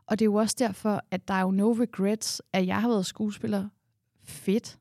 Og 0.06 0.18
det 0.18 0.24
er 0.24 0.26
jo 0.26 0.34
også 0.34 0.56
derfor, 0.58 1.02
at 1.11 1.28
der 1.28 1.34
er 1.34 1.40
jo 1.40 1.50
no 1.50 1.72
regrets, 1.72 2.42
at 2.52 2.66
jeg 2.66 2.80
har 2.80 2.88
været 2.88 3.06
skuespiller. 3.06 3.68
Fedt. 4.24 4.78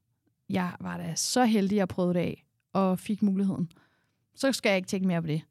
Jeg 0.50 0.72
var 0.80 0.98
da 0.98 1.14
så 1.16 1.46
heldig, 1.46 1.76
at 1.76 1.80
jeg 1.80 1.88
prøvede 1.88 2.14
det 2.14 2.20
af 2.20 2.46
og 2.74 3.00
fik 3.00 3.22
muligheden. 3.22 3.72
Så 4.38 4.52
skal 4.52 4.70
jeg 4.70 4.78
ikke 4.78 4.88
tænke 4.88 5.08
mere 5.08 5.22
på 5.22 5.28
det. 5.28 5.42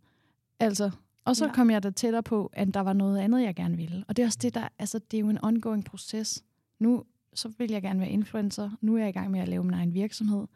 Altså, 0.61 0.91
og 1.25 1.37
så 1.37 1.47
Ja. 1.47 1.53
kom 1.53 1.71
jeg 1.71 1.83
da 1.83 1.91
tættere 1.91 2.23
på, 2.23 2.51
at 2.53 2.75
der 2.75 2.81
var 2.81 2.93
noget 2.93 3.19
andet, 3.19 3.43
jeg 3.43 3.55
gerne 3.55 3.77
ville. 3.77 4.05
Og 4.09 4.17
det 4.17 4.23
er 4.23 4.27
også 4.27 4.39
det, 4.43 4.55
der, 4.55 4.69
altså, 4.79 4.99
det 5.11 5.17
er 5.17 5.21
jo 5.21 5.29
en 5.29 5.39
ongoing 5.45 5.85
proces. 5.85 6.45
Nu 6.79 7.05
så 7.35 7.53
vil 7.59 7.71
jeg 7.71 7.83
gerne 7.83 8.01
være 8.01 8.09
influencer. 8.11 8.71
Nu 8.81 8.95
er 8.95 8.99
jeg 9.01 9.09
i 9.09 9.13
gang 9.13 9.31
med 9.31 9.41
at 9.41 9.49
lave 9.49 9.65
min 9.65 9.75
egen 9.75 9.95
virksomhed. 9.95 10.47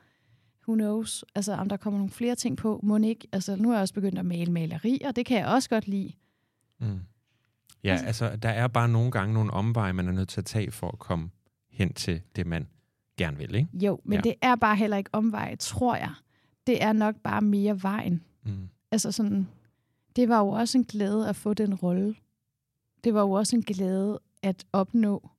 Who 0.69 0.75
knows? 0.75 1.25
Altså, 1.35 1.53
om 1.53 1.69
der 1.69 1.77
kommer 1.77 1.99
nogle 1.99 2.11
flere 2.11 2.35
ting 2.35 2.57
på, 2.57 2.81
må 2.83 2.97
ikke. 2.97 3.29
Altså, 3.33 3.57
nu 3.57 3.69
er 3.71 3.73
jeg 3.75 3.81
også 3.81 3.95
begyndt 3.95 4.19
at 4.19 4.27
male 4.27 4.53
maleri, 4.53 5.01
og 5.05 5.16
det 5.16 5.27
kan 5.27 5.38
jeg 5.38 5.47
også 5.47 5.69
godt 5.69 5.88
lide. 5.88 6.12
Mm. 6.81 7.01
Ja, 7.85 7.90
Altså- 7.93 8.07
altså, 8.07 8.37
der 8.37 8.49
er 8.49 8.69
bare 8.69 8.88
nogle 8.88 9.11
gange 9.11 9.35
nogle 9.35 9.51
omveje, 9.53 9.93
man 9.93 10.09
er 10.09 10.12
nødt 10.12 10.29
til 10.29 10.40
at 10.40 10.45
tage 10.45 10.71
for 10.71 10.88
at 10.88 10.99
komme 10.99 11.31
hen 11.71 11.93
til 11.93 12.21
det, 12.37 12.47
man 12.47 12.66
gerne 13.16 13.37
vil, 13.37 13.55
ikke? 13.55 13.69
Jo, 13.73 14.01
men 14.05 14.16
Ja. 14.16 14.21
det 14.21 14.35
er 14.43 14.57
bare 14.57 14.77
heller 14.77 14.97
ikke 14.97 15.11
omvej, 15.12 15.57
tror 15.57 15.97
jeg. 15.97 16.11
Det 16.66 16.83
er 16.83 16.92
nok 16.92 17.16
bare 17.16 17.40
mere 17.40 17.83
vejen. 17.83 18.23
Mm. 18.44 18.68
Altså 18.90 19.12
sådan, 19.12 19.49
det 20.16 20.29
var 20.29 20.38
jo 20.38 20.49
også 20.49 20.79
en 20.79 20.85
glæde 20.85 21.29
at 21.29 21.37
få 21.37 21.55
den 21.55 21.75
rolle. 21.75 22.14
Det 23.05 23.14
var 23.14 23.20
jo 23.20 23.31
også 23.31 23.57
en 23.57 23.62
glæde 23.62 24.18
at 24.42 24.66
opnå 24.73 25.31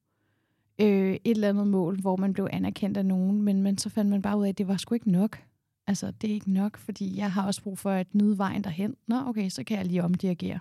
øh, 0.81 1.13
et 1.13 1.21
eller 1.25 1.49
andet 1.49 1.67
mål, 1.67 2.01
hvor 2.01 2.15
man 2.15 2.33
blev 2.33 2.47
anerkendt 2.51 2.97
af 2.97 3.05
nogen, 3.05 3.41
men, 3.41 3.63
men 3.63 3.77
så 3.77 3.89
fandt 3.89 4.11
man 4.11 4.21
bare 4.21 4.37
ud 4.37 4.45
af, 4.45 4.49
at 4.49 4.57
det 4.57 4.67
var 4.67 4.77
sgu 4.77 4.93
ikke 4.93 5.11
nok. 5.11 5.43
Altså, 5.87 6.11
det 6.11 6.29
er 6.29 6.33
ikke 6.33 6.51
nok, 6.51 6.77
fordi 6.77 7.17
jeg 7.17 7.31
har 7.31 7.45
også 7.45 7.61
brug 7.63 7.77
for 7.77 7.91
at 7.91 8.15
nyde 8.15 8.37
vejen 8.37 8.63
derhen. 8.63 8.95
Nå, 9.07 9.15
okay, 9.27 9.49
så 9.49 9.63
kan 9.63 9.77
jeg 9.77 9.85
lige 9.85 10.03
omdirigere. 10.03 10.59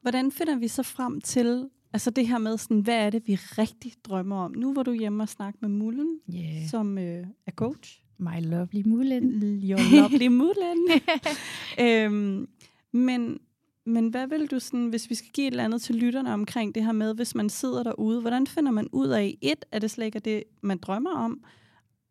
Hvordan 0.00 0.32
finder 0.32 0.56
vi 0.56 0.68
så 0.68 0.82
frem 0.82 1.20
til, 1.20 1.70
altså 1.92 2.10
det 2.10 2.28
her 2.28 2.38
med, 2.38 2.58
sådan, 2.58 2.80
hvad 2.80 3.06
er 3.06 3.10
det, 3.10 3.22
vi 3.26 3.34
rigtig 3.34 3.92
drømmer 4.04 4.36
om? 4.36 4.52
Nu 4.52 4.74
var 4.74 4.82
du 4.82 4.92
hjemme 4.92 5.22
og 5.22 5.28
snakke 5.28 5.58
med 5.62 5.68
Mullen, 5.68 6.20
Yeah. 6.34 6.68
som 6.68 6.98
øh, 6.98 7.26
er 7.46 7.50
coach. 7.50 8.02
My 8.18 8.40
lovely 8.40 8.82
Mulen. 8.86 9.42
Your 9.70 10.00
lovely 10.00 10.26
Mullen. 10.26 10.88
øhm, 11.86 12.48
men, 12.92 13.38
men 13.84 14.08
hvad 14.08 14.26
vil 14.26 14.50
du 14.50 14.58
sådan, 14.58 14.86
hvis 14.86 15.10
vi 15.10 15.14
skal 15.14 15.30
give 15.30 15.46
et 15.46 15.50
eller 15.50 15.64
andet 15.64 15.82
til 15.82 15.94
lytterne 15.94 16.32
omkring 16.32 16.74
det 16.74 16.84
her 16.84 16.92
med, 16.92 17.14
hvis 17.14 17.34
man 17.34 17.48
sidder 17.48 17.82
derude, 17.82 18.20
hvordan 18.20 18.46
finder 18.46 18.72
man 18.72 18.88
ud 18.92 19.08
af, 19.08 19.38
et, 19.40 19.64
at 19.72 19.82
det 19.82 19.90
slet 19.90 20.06
ikke 20.06 20.16
er 20.16 20.20
det, 20.20 20.42
man 20.60 20.78
drømmer 20.78 21.16
om, 21.16 21.44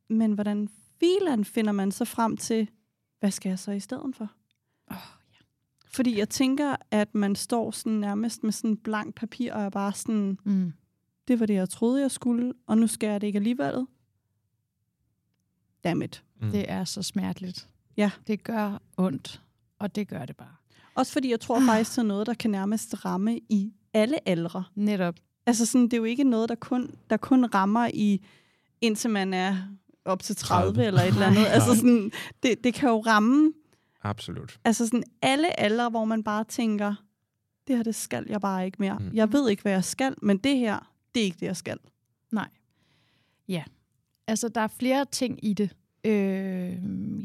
men 0.09 0.33
hvordan 0.33 0.69
filan 0.99 1.45
finder 1.45 1.71
man 1.71 1.91
så 1.91 2.05
frem 2.05 2.37
til, 2.37 2.69
hvad 3.19 3.31
skal 3.31 3.49
jeg 3.49 3.59
så 3.59 3.71
i 3.71 3.79
stedet 3.79 4.15
for? 4.15 4.31
Oh, 4.91 4.97
Fordi 5.87 6.19
jeg 6.19 6.29
tænker, 6.29 6.75
at 6.91 7.15
man 7.15 7.35
står 7.35 7.71
sådan 7.71 7.99
nærmest 7.99 8.43
med 8.43 8.51
sådan 8.51 8.77
blank 8.77 9.15
papir, 9.15 9.53
og 9.53 9.61
er 9.61 9.69
bare 9.69 9.93
sådan, 9.93 10.37
mm. 10.43 10.73
det 11.27 11.39
var 11.39 11.45
det, 11.45 11.53
jeg 11.53 11.69
troede, 11.69 12.01
jeg 12.01 12.11
skulle, 12.11 12.53
og 12.67 12.77
nu 12.77 12.87
skal 12.87 13.09
jeg 13.09 13.21
det 13.21 13.27
ikke 13.27 13.37
alligevel. 13.37 13.85
Dammit. 15.85 16.23
Mm. 16.41 16.51
Det 16.51 16.71
er 16.71 16.83
så 16.83 17.03
smerteligt. 17.03 17.67
Ja. 17.97 18.11
Det 18.27 18.43
gør 18.43 18.81
ondt, 18.97 19.41
og 19.79 19.95
det 19.95 20.07
gør 20.07 20.25
det 20.25 20.35
bare. 20.37 20.55
Også 20.95 21.13
fordi 21.13 21.31
jeg 21.31 21.39
tror 21.39 21.61
faktisk, 21.65 21.91
det 21.91 21.97
er 21.97 22.03
noget, 22.03 22.27
der 22.27 22.33
kan 22.33 22.51
nærmest 22.51 23.05
ramme 23.05 23.37
i 23.37 23.73
alle 23.93 24.29
aldre. 24.29 24.63
Netop. 24.75 25.15
Altså 25.45 25.65
sådan, 25.65 25.83
det 25.83 25.93
er 25.93 25.97
jo 25.97 26.03
ikke 26.03 26.23
noget, 26.23 26.49
der 26.49 26.55
kun, 26.55 26.95
der 27.09 27.17
kun 27.17 27.45
rammer 27.45 27.89
i, 27.93 28.25
indtil 28.81 29.09
man 29.09 29.33
er 29.33 29.57
op 30.05 30.23
til 30.23 30.35
30, 30.35 30.71
30. 30.71 30.87
eller 30.87 31.01
et 31.01 31.07
eller 31.07 31.25
andet. 31.25 31.45
Altså 31.55 31.75
sådan, 31.75 32.11
det, 32.43 32.63
det 32.63 32.73
kan 32.73 32.89
jo 32.89 32.99
ramme 32.99 33.53
Absolut. 34.03 34.59
altså 34.65 34.85
sådan 34.85 35.03
alle 35.21 35.59
aldre, 35.59 35.89
hvor 35.89 36.05
man 36.05 36.23
bare 36.23 36.43
tænker, 36.43 36.95
det 37.67 37.75
her, 37.75 37.83
det 37.83 37.95
skal 37.95 38.25
jeg 38.29 38.41
bare 38.41 38.65
ikke 38.65 38.77
mere. 38.79 38.97
Mm. 38.99 39.11
Jeg 39.13 39.33
ved 39.33 39.49
ikke, 39.49 39.61
hvad 39.61 39.71
jeg 39.71 39.83
skal, 39.83 40.15
men 40.21 40.37
det 40.37 40.57
her, 40.57 40.91
det 41.15 41.21
er 41.21 41.25
ikke 41.25 41.37
det, 41.39 41.45
jeg 41.45 41.57
skal. 41.57 41.77
Nej. 42.31 42.47
Ja. 43.47 43.63
Altså, 44.27 44.49
der 44.49 44.61
er 44.61 44.67
flere 44.67 45.05
ting 45.11 45.39
i 45.45 45.53
det. 45.53 45.69
Øh, 46.03 46.13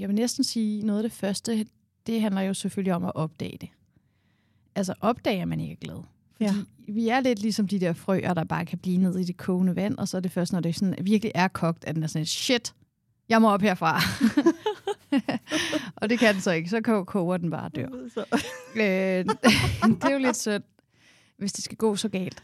jeg 0.00 0.08
vil 0.08 0.14
næsten 0.14 0.44
sige, 0.44 0.82
noget 0.82 0.98
af 0.98 1.02
det 1.10 1.12
første, 1.18 1.66
det 2.06 2.20
handler 2.20 2.40
jo 2.40 2.54
selvfølgelig 2.54 2.94
om 2.94 3.04
at 3.04 3.12
opdage 3.14 3.58
det. 3.60 3.68
Altså, 4.74 4.94
opdager 5.00 5.44
man 5.44 5.60
ikke 5.60 5.72
er 5.72 5.76
glad. 5.76 5.96
Fordi 6.36 6.44
Ja. 6.44 6.54
vi 6.92 7.08
er 7.08 7.20
lidt 7.20 7.38
ligesom 7.42 7.68
de 7.68 7.80
der 7.80 7.92
frøer, 7.92 8.34
der 8.34 8.44
bare 8.44 8.66
kan 8.66 8.78
blive 8.78 8.96
ned 8.96 9.18
i 9.18 9.24
det 9.24 9.36
kogende 9.36 9.76
vand, 9.76 9.98
og 9.98 10.08
så 10.08 10.16
er 10.16 10.20
det 10.20 10.30
først, 10.32 10.52
når 10.52 10.60
det 10.60 10.74
sådan, 10.74 10.94
virkelig 11.06 11.32
er 11.34 11.48
kogt, 11.48 11.84
at 11.84 11.94
den 11.94 12.02
er 12.02 12.06
sådan, 12.06 12.26
shit, 12.26 12.74
jeg 13.28 13.40
må 13.42 13.50
op 13.50 13.62
herfra. 13.62 14.00
og 15.96 16.10
det 16.10 16.18
kan 16.18 16.34
den 16.34 16.42
så 16.42 16.50
ikke, 16.50 16.70
så 16.70 16.80
ko- 16.80 17.04
koger 17.04 17.36
den 17.36 17.50
bare 17.50 17.64
og 17.64 17.74
dør. 17.76 17.88
Så, 18.14 18.24
Øh, 18.74 18.82
det 19.94 20.04
er 20.04 20.12
jo 20.12 20.18
lidt 20.18 20.36
sødt, 20.36 20.62
hvis 21.38 21.52
det 21.52 21.64
skal 21.64 21.76
gå 21.76 21.96
så 21.96 22.08
galt. 22.08 22.42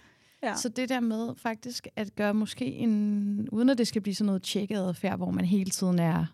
Ja. 0.49 0.57
Så 0.57 0.69
det 0.69 0.89
der 0.89 1.01
med 1.01 1.35
faktisk 1.37 1.87
at 1.97 2.15
gøre 2.15 2.35
måske 2.35 2.65
en, 2.65 3.49
uden 3.53 3.71
at 3.71 3.79
det 3.79 3.87
skal 3.87 4.03
blive 4.03 4.15
sådan 4.15 4.27
noget 4.27 4.43
tjekket 4.43 4.77
adfærd, 4.77 5.17
hvor 5.17 5.31
man 5.31 5.45
hele 5.45 5.71
tiden 5.71 5.99
er 5.99 6.27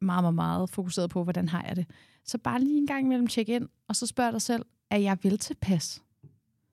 meget, 0.00 0.22
meget, 0.22 0.34
meget 0.34 0.70
fokuseret 0.70 1.10
på, 1.10 1.22
hvordan 1.24 1.48
har 1.48 1.64
jeg 1.68 1.76
det. 1.76 1.86
Så 2.24 2.38
bare 2.38 2.60
lige 2.60 2.78
en 2.78 2.86
gang 2.86 3.04
imellem 3.04 3.26
tjekke 3.26 3.54
ind, 3.54 3.68
og 3.88 3.96
så 3.96 4.06
spørg 4.06 4.32
dig 4.32 4.42
selv, 4.42 4.64
er 4.90 4.98
jeg 4.98 5.18
vel 5.22 5.38
tilpas? 5.38 6.02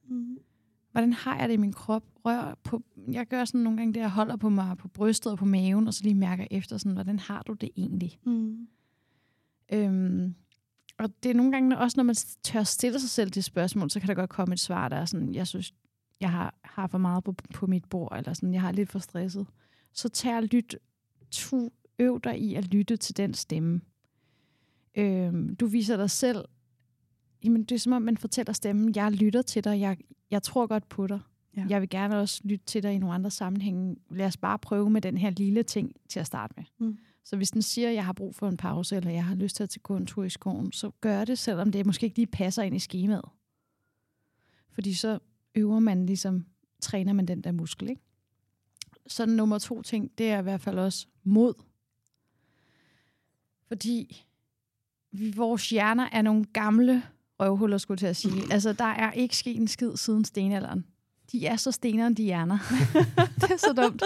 Mm. 0.09 0.37
Hvordan 0.91 1.13
har 1.13 1.39
jeg 1.39 1.49
det 1.49 1.53
i 1.53 1.57
min 1.57 1.73
krop? 1.73 2.03
Rør 2.25 2.57
på, 2.63 2.83
jeg 3.11 3.27
gør 3.27 3.45
sådan 3.45 3.61
nogle 3.61 3.77
gange 3.77 3.93
det, 3.93 3.99
jeg 3.99 4.09
holder 4.09 4.35
på 4.35 4.49
mig 4.49 4.77
på 4.77 4.87
brystet 4.87 5.31
og 5.31 5.37
på 5.37 5.45
maven, 5.45 5.87
og 5.87 5.93
så 5.93 6.03
lige 6.03 6.15
mærker 6.15 6.45
efter, 6.51 6.77
sådan, 6.77 6.91
hvordan 6.91 7.19
har 7.19 7.43
du 7.43 7.53
det 7.53 7.69
egentlig? 7.77 8.19
Mm. 8.25 8.67
Øhm, 9.73 10.35
og 10.97 11.23
det 11.23 11.29
er 11.29 11.33
nogle 11.33 11.51
gange 11.51 11.77
også, 11.77 11.97
når 11.97 12.03
man 12.03 12.15
tør 12.43 12.63
stille 12.63 12.99
sig 12.99 13.09
selv 13.09 13.29
det 13.29 13.43
spørgsmål, 13.43 13.89
så 13.89 13.99
kan 13.99 14.09
der 14.09 14.13
godt 14.13 14.29
komme 14.29 14.53
et 14.53 14.59
svar, 14.59 14.89
der 14.89 14.95
er 14.95 15.05
sådan, 15.05 15.35
jeg 15.35 15.47
synes, 15.47 15.73
jeg 16.21 16.31
har, 16.31 16.55
har 16.61 16.87
for 16.87 16.97
meget 16.97 17.23
på, 17.23 17.35
på 17.53 17.67
mit 17.67 17.85
bord, 17.85 18.17
eller 18.17 18.33
sådan, 18.33 18.53
jeg 18.53 18.61
har 18.61 18.71
lidt 18.71 18.89
for 18.89 18.99
stresset. 18.99 19.47
Så 19.93 20.09
tag 20.09 20.37
og 20.37 20.43
lyt, 20.43 20.75
tu, 21.31 21.69
øv 21.99 22.19
dig 22.23 22.39
i 22.39 22.55
at 22.55 22.73
lytte 22.73 22.97
til 22.97 23.17
den 23.17 23.33
stemme. 23.33 23.81
Øhm, 24.95 25.55
du 25.55 25.65
viser 25.65 25.97
dig 25.97 26.09
selv, 26.09 26.45
jamen 27.43 27.63
det 27.63 27.75
er 27.75 27.79
som 27.79 27.91
om, 27.91 28.01
man 28.01 28.17
fortæller 28.17 28.53
stemmen, 28.53 28.95
jeg 28.95 29.11
lytter 29.11 29.41
til 29.41 29.63
dig, 29.63 29.79
jeg, 29.79 29.97
jeg 30.31 30.43
tror 30.43 30.67
godt 30.67 30.89
på 30.89 31.07
dig. 31.07 31.19
Ja. 31.57 31.65
Jeg 31.69 31.81
vil 31.81 31.89
gerne 31.89 32.19
også 32.19 32.41
lytte 32.43 32.65
til 32.65 32.83
dig 32.83 32.93
i 32.93 32.97
nogle 32.97 33.15
andre 33.15 33.31
sammenhænge. 33.31 33.95
Lad 34.09 34.25
os 34.25 34.37
bare 34.37 34.59
prøve 34.59 34.89
med 34.89 35.01
den 35.01 35.17
her 35.17 35.29
lille 35.29 35.63
ting 35.63 35.95
til 36.09 36.19
at 36.19 36.27
starte 36.27 36.53
med. 36.57 36.63
Mm. 36.77 36.97
Så 37.23 37.37
hvis 37.37 37.51
den 37.51 37.61
siger, 37.61 37.89
at 37.89 37.95
jeg 37.95 38.05
har 38.05 38.13
brug 38.13 38.35
for 38.35 38.47
en 38.47 38.57
pause, 38.57 38.95
eller 38.95 39.11
jeg 39.11 39.25
har 39.25 39.35
lyst 39.35 39.55
til 39.55 39.63
at 39.63 39.77
gå 39.83 39.95
en 39.95 40.05
tur 40.05 40.23
i 40.23 40.29
skoven, 40.29 40.71
så 40.71 40.91
gør 41.01 41.25
det, 41.25 41.39
selvom 41.39 41.71
det 41.71 41.85
måske 41.85 42.05
ikke 42.05 42.17
lige 42.17 42.27
passer 42.27 42.63
ind 42.63 42.75
i 42.75 42.79
skemaet. 42.79 43.29
Fordi 44.71 44.93
så 44.93 45.19
øver 45.55 45.79
man 45.79 46.05
ligesom, 46.05 46.45
træner 46.81 47.13
man 47.13 47.25
den 47.25 47.41
der 47.41 47.51
muskel, 47.51 47.89
ikke? 47.89 48.01
Så 49.07 49.25
nummer 49.25 49.59
to 49.59 49.81
ting, 49.81 50.11
det 50.17 50.31
er 50.31 50.39
i 50.39 50.41
hvert 50.41 50.61
fald 50.61 50.79
også 50.79 51.07
mod. 51.23 51.53
Fordi 53.67 54.25
vi, 55.11 55.31
vores 55.35 55.69
hjerner 55.69 56.09
er 56.11 56.21
nogle 56.21 56.45
gamle 56.45 57.03
røvhuller, 57.39 57.77
skulle 57.77 57.95
jeg 57.95 57.99
til 58.15 58.29
at 58.29 58.33
sige. 58.33 58.43
Altså, 58.53 58.73
der 58.73 58.85
er 58.85 59.11
ikke 59.11 59.37
sket 59.37 59.57
en 59.57 59.67
skid 59.67 59.95
siden 59.95 60.25
stenalderen. 60.25 60.85
De 61.31 61.45
er 61.45 61.55
så 61.55 61.71
stenere, 61.71 62.13
de 62.13 62.23
hjerner. 62.23 62.57
det 63.41 63.51
er 63.51 63.57
så 63.57 63.73
dumt. 63.73 64.03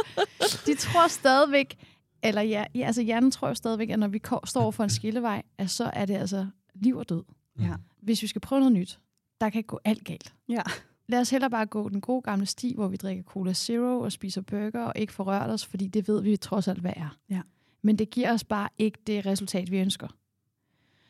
De 0.66 0.76
tror 0.76 1.08
stadigvæk, 1.08 1.78
eller 2.24 2.42
ja, 2.42 2.66
ja, 2.76 2.86
altså 2.86 3.02
hjernen 3.02 3.32
tror 3.32 3.48
jo 3.48 3.54
stadigvæk, 3.54 3.90
at 3.90 4.00
når 4.00 4.08
vi 4.08 4.22
står 4.46 4.72
for 4.72 4.84
en 4.84 4.90
skillevej, 4.90 5.42
at 5.58 5.70
så 5.70 5.92
er 5.94 6.06
det 6.06 6.16
altså 6.16 6.48
liv 6.74 6.98
og 6.98 7.10
død. 7.10 7.24
Ja. 7.60 7.74
Hvis 8.02 8.22
vi 8.22 8.28
skal 8.28 8.42
prøve 8.42 8.60
noget 8.60 8.74
nyt, 8.74 9.00
der 9.42 9.50
kan 9.50 9.64
gå 9.64 9.80
alt 9.86 10.04
galt. 10.04 10.34
Ja. 10.50 10.62
Lad 11.08 11.20
os 11.20 11.30
hellere 11.30 11.50
bare 11.50 11.66
gå 11.66 11.90
den 11.90 12.02
gode 12.02 12.22
gamle 12.22 12.46
sti, 12.46 12.74
hvor 12.76 12.88
vi 12.88 12.96
drikker 12.96 13.24
Cola 13.24 13.54
Zero 13.54 14.00
og 14.00 14.12
spiser 14.12 14.42
burger 14.42 14.84
og 14.84 14.94
ikke 14.96 15.14
forrører 15.14 15.54
os, 15.54 15.66
fordi 15.66 15.88
det 15.88 16.08
ved 16.08 16.22
vi 16.22 16.38
trods 16.38 16.68
alt, 16.68 16.80
hvad 16.80 16.94
er. 16.96 17.18
Ja. 17.30 17.42
Men 17.82 17.96
det 17.96 18.10
giver 18.10 18.34
os 18.34 18.44
bare 18.44 18.70
ikke 18.78 18.98
det 19.08 19.26
resultat, 19.26 19.72
vi 19.72 19.78
ønsker. 19.80 20.08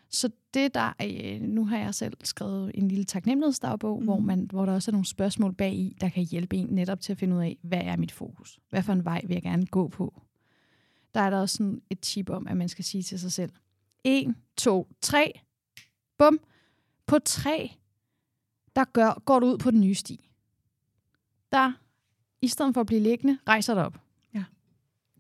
Så 0.10 0.30
det 0.54 0.74
der, 0.74 0.94
øh, 1.04 1.42
nu 1.42 1.66
har 1.66 1.78
jeg 1.78 1.96
selv 1.96 2.14
skrevet 2.24 2.72
en 2.76 2.88
lille 2.88 3.04
taknemmelighedsdagbog, 3.04 3.96
Mhm. 3.98 4.02
mm. 4.02 4.06
hvor, 4.06 4.20
man, 4.20 4.48
hvor 4.52 4.66
der 4.66 4.74
også 4.74 4.92
er 4.92 4.94
nogle 4.94 5.08
spørgsmål 5.08 5.54
bag 5.54 5.74
i, 5.74 5.98
der 6.02 6.10
kan 6.10 6.24
hjælpe 6.24 6.56
en 6.56 6.68
netop 6.68 7.00
til 7.02 7.12
at 7.12 7.18
finde 7.18 7.36
ud 7.36 7.42
af, 7.42 7.58
hvad 7.62 7.82
er 7.82 7.98
mit 7.98 8.12
fokus? 8.12 8.60
Hvad 8.70 8.84
for 8.84 8.94
en 8.94 9.06
vej 9.06 9.22
vil 9.28 9.34
jeg 9.34 9.44
gerne 9.44 9.66
gå 9.66 9.88
på? 9.88 10.22
Der 11.14 11.20
er 11.22 11.30
der 11.30 11.38
også 11.38 11.56
sådan 11.58 11.82
et 11.90 12.00
tip 12.00 12.30
om, 12.30 12.48
at 12.48 12.58
man 12.58 12.70
skal 12.70 12.86
sige 12.86 13.04
til 13.04 13.20
sig 13.20 13.32
selv, 13.32 13.52
1, 14.04 14.36
2, 14.58 14.88
3, 15.02 15.40
bum. 16.18 16.40
På 17.08 17.20
3, 17.20 17.72
der 18.76 18.84
gør, 18.84 19.22
går 19.26 19.40
du 19.40 19.46
ud 19.46 19.58
på 19.58 19.72
den 19.72 19.82
nye 19.82 19.96
sti. 19.96 20.30
Der, 21.52 21.74
i 22.42 22.48
stedet 22.48 22.74
for 22.74 22.82
at 22.82 22.88
blive 22.88 23.02
liggende, 23.02 23.38
rejser 23.48 23.74
dig 23.74 23.86
op. 23.86 24.00
Ja. 24.34 24.44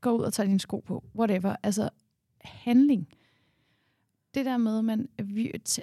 Går 0.02 0.12
ud 0.12 0.22
og 0.22 0.34
tager 0.34 0.48
dine 0.48 0.60
sko 0.60 0.80
på. 0.80 1.04
Whatever. 1.16 1.56
Altså, 1.64 1.90
handling. 2.42 3.08
Det 4.34 4.46
der 4.46 4.58
med, 4.58 4.78
at 4.78 4.86
man, 4.86 5.10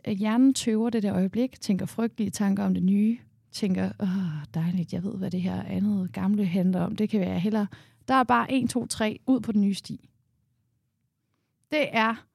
at 0.04 0.16
hjernen 0.16 0.54
tøver 0.54 0.90
det 0.90 1.02
der 1.02 1.14
øjeblik, 1.14 1.60
tænker 1.60 1.86
frygtelige 1.86 2.30
tanker 2.30 2.64
om 2.64 2.74
det 2.74 2.82
nye, 2.82 3.18
tænker, 3.52 3.92
åh, 4.00 4.54
dejligt, 4.54 4.92
jeg 4.92 5.02
ved, 5.02 5.16
hvad 5.16 5.30
det 5.30 5.42
her 5.42 5.62
andet 5.62 6.12
gamle 6.12 6.44
handler 6.44 6.80
om. 6.80 6.96
Det 6.96 7.10
kan 7.10 7.20
være 7.20 7.38
heller. 7.38 7.66
Der 8.08 8.14
er 8.14 8.24
bare 8.24 8.52
1, 8.52 8.70
2, 8.70 8.86
3 8.86 9.20
ud 9.26 9.40
på 9.40 9.52
den 9.52 9.60
nye 9.60 9.74
sti. 9.74 10.08
Det 11.70 11.96
er 11.96 12.26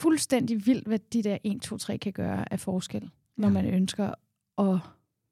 fuldstændig 0.00 0.66
vildt, 0.66 0.86
hvad 0.86 0.98
de 0.98 1.22
der 1.22 1.38
1, 1.44 1.62
2, 1.62 1.76
3 1.78 1.98
kan 1.98 2.12
gøre 2.12 2.52
af 2.52 2.60
forskel, 2.60 3.10
når 3.36 3.48
Ja. 3.48 3.52
man 3.54 3.66
ønsker 3.66 4.14
at 4.58 4.78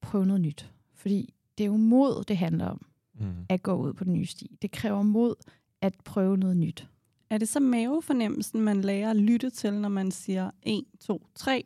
prøve 0.01 0.27
noget 0.27 0.41
nyt. 0.43 0.71
Fordi 0.95 1.35
det 1.59 1.65
er 1.65 1.69
jo 1.69 1.77
mod, 1.77 2.25
det 2.25 2.37
handler 2.37 2.67
om, 2.67 2.87
Mm. 3.21 3.47
at 3.49 3.63
gå 3.63 3.75
ud 3.75 3.93
på 3.93 4.05
den 4.05 4.13
nye 4.13 4.27
sti. 4.27 4.57
Det 4.63 4.71
kræver 4.71 5.03
mod 5.03 5.35
at 5.81 5.95
prøve 6.05 6.37
noget 6.37 6.57
nyt. 6.57 6.89
Er 7.31 7.39
det 7.39 7.49
så 7.49 7.61
mavefornemmelsen, 7.61 8.61
man 8.61 8.81
lærer 8.81 9.11
at 9.11 9.17
lytte 9.17 9.51
til, 9.51 9.75
når 9.75 9.89
man 9.89 10.11
siger 10.11 10.51
1, 10.63 10.85
2, 11.01 11.27
3? 11.35 11.65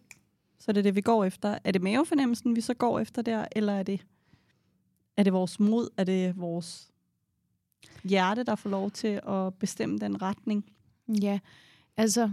Så 0.59 0.71
er 0.71 0.73
det 0.73 0.85
det, 0.85 0.95
vi 0.97 1.01
går 1.01 1.25
efter. 1.25 1.59
Er 1.65 1.71
det 1.73 1.83
mavefornemmelsen, 1.83 2.57
vi 2.57 2.61
så 2.61 2.75
går 2.75 3.01
efter 3.01 3.23
der, 3.23 3.47
eller 3.57 3.73
er 3.73 3.83
det, 3.83 4.07
er 5.17 5.23
det 5.23 5.33
vores 5.33 5.61
mod? 5.61 5.89
Er 5.97 6.05
det 6.05 6.37
vores 6.41 6.91
hjerte, 8.05 8.43
der 8.45 8.55
får 8.55 8.71
lov 8.71 8.91
til 8.91 9.21
at 9.29 9.55
bestemme 9.55 9.99
den 9.99 10.23
retning? 10.23 10.65
Ja, 11.23 11.39
altså 11.97 12.31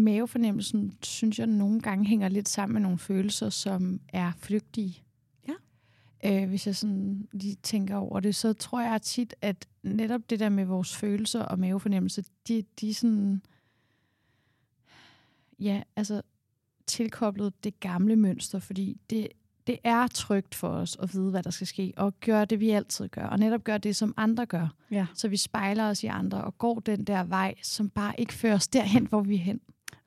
mavefornemmelsen, 0.00 0.98
synes 1.02 1.38
jeg 1.38 1.46
nogle 1.46 1.80
gange 1.80 2.06
hænger 2.06 2.28
lidt 2.28 2.48
sammen 2.48 2.72
med 2.72 2.80
nogle 2.80 2.98
følelser, 2.98 3.50
som 3.50 4.00
er 4.08 4.32
flygtige. 4.38 5.02
Ja. 5.48 6.42
Øh, 6.42 6.48
hvis 6.48 6.66
jeg 6.66 6.76
sådan 6.76 7.28
lige 7.32 7.56
tænker 7.62 7.96
over 7.96 8.20
det, 8.20 8.34
så 8.34 8.52
tror 8.52 8.80
jeg 8.80 9.02
tit, 9.02 9.34
at 9.40 9.68
netop 9.82 10.30
det 10.30 10.40
der 10.40 10.48
med 10.48 10.64
vores 10.64 10.96
følelser 10.96 11.42
og 11.42 11.58
mavefornemmelse, 11.58 12.24
de, 12.48 12.64
de 12.80 12.90
er 12.90 12.94
sådan, 12.94 13.42
ja, 15.58 15.82
altså 15.96 16.22
tilkoblet 16.86 17.64
det 17.64 17.80
gamle 17.80 18.16
mønster, 18.16 18.58
fordi 18.58 18.96
det, 19.10 19.28
det 19.66 19.78
er 19.84 20.06
trygt 20.06 20.54
for 20.54 20.68
os 20.68 20.96
at 21.02 21.14
vide, 21.14 21.30
hvad 21.30 21.42
der 21.42 21.50
skal 21.50 21.66
ske, 21.66 21.92
og 21.96 22.14
gøre 22.20 22.44
det, 22.44 22.60
vi 22.60 22.70
altid 22.70 23.08
gør, 23.08 23.26
og 23.26 23.38
netop 23.38 23.64
gøre 23.64 23.78
det, 23.78 23.96
som 23.96 24.14
andre 24.16 24.46
gør. 24.46 24.74
Ja. 24.90 25.06
Så 25.14 25.28
vi 25.28 25.36
spejler 25.36 25.88
os 25.88 26.04
i 26.04 26.06
andre 26.06 26.44
og 26.44 26.58
går 26.58 26.80
den 26.80 27.04
der 27.04 27.24
vej, 27.24 27.54
som 27.62 27.90
bare 27.90 28.20
ikke 28.20 28.32
fører 28.32 28.54
os 28.54 28.68
derhen, 28.68 29.06
hvor 29.06 29.20
vi 29.20 29.34
er 29.34 29.38
hen. 29.38 29.60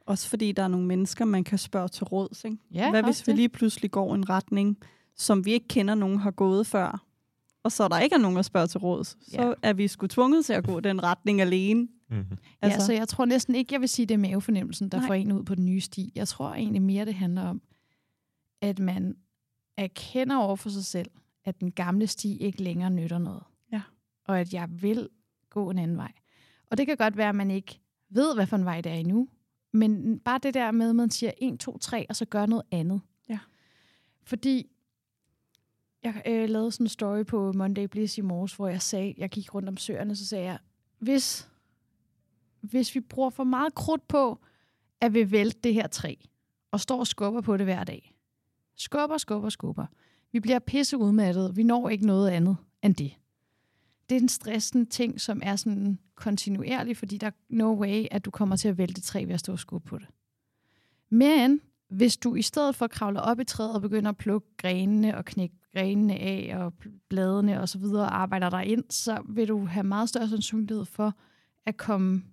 Også 0.05 0.29
fordi 0.29 0.51
der 0.51 0.63
er 0.63 0.67
nogle 0.67 0.85
mennesker, 0.87 1.25
man 1.25 1.43
kan 1.43 1.57
spørge 1.57 1.87
til 1.87 2.03
råds. 2.03 2.43
Ikke? 2.43 2.57
Ja, 2.73 2.89
Hvad 2.89 3.03
hvis 3.03 3.27
vi 3.27 3.31
det. 3.31 3.35
lige 3.37 3.49
pludselig 3.49 3.91
går 3.91 4.15
en 4.15 4.29
retning, 4.29 4.77
som 5.15 5.45
vi 5.45 5.51
ikke 5.51 5.67
kender, 5.67 5.95
nogen 5.95 6.17
har 6.19 6.31
gået 6.31 6.67
før? 6.67 7.05
Og 7.63 7.71
så 7.71 7.87
der 7.87 7.99
ikke 7.99 8.13
er 8.15 8.19
nogen 8.19 8.37
at 8.37 8.45
spørge 8.45 8.67
til 8.67 8.79
råds, 8.79 9.07
så 9.07 9.41
Ja. 9.47 9.53
er 9.69 9.73
vi 9.73 9.87
sgu 9.87 10.07
tvunget 10.07 10.45
til 10.45 10.53
at 10.53 10.63
gå 10.65 10.79
den 10.79 11.03
retning 11.03 11.41
alene. 11.41 11.87
Mm-hmm. 12.09 12.37
Altså. 12.61 12.79
Ja, 12.79 12.85
så 12.85 12.93
jeg 12.93 13.07
tror 13.07 13.25
næsten 13.25 13.55
ikke, 13.55 13.73
jeg 13.73 13.81
vil 13.81 13.89
sige, 13.89 14.05
det 14.05 14.13
er 14.13 14.17
mavefornemmelsen, 14.17 14.89
der. 14.89 14.97
Nej. 14.97 15.07
får 15.07 15.13
en 15.13 15.31
ud 15.31 15.43
på 15.43 15.55
den 15.55 15.65
nye 15.65 15.81
sti. 15.81 16.11
Jeg 16.15 16.27
tror 16.27 16.53
egentlig 16.53 16.81
mere, 16.81 17.05
det 17.05 17.13
handler 17.13 17.41
om, 17.41 17.61
at 18.61 18.79
man 18.79 19.15
erkender 19.77 20.37
over 20.37 20.55
for 20.55 20.69
sig 20.69 20.85
selv, 20.85 21.11
at 21.45 21.59
den 21.59 21.71
gamle 21.71 22.07
sti 22.07 22.37
ikke 22.37 22.63
længere 22.63 22.89
nytter 22.89 23.17
noget. 23.17 23.43
Ja. 23.71 23.81
Og 24.25 24.39
at 24.39 24.53
jeg 24.53 24.67
vil 24.81 25.09
gå 25.49 25.69
en 25.69 25.79
anden 25.79 25.97
vej. 25.97 26.11
Og 26.71 26.77
det 26.77 26.87
kan 26.87 26.97
godt 26.97 27.17
være, 27.17 27.29
at 27.29 27.35
man 27.35 27.51
ikke 27.51 27.79
ved, 28.09 28.35
hvad 28.35 28.47
for 28.47 28.57
en 28.57 28.65
vej 28.65 28.81
det 28.81 28.91
er 28.91 28.95
endnu. 28.95 29.27
Men 29.75 30.19
bare 30.19 30.39
det 30.43 30.53
der 30.53 30.71
med, 30.71 30.89
at 30.89 30.95
man 30.95 31.09
siger 31.09 31.31
1, 31.37 31.59
2, 31.59 31.77
3, 31.77 32.05
og 32.09 32.15
så 32.15 32.25
gør 32.25 32.45
noget 32.45 32.63
andet. 32.71 33.01
Ja. 33.29 33.39
Fordi 34.23 34.69
jeg 36.03 36.21
øh, 36.27 36.49
lavede 36.49 36.71
sådan 36.71 36.85
en 36.85 36.89
story 36.89 37.23
på 37.23 37.51
Monday 37.51 37.83
Bliss 37.83 38.17
i 38.17 38.21
morges, 38.21 38.55
hvor 38.55 38.67
jeg 38.67 38.81
sagde, 38.81 39.13
jeg 39.17 39.29
gik 39.29 39.55
rundt 39.55 39.69
om 39.69 39.77
søerne, 39.77 40.15
så 40.15 40.27
sagde 40.27 40.45
jeg, 40.45 40.57
hvis, 40.99 41.49
hvis 42.61 42.95
vi 42.95 42.99
bruger 42.99 43.29
for 43.29 43.43
meget 43.43 43.75
krudt 43.75 44.07
på, 44.07 44.39
at 45.01 45.13
vi 45.13 45.31
vælte 45.31 45.59
det 45.63 45.73
her 45.73 45.87
træ, 45.87 46.15
og 46.71 46.79
står 46.79 46.99
og 46.99 47.07
skubber 47.07 47.41
på 47.41 47.57
det 47.57 47.65
hver 47.65 47.83
dag. 47.83 48.15
Skubber, 48.75 49.17
skubber, 49.17 49.49
skubber. 49.49 49.85
Vi 50.31 50.39
bliver 50.39 50.59
pisse 50.59 50.97
udmattet. 50.97 51.55
Vi 51.55 51.63
når 51.63 51.89
ikke 51.89 52.05
noget 52.05 52.29
andet 52.29 52.57
end 52.83 52.95
det. 52.95 53.13
Det 54.09 54.17
er 54.17 54.21
en 54.21 54.29
stressende 54.29 54.85
ting, 54.85 55.21
som 55.21 55.41
er 55.43 55.55
sådan 55.55 55.99
kontinuerlig, 56.23 56.97
fordi 56.97 57.17
der 57.17 57.27
er 57.27 57.31
no 57.49 57.79
way, 57.79 58.05
at 58.11 58.25
du 58.25 58.31
kommer 58.31 58.55
til 58.55 58.67
at 58.67 58.77
vælte 58.77 59.01
træ 59.01 59.25
ved 59.25 59.33
at 59.33 59.39
stå 59.39 59.51
og 59.51 59.59
skubbe 59.59 59.89
på 59.89 59.97
det. 59.97 60.07
Men 61.09 61.61
hvis 61.89 62.17
du 62.17 62.35
i 62.35 62.41
stedet 62.41 62.75
for 62.75 62.87
kravler 62.87 63.21
op 63.21 63.39
i 63.39 63.43
træet 63.43 63.75
og 63.75 63.81
begynder 63.81 64.09
at 64.09 64.17
plukke 64.17 64.47
grenene 64.57 65.17
og 65.17 65.25
knække 65.25 65.55
grenene 65.73 66.15
af 66.15 66.53
og 66.57 66.73
bladene 67.09 67.61
og 67.61 67.69
så 67.69 67.77
videre 67.77 68.05
og 68.05 68.21
arbejder 68.21 68.49
dig 68.49 68.65
ind, 68.65 68.83
så 68.89 69.21
vil 69.29 69.47
du 69.47 69.65
have 69.65 69.83
meget 69.83 70.09
større 70.09 70.29
sandsynlighed 70.29 70.85
for 70.85 71.13
at 71.65 71.77
komme 71.77 72.23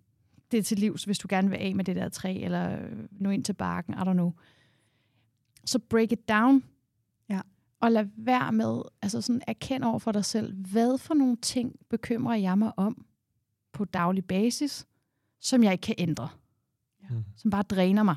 det 0.50 0.66
til 0.66 0.78
livs, 0.78 1.04
hvis 1.04 1.18
du 1.18 1.26
gerne 1.30 1.50
vil 1.50 1.56
af 1.56 1.74
med 1.74 1.84
det 1.84 1.96
der 1.96 2.08
træ, 2.08 2.40
eller 2.42 2.78
øh, 2.82 3.08
nå 3.10 3.30
ind 3.30 3.44
til 3.44 3.52
barken, 3.52 3.94
I 3.94 3.96
don't 3.96 4.12
know. 4.12 4.32
Så 5.64 5.78
break 5.78 6.12
it 6.12 6.28
down. 6.28 6.64
Ja. 7.28 7.40
Og 7.80 7.92
lad 7.92 8.06
være 8.16 8.52
med, 8.52 8.82
altså 9.02 9.20
sådan 9.20 9.42
erkend 9.46 9.84
over 9.84 9.98
for 9.98 10.12
dig 10.12 10.24
selv, 10.24 10.54
hvad 10.54 10.98
for 10.98 11.14
nogle 11.14 11.36
ting 11.36 11.76
bekymrer 11.90 12.36
jeg 12.36 12.58
mig 12.58 12.72
om 12.76 13.04
på 13.80 13.84
daglig 13.84 14.24
basis, 14.24 14.86
som 15.38 15.62
jeg 15.62 15.72
ikke 15.72 15.82
kan 15.82 15.94
ændre. 15.98 16.28
Mm. 17.10 17.24
Som 17.36 17.50
bare 17.50 17.62
dræner 17.62 18.02
mig. 18.02 18.16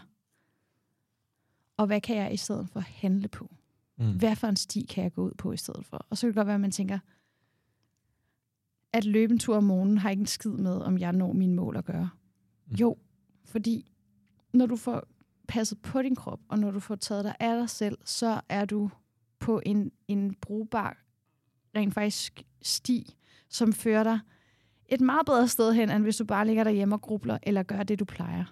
Og 1.78 1.86
hvad 1.86 2.02
kan 2.02 2.16
jeg 2.16 2.34
i 2.34 2.38
stedet 2.38 2.70
for 2.70 2.80
handle 2.80 3.28
på? 3.28 3.56
Mm. 3.98 4.18
Hvad 4.18 4.36
for 4.36 4.48
en 4.48 4.56
sti 4.56 4.86
kan 4.90 5.04
jeg 5.04 5.14
gå 5.14 5.24
ud 5.26 5.32
på 5.38 5.52
i 5.52 5.58
stedet 5.58 5.86
for? 5.86 6.06
Og 6.10 6.18
så 6.18 6.22
kan 6.22 6.28
det 6.28 6.36
godt 6.36 6.48
være, 6.48 6.56
at 6.56 6.62
man 6.62 6.72
tænker, 6.72 7.00
at 8.94 9.06
løbe 9.06 9.34
en 9.34 9.40
tur 9.40 9.58
om 9.58 9.64
morgenen 9.64 9.98
har 9.98 10.10
ikke 10.10 10.22
en 10.22 10.26
skid 10.26 10.52
med, 10.52 10.76
om 10.76 10.98
jeg 10.98 11.14
når 11.14 11.34
mine 11.34 11.56
mål 11.56 11.78
at 11.78 11.86
gøre. 11.86 12.10
Mm. 12.68 12.76
Jo, 12.76 12.98
fordi 13.46 13.92
når 14.54 14.66
du 14.66 14.76
får 14.76 15.04
passet 15.48 15.82
på 15.82 16.02
din 16.02 16.16
krop, 16.16 16.40
og 16.48 16.60
når 16.60 16.72
du 16.72 16.80
får 16.80 16.96
taget 16.96 17.24
dig 17.24 17.36
af 17.40 17.60
dig 17.60 17.70
selv, 17.70 17.98
så 18.06 18.42
er 18.50 18.66
du 18.66 18.90
på 19.40 19.62
en, 19.66 19.92
en 20.08 20.36
brugbar, 20.36 20.98
rent 21.76 21.94
faktisk 21.94 22.44
sti, 22.62 23.16
som 23.50 23.74
fører 23.74 24.04
dig 24.04 24.20
et 24.94 25.02
meget 25.02 25.26
bedre 25.26 25.48
sted 25.48 25.74
hen, 25.74 25.90
end 25.90 26.04
hvis 26.04 26.18
du 26.18 26.26
bare 26.26 26.48
ligger 26.48 26.64
derhjemme 26.64 26.96
og 26.96 27.02
grubler, 27.02 27.38
eller 27.44 27.64
gør 27.64 27.84
det, 27.84 28.00
du 28.00 28.06
plejer. 28.06 28.46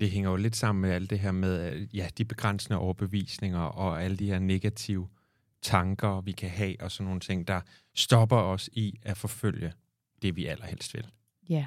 Det 0.00 0.10
hænger 0.10 0.30
jo 0.30 0.36
lidt 0.36 0.56
sammen 0.56 0.82
med 0.82 0.90
alt 0.90 1.10
det 1.10 1.18
her 1.18 1.32
med 1.32 1.86
ja, 1.94 2.08
de 2.18 2.24
begrænsende 2.24 2.78
overbevisninger 2.78 3.60
og 3.60 4.02
alle 4.02 4.16
de 4.16 4.26
her 4.26 4.38
negative 4.38 5.08
tanker, 5.62 6.20
vi 6.20 6.32
kan 6.32 6.50
have 6.50 6.76
og 6.80 6.92
sådan 6.92 7.04
nogle 7.06 7.20
ting, 7.20 7.48
der 7.48 7.60
stopper 7.94 8.36
os 8.36 8.70
i 8.72 8.98
at 9.02 9.16
forfølge 9.16 9.72
det, 10.22 10.36
vi 10.36 10.46
allerhelst 10.46 10.94
vil. 10.94 11.06
Ja, 11.48 11.66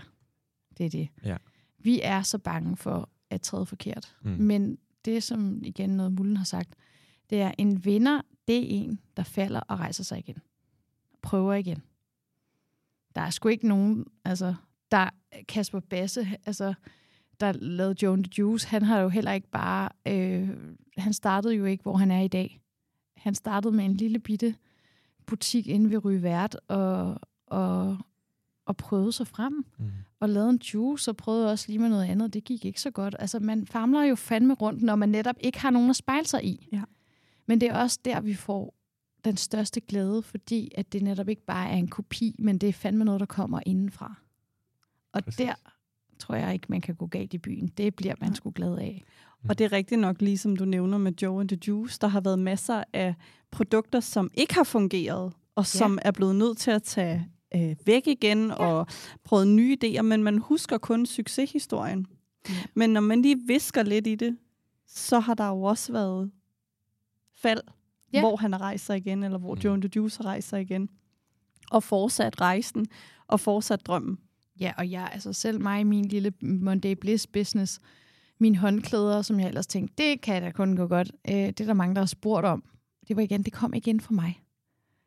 det 0.77 0.85
er 0.85 0.89
det. 0.89 1.09
Ja. 1.23 1.37
Vi 1.79 2.01
er 2.03 2.21
så 2.21 2.37
bange 2.37 2.77
for 2.77 3.09
at 3.29 3.41
træde 3.41 3.65
forkert. 3.65 4.15
Mm. 4.21 4.31
Men 4.31 4.77
det, 5.05 5.23
som 5.23 5.61
igen 5.63 5.89
noget 5.89 6.11
Mullen 6.11 6.37
har 6.37 6.45
sagt, 6.45 6.69
det 7.29 7.41
er, 7.41 7.51
en 7.57 7.85
vinder, 7.85 8.21
det 8.47 8.57
er 8.57 8.67
en, 8.67 8.99
der 9.17 9.23
falder 9.23 9.59
og 9.59 9.79
rejser 9.79 10.03
sig 10.03 10.19
igen. 10.19 10.37
Prøver 11.21 11.53
igen. 11.53 11.81
Der 13.17 13.23
er 13.23 13.29
sgu 13.29 13.47
ikke 13.49 13.67
nogen, 13.67 14.05
altså, 14.25 14.55
der 14.91 15.09
Kasper 15.47 15.79
Basse, 15.79 16.27
altså, 16.45 16.73
der 17.39 17.51
lavede 17.51 17.95
Joan 18.03 18.23
the 18.23 18.31
Juice, 18.37 18.67
han 18.67 18.83
har 18.83 18.99
jo 18.99 19.09
heller 19.09 19.31
ikke 19.31 19.49
bare, 19.51 19.89
øh, 20.07 20.49
han 20.97 21.13
startede 21.13 21.53
jo 21.53 21.65
ikke, 21.65 21.83
hvor 21.83 21.97
han 21.97 22.11
er 22.11 22.21
i 22.21 22.27
dag. 22.27 22.61
Han 23.17 23.35
startede 23.35 23.73
med 23.73 23.85
en 23.85 23.93
lille 23.93 24.19
bitte 24.19 24.55
butik 25.25 25.67
inde 25.67 25.91
ved 25.91 26.05
Ryvært, 26.05 26.57
og, 26.67 27.19
og, 27.47 27.97
og 28.65 28.77
prøvede 28.77 29.11
sig 29.11 29.27
frem 29.27 29.65
Mm. 29.77 29.85
og 30.19 30.29
lavede 30.29 30.49
en 30.49 30.61
juice, 30.73 31.11
og 31.11 31.17
prøvede 31.17 31.51
også 31.51 31.65
lige 31.67 31.79
med 31.79 31.89
noget 31.89 32.05
andet. 32.05 32.33
Det 32.33 32.43
gik 32.43 32.65
ikke 32.65 32.81
så 32.81 32.91
godt. 32.91 33.15
Altså, 33.19 33.39
man 33.39 33.67
famler 33.67 34.03
jo 34.03 34.15
fandme 34.15 34.53
rundt, 34.53 34.83
når 34.83 34.95
man 34.95 35.09
netop 35.09 35.35
ikke 35.39 35.59
har 35.59 35.69
nogen 35.69 35.89
at 35.89 35.95
spejle 35.95 36.27
sig 36.27 36.45
i. 36.45 36.67
Ja. 36.71 36.81
Men 37.45 37.61
det 37.61 37.69
er 37.69 37.75
også 37.77 37.99
der, 38.05 38.21
vi 38.21 38.33
får 38.33 38.73
den 39.25 39.37
største 39.37 39.81
glæde, 39.81 40.21
fordi 40.21 40.71
at 40.75 40.93
det 40.93 41.03
netop 41.03 41.29
ikke 41.29 41.45
bare 41.45 41.69
er 41.69 41.75
en 41.75 41.87
kopi, 41.87 42.35
men 42.39 42.57
det 42.57 42.69
er 42.69 42.73
fandme 42.73 43.05
noget, 43.05 43.19
der 43.19 43.25
kommer 43.25 43.59
indenfra. 43.65 44.15
Og 45.13 45.23
Præcis. 45.23 45.37
der 45.37 45.53
tror 46.19 46.35
jeg 46.35 46.53
ikke, 46.53 46.65
man 46.69 46.81
kan 46.81 46.95
gå 46.95 47.07
galt 47.07 47.33
i 47.33 47.37
byen. 47.37 47.67
Det 47.67 47.95
bliver 47.95 48.15
man 48.21 48.35
sgu 48.35 48.51
glad 48.55 48.77
af. 48.77 49.03
Og 49.49 49.57
det 49.57 49.65
er 49.65 49.71
rigtigt 49.71 50.01
nok, 50.01 50.21
ligesom 50.21 50.55
du 50.55 50.65
nævner 50.65 50.97
med 50.97 51.13
Joe 51.21 51.39
and 51.39 51.49
the 51.49 51.59
Juice, 51.67 51.97
der 52.01 52.07
har 52.07 52.21
været 52.21 52.39
masser 52.39 52.83
af 52.93 53.15
produkter, 53.51 53.99
som 53.99 54.29
ikke 54.33 54.53
har 54.53 54.63
fungeret, 54.63 55.33
og 55.55 55.65
som 55.65 55.99
er 56.01 56.11
blevet 56.11 56.35
nødt 56.35 56.57
til 56.57 56.71
at 56.71 56.83
tage 56.83 57.27
øh, 57.55 57.75
væk 57.85 58.07
igen, 58.07 58.47
ja. 58.47 58.53
og 58.53 58.87
prøvet 59.23 59.47
nye 59.47 59.77
idéer, 59.83 60.01
men 60.01 60.23
man 60.23 60.37
husker 60.37 60.77
kun 60.77 61.05
succeshistorien. 61.05 62.07
Ja. 62.49 62.53
Men 62.73 62.89
når 62.89 63.01
man 63.01 63.21
lige 63.21 63.41
visker 63.47 63.83
lidt 63.83 64.07
i 64.07 64.15
det, 64.15 64.37
så 64.87 65.19
har 65.19 65.33
der 65.33 65.47
jo 65.47 65.63
også 65.63 65.91
været 65.91 66.31
fald, 67.35 67.61
Ja. 68.13 68.19
hvor 68.19 68.35
han 68.35 68.77
sig 68.77 68.97
igen, 68.97 69.23
eller 69.23 69.37
hvor 69.37 69.55
Mm. 69.55 69.61
Joe 69.61 69.73
and 69.73 69.81
the 69.81 69.91
Juice 69.95 70.17
har 70.17 70.25
rejst 70.25 70.49
sig 70.49 70.61
igen, 70.61 70.89
og 71.71 71.83
fortsat 71.83 72.41
rejsen, 72.41 72.85
og 73.27 73.39
fortsat 73.39 73.85
drømmen. 73.85 74.17
Ja, 74.59 74.73
og 74.77 74.91
jeg, 74.91 75.09
altså 75.13 75.33
selv 75.33 75.61
mig 75.61 75.79
i 75.81 75.83
min 75.83 76.05
lille 76.05 76.33
Monday 76.41 76.91
Bliss 76.91 77.27
business, 77.27 77.79
mine 78.39 78.57
håndklæder, 78.57 79.21
som 79.21 79.39
jeg 79.39 79.47
ellers 79.47 79.67
tænkte, 79.67 80.03
det 80.03 80.21
kan 80.21 80.41
da 80.41 80.51
kun 80.51 80.75
gå 80.75 80.87
godt. 80.87 81.11
Øh, 81.29 81.35
det 81.35 81.61
er 81.61 81.65
der 81.65 81.73
mange, 81.73 81.95
der 81.95 82.01
har 82.01 82.05
spurgt 82.05 82.45
om. 82.45 82.63
Det 83.07 83.15
var 83.15 83.21
igen, 83.21 83.43
det 83.43 83.53
kom 83.53 83.73
ikke 83.73 83.89
ind 83.89 83.99
for 83.99 84.13
mig. 84.13 84.41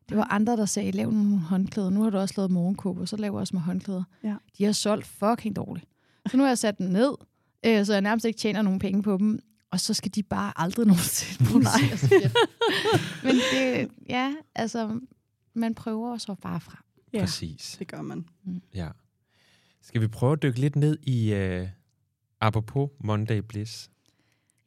Det 0.09 0.17
var 0.17 0.25
andre, 0.31 0.57
der 0.57 0.67
sagde, 0.67 0.91
lav 0.91 1.11
nogle 1.11 1.39
håndklæder. 1.39 1.91
Nu 1.91 2.03
har 2.03 2.11
du 2.11 2.19
også 2.19 2.35
lavet 2.37 2.51
morgenkåber, 2.51 3.05
så 3.05 3.17
laver 3.17 3.35
jeg 3.37 3.41
også 3.41 3.57
med 3.57 3.63
håndklæder. 3.63 4.03
Ja. 4.25 4.35
De 4.59 4.65
har 4.65 4.73
solgt 4.73 5.07
fucking 5.07 5.57
dårligt. 5.57 5.87
Så 6.31 6.37
nu 6.37 6.43
har 6.43 6.51
jeg 6.51 6.59
sat 6.59 6.79
den 6.79 6.87
ned, 6.87 7.15
øh, 7.67 7.85
så 7.87 7.93
jeg 7.93 8.03
nærmest 8.03 8.27
ikke 8.27 8.39
tjener 8.39 8.63
nogen 8.63 8.79
penge 8.79 9.03
på 9.03 9.17
dem. 9.17 9.39
Og 9.71 9.81
så 9.81 9.95
skal 9.95 10.15
de 10.15 10.23
bare 10.23 10.53
aldrig 10.57 10.87
nogensinde 10.93 11.51
produceres 11.51 12.03
igen. 12.03 12.31
Men 13.25 13.35
det, 13.53 13.89
ja, 14.09 14.35
altså, 14.55 15.01
man 15.55 15.75
prøver 15.75 16.19
så 16.19 16.35
bare 16.43 16.61
fra. 16.61 16.85
Ja, 17.13 17.21
Præcis. 17.21 17.77
det 17.79 17.89
gør 17.89 18.03
man. 18.03 18.25
Ja. 18.75 18.89
Skal 19.83 20.01
vi 20.01 20.07
prøve 20.09 20.33
at 20.33 20.43
dykke 20.43 20.61
lidt 20.61 20.77
ned 20.77 20.99
i, 21.03 21.35
uh, 21.63 21.69
apropos 22.41 22.91
Monday 23.05 23.39
Bliss, 23.39 23.91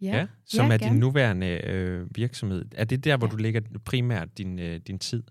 Ja, 0.01 0.27
som 0.45 0.65
Ja, 0.67 0.73
er 0.73 0.77
din 0.77 0.93
nuværende 0.99 1.47
øh, 1.47 2.07
virksomhed. 2.15 2.65
Er 2.71 2.85
det 2.85 3.03
der, 3.03 3.17
hvor 3.17 3.27
Ja. 3.27 3.31
du 3.31 3.37
lægger 3.37 3.61
primært 3.85 4.37
din, 4.37 4.59
øh, 4.59 4.79
din 4.87 4.99
tid? 4.99 5.23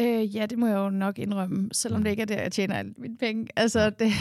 Øh, 0.00 0.36
ja, 0.36 0.46
det 0.46 0.58
må 0.58 0.66
jeg 0.66 0.74
jo 0.76 0.90
nok 0.90 1.18
indrømme, 1.18 1.68
selvom 1.72 2.00
Mm. 2.00 2.04
det 2.04 2.10
ikke 2.10 2.20
er 2.22 2.26
der, 2.26 2.42
jeg 2.42 2.52
tjener 2.52 2.74
alle 2.74 2.94
mine 2.98 3.16
penge. 3.18 3.46
Altså, 3.56 3.90
det, 3.90 4.12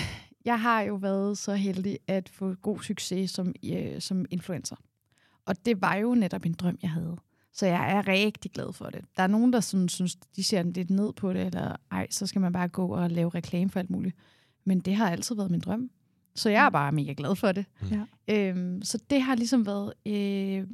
jeg 0.46 0.62
har 0.62 0.82
jo 0.82 0.96
været 0.96 1.38
så 1.38 1.54
heldig 1.54 2.00
at 2.08 2.30
få 2.30 2.54
god 2.54 2.80
succes 2.80 3.32
som, 3.32 3.54
øh, 3.66 4.02
som 4.02 4.26
influencer. 4.30 4.76
Og 5.46 5.66
det 5.66 5.82
var 5.82 5.96
jo 5.96 6.16
netop 6.16 6.46
en 6.46 6.54
drøm, 6.54 6.78
jeg 6.82 6.92
havde. 6.92 7.18
Så 7.54 7.66
jeg 7.66 7.92
er 7.98 8.08
rigtig 8.08 8.52
glad 8.52 8.74
for 8.74 8.86
det. 8.86 9.06
Der 9.18 9.24
er 9.24 9.28
nogen, 9.28 9.54
der 9.54 9.60
sådan, 9.60 9.90
synes, 9.90 10.16
de 10.16 10.44
ser 10.44 10.64
lidt 10.64 10.90
ned 10.90 11.14
på 11.14 11.34
det, 11.34 11.46
eller 11.46 11.76
ej, 11.92 12.08
så 12.10 12.28
skal 12.28 12.42
man 12.42 12.54
bare 12.54 12.68
gå 12.68 12.88
og 12.88 13.10
lave 13.10 13.30
reklame 13.30 13.70
for 13.70 13.80
alt 13.80 13.90
muligt. 13.90 14.16
Men 14.66 14.80
det 14.80 14.96
har 14.96 15.10
altid 15.10 15.36
været 15.36 15.52
min 15.52 15.60
drøm. 15.60 15.90
Så 16.36 16.50
jeg 16.50 16.66
er 16.66 16.70
bare 16.70 16.92
mega 16.92 17.14
glad 17.18 17.36
for 17.36 17.52
det. 17.52 17.66
Ja. 17.92 18.06
Øhm, 18.28 18.82
så 18.82 19.00
det 19.10 19.22
har 19.22 19.36
ligesom 19.36 19.66
været 19.66 19.94
øh, 20.06 20.68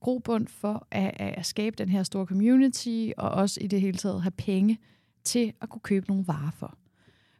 grobund 0.00 0.48
for 0.48 0.86
at, 0.90 1.14
at 1.18 1.46
skabe 1.46 1.76
den 1.78 1.88
her 1.88 2.02
store 2.02 2.26
community, 2.26 3.10
og 3.16 3.30
også 3.30 3.60
i 3.60 3.66
det 3.66 3.80
hele 3.80 3.98
taget 3.98 4.22
have 4.22 4.30
penge 4.30 4.78
til 5.24 5.52
at 5.60 5.68
kunne 5.68 5.80
købe 5.80 6.08
nogle 6.08 6.24
varer 6.26 6.50
for. 6.50 6.78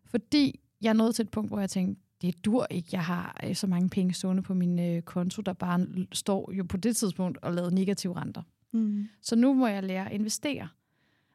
Fordi 0.05 0.61
jeg 0.83 0.95
nåede 0.95 1.13
til 1.13 1.23
et 1.23 1.31
punkt, 1.31 1.51
hvor 1.51 1.61
jeg 1.61 1.71
tænkte, 1.71 2.03
det 2.23 2.45
dur 2.45 2.67
ikke, 2.71 2.89
jeg 2.93 3.05
har 3.05 3.41
øh, 3.45 3.55
så 3.55 3.67
mange 3.67 3.89
penge 3.89 4.15
stående 4.15 4.43
på 4.43 4.55
min 4.55 4.79
øh, 4.79 5.03
konto, 5.03 5.43
der 5.43 5.53
bare 5.53 5.87
står 6.13 6.53
jo 6.53 6.65
på 6.65 6.77
det 6.77 6.97
tidspunkt 6.97 7.39
og 7.43 7.53
lavet 7.53 7.73
negative 7.73 8.17
renter. 8.17 8.43
Mm. 8.73 9.09
Så 9.23 9.37
nu 9.37 9.55
må 9.55 9.67
jeg 9.67 9.83
lære 9.83 10.07
at 10.07 10.13
investere. 10.13 10.69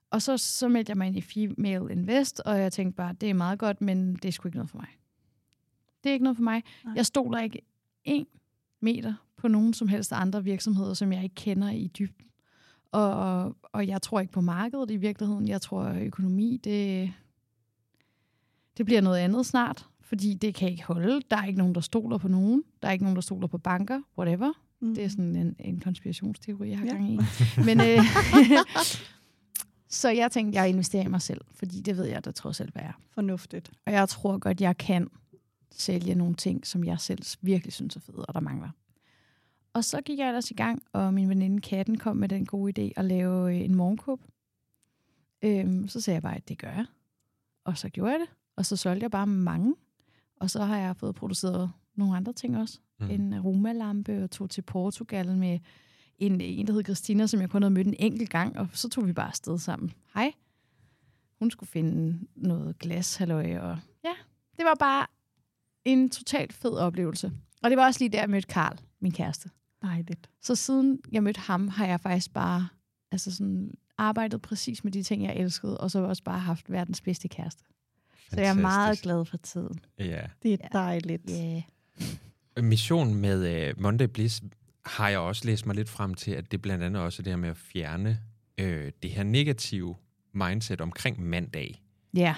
Og 0.10 0.22
så, 0.22 0.38
så 0.38 0.68
meldte 0.68 0.90
jeg 0.90 0.98
mig 0.98 1.08
ind 1.08 1.18
i 1.18 1.22
Female 1.22 1.92
Invest, 1.92 2.40
og 2.40 2.60
jeg 2.60 2.74
tænkte 2.74 2.96
bare, 2.96 3.14
det 3.22 3.30
er 3.30 3.34
meget 3.34 3.60
godt, 3.60 3.82
men 3.82 4.16
det 4.16 4.26
er 4.26 4.32
sgu 4.32 4.48
ikke 4.48 4.58
noget 4.58 4.70
for 4.70 4.78
mig. 4.78 4.88
Det 6.04 6.10
er 6.10 6.14
ikke 6.14 6.24
noget 6.24 6.38
for 6.38 6.44
mig. 6.44 6.64
Nej. 6.86 6.94
Jeg 6.96 7.06
stoler 7.06 7.40
ikke 7.40 7.62
en 8.04 8.26
meter 8.80 9.14
på 9.38 9.48
nogen 9.48 9.74
som 9.74 9.88
helst 9.88 10.14
andre 10.14 10.44
virksomheder, 10.44 10.94
som 10.94 11.14
jeg 11.14 11.24
ikke 11.24 11.36
kender 11.36 11.70
i 11.70 11.88
dybden. 11.88 12.26
Og, 12.92 13.56
og 13.64 13.88
jeg 13.88 14.02
tror 14.02 14.20
ikke 14.20 14.34
på 14.34 14.42
markedet 14.42 14.92
i 14.92 14.98
virkeligheden. 14.98 15.48
Jeg 15.48 15.62
tror, 15.62 15.84
økonomi, 15.84 16.60
det, 16.64 17.14
det 18.78 18.86
bliver 18.86 19.02
noget 19.02 19.18
andet 19.20 19.46
snart, 19.46 19.88
fordi 20.02 20.34
det 20.34 20.56
kan 20.56 20.70
ikke 20.70 20.84
holde. 20.84 21.22
Der 21.32 21.38
er 21.38 21.46
ikke 21.46 21.60
nogen, 21.60 21.76
der 21.76 21.82
stoler 21.82 22.18
på 22.18 22.28
nogen. 22.28 22.64
Der 22.82 22.88
er 22.88 22.92
ikke 22.92 23.04
nogen, 23.06 23.16
der 23.16 23.22
stoler 23.22 23.48
på 23.48 23.58
banker, 23.58 24.02
whatever. 24.18 24.52
Mm. 24.80 24.96
Det 24.96 25.04
er 25.04 25.08
sådan 25.10 25.36
en, 25.36 25.56
en 25.60 25.80
konspirationsteori, 25.80 26.70
jeg 26.70 26.78
har 26.80 26.86
Ja. 26.86 26.92
gang 26.92 27.10
i. 27.14 27.20
Men, 27.66 27.80
øh, 27.82 28.00
så 29.90 30.10
jeg 30.10 30.32
tænkte, 30.32 30.60
jeg 30.60 30.70
investerer 30.70 31.04
i 31.04 31.08
mig 31.08 31.22
selv, 31.22 31.42
fordi 31.54 31.82
det 31.82 31.98
ved 31.98 32.06
jeg, 32.06 32.26
der 32.26 32.32
trods 32.32 32.62
alt 32.62 32.72
er. 32.76 32.92
Fornuftigt. 33.10 33.72
Og 33.86 33.92
jeg 33.94 34.10
tror 34.10 34.38
godt, 34.38 34.62
jeg 34.62 34.78
kan 34.78 35.08
sælge 35.72 36.16
nogle 36.16 36.36
ting, 36.36 36.68
som 36.68 36.84
jeg 36.84 37.00
selv 37.00 37.24
virkelig 37.42 37.74
synes 37.74 37.96
er 37.96 38.00
fede, 38.00 38.26
og 38.26 38.34
der 38.34 38.40
mangler. 38.40 38.70
Og 39.74 39.84
så 39.84 40.02
gik 40.02 40.20
jeg 40.20 40.28
ellers 40.28 40.52
i 40.52 40.54
gang, 40.54 40.82
og 40.94 41.14
min 41.14 41.30
veninde 41.30 41.62
Katten 41.62 41.98
kom 41.98 42.18
med 42.18 42.30
den 42.30 42.46
gode 42.46 42.74
idé 42.88 42.92
at 42.96 43.06
lave 43.06 43.56
øh, 43.56 43.62
en 43.66 43.76
morgenkåb. 43.76 44.22
Øhm, 45.42 45.88
så 45.88 46.02
sagde 46.02 46.16
jeg 46.16 46.22
bare, 46.22 46.36
at 46.36 46.50
det 46.50 46.58
gør 46.58 46.70
jeg. 46.72 46.86
Og 47.66 47.78
så 47.78 47.90
gjorde 47.90 48.12
jeg 48.12 48.20
det. 48.20 48.30
Og 48.62 48.66
så 48.66 48.76
solgte 48.76 49.04
jeg 49.04 49.12
bare 49.12 49.28
mange. 49.28 49.76
Og 50.36 50.50
så 50.50 50.64
har 50.64 50.78
jeg 50.78 50.96
fået 50.96 51.16
produceret 51.16 51.72
nogle 51.96 52.18
andre 52.18 52.34
ting 52.34 52.58
også. 52.58 52.80
Mm. 53.00 53.10
En 53.10 53.34
aromalampe, 53.34 54.24
og 54.24 54.32
tog 54.32 54.50
til 54.50 54.62
Portugal 54.62 55.38
med 55.38 55.60
en, 56.18 56.42
en, 56.42 56.68
der 56.68 56.74
hed 56.74 56.84
Christina, 56.84 57.28
som 57.28 57.42
jeg 57.42 57.50
kun 57.50 57.62
havde 57.62 57.74
mødt 57.74 57.88
en 57.88 57.96
enkelt 58.00 58.30
gang. 58.30 58.58
Og 58.58 58.68
så 58.74 58.90
tog 58.90 59.08
vi 59.08 59.14
bare 59.14 59.28
afsted 59.28 59.58
sammen. 59.58 59.92
Hej. 60.14 60.34
Hun 61.40 61.52
skulle 61.52 61.70
finde 61.70 62.20
noget 62.36 62.80
glas, 62.80 63.16
halløj, 63.16 63.58
og 63.58 63.80
ja, 64.04 64.14
det 64.58 64.66
var 64.66 64.76
bare 64.80 65.08
en 65.86 66.10
totalt 66.10 66.54
fed 66.54 66.74
oplevelse. 66.74 67.32
Og 67.64 67.70
det 67.70 67.78
var 67.78 67.86
også 67.86 68.00
lige 68.00 68.10
der, 68.10 68.20
jeg 68.20 68.30
mødte 68.30 68.48
Karl, 68.48 68.80
min 69.00 69.12
kæreste. 69.12 69.50
Dejligt. 69.82 70.30
Så 70.42 70.56
siden 70.56 71.00
jeg 71.12 71.24
mødte 71.24 71.40
ham, 71.40 71.68
har 71.68 71.86
jeg 71.86 72.00
faktisk 72.00 72.34
bare 72.34 72.68
altså 73.12 73.36
sådan, 73.36 73.72
arbejdet 73.98 74.42
præcis 74.42 74.84
med 74.84 74.92
de 74.92 75.04
ting, 75.04 75.24
jeg 75.24 75.36
elskede, 75.36 75.78
og 75.78 75.92
så 75.92 75.98
har 75.98 76.04
jeg 76.04 76.10
også 76.10 76.24
bare 76.24 76.40
haft 76.40 76.72
verdens 76.72 77.02
bedste 77.02 77.28
kæreste. 77.28 77.64
Så 78.34 78.42
jeg 78.42 78.50
er 78.50 78.54
meget 78.62 79.02
glad 79.02 79.26
for 79.26 79.38
tiden. 79.38 79.80
Ja. 80.00 80.22
Det 80.44 80.54
er 80.54 80.58
Ja. 80.64 80.68
dejligt. 80.74 81.32
Yeah. 81.32 81.62
Missionen 82.70 83.16
med 83.16 83.72
uh, 83.78 83.82
Monday 83.82 84.06
Bliss 84.06 84.42
har 84.86 85.10
jeg 85.10 85.20
også 85.20 85.46
læst 85.46 85.66
mig 85.66 85.76
lidt 85.76 85.90
frem 85.90 86.14
til, 86.14 86.32
at 86.32 86.52
det 86.52 86.62
blandt 86.62 86.84
andet 86.84 87.02
også 87.02 87.22
er 87.22 87.24
det 87.24 87.32
her 87.32 87.38
med 87.38 87.50
at 87.50 87.58
fjerne 87.58 88.20
øh, 88.58 88.92
det 89.04 89.12
her 89.12 89.24
negative 89.24 89.96
mindset 90.34 90.82
omkring 90.82 91.22
mandag. 91.24 91.84
Ja, 92.14 92.36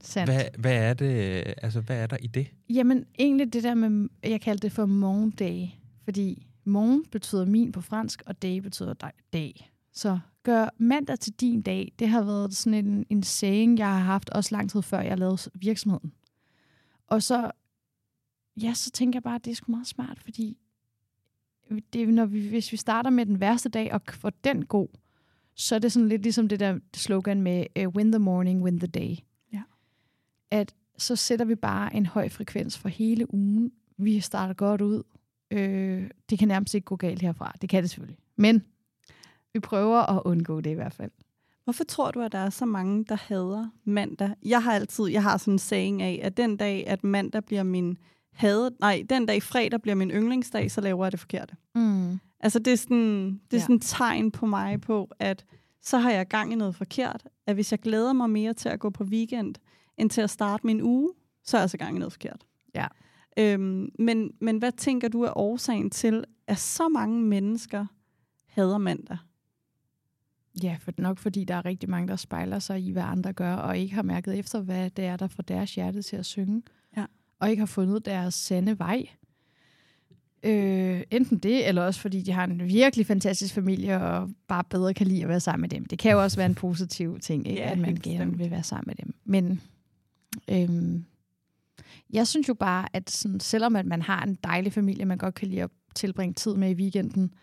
sandt. 0.00 0.30
Hvad, 0.32 0.44
hvad, 0.58 0.74
er 0.76 0.94
det, 0.94 1.44
altså, 1.62 1.80
hvad 1.80 1.96
er 1.96 2.06
der 2.06 2.16
i 2.20 2.26
det? 2.26 2.46
Jamen, 2.70 3.04
egentlig 3.18 3.52
det 3.52 3.62
der 3.62 3.74
med, 3.74 4.08
jeg 4.24 4.40
kaldte 4.40 4.62
det 4.62 4.72
for 4.72 4.86
morgendag, 4.86 5.80
fordi 6.04 6.46
morgen 6.64 7.04
betyder 7.12 7.44
min 7.46 7.72
på 7.72 7.80
fransk, 7.80 8.22
og 8.26 8.42
dag 8.42 8.62
betyder 8.62 8.94
dig, 8.94 9.10
dag. 9.32 9.71
Så 9.92 10.18
gør 10.42 10.68
mandag 10.78 11.18
til 11.18 11.32
din 11.32 11.62
dag, 11.62 11.92
det 11.98 12.08
har 12.08 12.22
været 12.22 12.56
sådan 12.56 12.86
en, 12.86 13.06
en 13.10 13.22
saying, 13.22 13.78
jeg 13.78 13.86
har 13.86 13.98
haft 13.98 14.30
også 14.30 14.54
lang 14.54 14.70
tid 14.70 14.82
før 14.82 15.00
jeg 15.00 15.18
lavede 15.18 15.50
virksomheden. 15.54 16.12
Og 17.06 17.22
så 17.22 17.50
ja, 18.62 18.74
så 18.74 18.90
tænker 18.90 19.16
jeg 19.16 19.22
bare, 19.22 19.34
at 19.34 19.44
det 19.44 19.50
er 19.50 19.54
sgu 19.54 19.72
meget 19.72 19.86
smart, 19.86 20.18
fordi 20.18 20.58
det, 21.92 22.08
når 22.08 22.26
vi, 22.26 22.48
hvis 22.48 22.72
vi 22.72 22.76
starter 22.76 23.10
med 23.10 23.26
den 23.26 23.40
værste 23.40 23.68
dag 23.68 23.92
og 23.92 24.00
får 24.10 24.30
den 24.30 24.64
god, 24.64 24.88
så 25.54 25.74
er 25.74 25.78
det 25.78 25.92
sådan 25.92 26.08
lidt 26.08 26.22
ligesom 26.22 26.48
det 26.48 26.60
der 26.60 26.78
slogan 26.94 27.42
med 27.42 27.66
uh, 27.78 27.86
win 27.86 28.12
the 28.12 28.18
morning, 28.18 28.62
win 28.62 28.78
the 28.78 28.86
day. 28.86 29.16
Ja. 29.52 29.62
At 30.50 30.74
så 30.98 31.16
sætter 31.16 31.44
vi 31.44 31.54
bare 31.54 31.94
en 31.94 32.06
høj 32.06 32.28
frekvens 32.28 32.78
for 32.78 32.88
hele 32.88 33.34
ugen. 33.34 33.72
Vi 33.96 34.20
starter 34.20 34.54
godt 34.54 34.80
ud. 34.80 35.02
Øh, 35.50 36.10
det 36.30 36.38
kan 36.38 36.48
nærmest 36.48 36.74
ikke 36.74 36.84
gå 36.84 36.96
galt 36.96 37.22
herfra. 37.22 37.52
Det 37.60 37.68
kan 37.68 37.82
det 37.82 37.90
selvfølgelig. 37.90 38.18
Men 38.36 38.62
vi 39.54 39.60
prøver 39.60 39.98
at 40.16 40.22
undgå 40.24 40.60
det 40.60 40.70
i 40.70 40.74
hvert 40.74 40.94
fald. 40.94 41.10
Hvorfor 41.64 41.84
tror 41.84 42.10
du, 42.10 42.20
at 42.20 42.32
der 42.32 42.38
er 42.38 42.50
så 42.50 42.66
mange, 42.66 43.04
der 43.04 43.14
hader 43.14 43.68
mandag? 43.84 44.30
Jeg 44.44 44.62
har 44.62 44.72
altid, 44.72 45.06
jeg 45.06 45.22
har 45.22 45.36
sådan 45.36 45.54
en 45.54 45.58
saying 45.58 46.02
af, 46.02 46.20
at 46.22 46.36
den 46.36 46.56
dag, 46.56 46.86
at 46.86 47.04
mandag 47.04 47.44
bliver 47.44 47.62
min 47.62 47.98
hadet, 48.32 48.72
nej, 48.80 49.02
den 49.10 49.26
dag 49.26 49.42
fredag 49.42 49.82
bliver 49.82 49.94
min 49.94 50.10
yndlingsdag, 50.10 50.70
så 50.70 50.80
laver 50.80 51.04
jeg 51.04 51.12
det 51.12 51.20
forkerte. 51.20 51.56
Mm. 51.74 52.18
Altså 52.40 52.58
det 52.58 52.72
er 52.72 52.76
sådan, 52.76 53.24
det 53.50 53.56
er 53.56 53.56
Ja. 53.56 53.60
sådan 53.60 53.76
et 53.76 53.82
tegn 53.82 54.30
på 54.30 54.46
mig 54.46 54.80
på, 54.80 55.10
at 55.18 55.44
så 55.82 55.98
har 55.98 56.10
jeg 56.10 56.28
gang 56.28 56.52
i 56.52 56.56
noget 56.56 56.74
forkert. 56.76 57.22
At 57.46 57.54
hvis 57.54 57.72
jeg 57.72 57.78
glæder 57.80 58.12
mig 58.12 58.30
mere 58.30 58.54
til 58.54 58.68
at 58.68 58.80
gå 58.80 58.90
på 58.90 59.04
weekend, 59.04 59.54
end 59.98 60.10
til 60.10 60.20
at 60.20 60.30
starte 60.30 60.66
min 60.66 60.82
uge, 60.82 61.12
så 61.44 61.56
er 61.56 61.60
jeg 61.60 61.70
så 61.70 61.76
gang 61.78 61.96
i 61.96 61.98
noget 61.98 62.12
forkert. 62.12 62.44
Ja. 62.74 62.86
Øhm, 63.38 63.88
men, 63.98 64.30
men 64.40 64.58
hvad 64.58 64.72
tænker 64.72 65.08
du 65.08 65.22
er 65.22 65.38
årsagen 65.38 65.90
til, 65.90 66.24
at 66.46 66.58
så 66.58 66.88
mange 66.88 67.22
mennesker 67.22 67.86
hader 68.46 68.78
mandag? 68.78 69.18
Ja, 70.62 70.76
for 70.80 70.92
nok 70.98 71.18
fordi 71.18 71.44
der 71.44 71.54
er 71.54 71.64
rigtig 71.64 71.90
mange, 71.90 72.08
der 72.08 72.16
spejler 72.16 72.58
sig 72.58 72.80
i, 72.80 72.90
hvad 72.90 73.02
andre 73.02 73.32
gør, 73.32 73.54
og 73.54 73.78
ikke 73.78 73.94
har 73.94 74.02
mærket 74.02 74.38
efter, 74.38 74.60
hvad 74.60 74.90
det 74.90 75.04
er, 75.04 75.16
der 75.16 75.26
får 75.28 75.42
deres 75.42 75.74
hjerte 75.74 76.02
til 76.02 76.16
at 76.16 76.26
synge. 76.26 76.62
Ja. 76.96 77.04
Og 77.38 77.50
ikke 77.50 77.60
har 77.60 77.66
fundet 77.66 78.06
deres 78.06 78.34
sande 78.34 78.78
vej. 78.78 79.06
Øh, 80.42 81.02
enten 81.10 81.38
det, 81.38 81.68
eller 81.68 81.82
også 81.82 82.00
fordi 82.00 82.22
de 82.22 82.32
har 82.32 82.44
en 82.44 82.68
virkelig 82.68 83.06
fantastisk 83.06 83.54
familie, 83.54 84.02
og 84.02 84.30
bare 84.48 84.64
bedre 84.64 84.94
kan 84.94 85.06
lide 85.06 85.22
at 85.22 85.28
være 85.28 85.40
sammen 85.40 85.60
med 85.60 85.68
dem. 85.68 85.84
Det 85.84 85.98
kan 85.98 86.12
jo 86.12 86.22
også 86.22 86.36
være 86.36 86.46
en 86.46 86.54
positiv 86.54 87.20
ting, 87.20 87.48
ikke? 87.48 87.62
Ja, 87.62 87.70
at 87.70 87.78
man 87.78 87.98
gerne 88.02 88.38
vil 88.38 88.50
være 88.50 88.62
sammen 88.62 88.84
med 88.86 88.94
dem. 89.04 89.14
Men 89.24 89.60
øhm, 90.50 91.04
jeg 92.10 92.26
synes 92.26 92.48
jo 92.48 92.54
bare, 92.54 92.86
at 92.92 93.10
sådan, 93.10 93.40
selvom 93.40 93.76
at 93.76 93.86
man 93.86 94.02
har 94.02 94.22
en 94.22 94.38
dejlig 94.44 94.72
familie, 94.72 95.04
man 95.04 95.18
godt 95.18 95.34
kan 95.34 95.48
lide 95.48 95.62
at 95.62 95.70
tilbringe 95.94 96.34
tid 96.34 96.54
med 96.54 96.70
i 96.70 96.74
weekenden, 96.74 97.34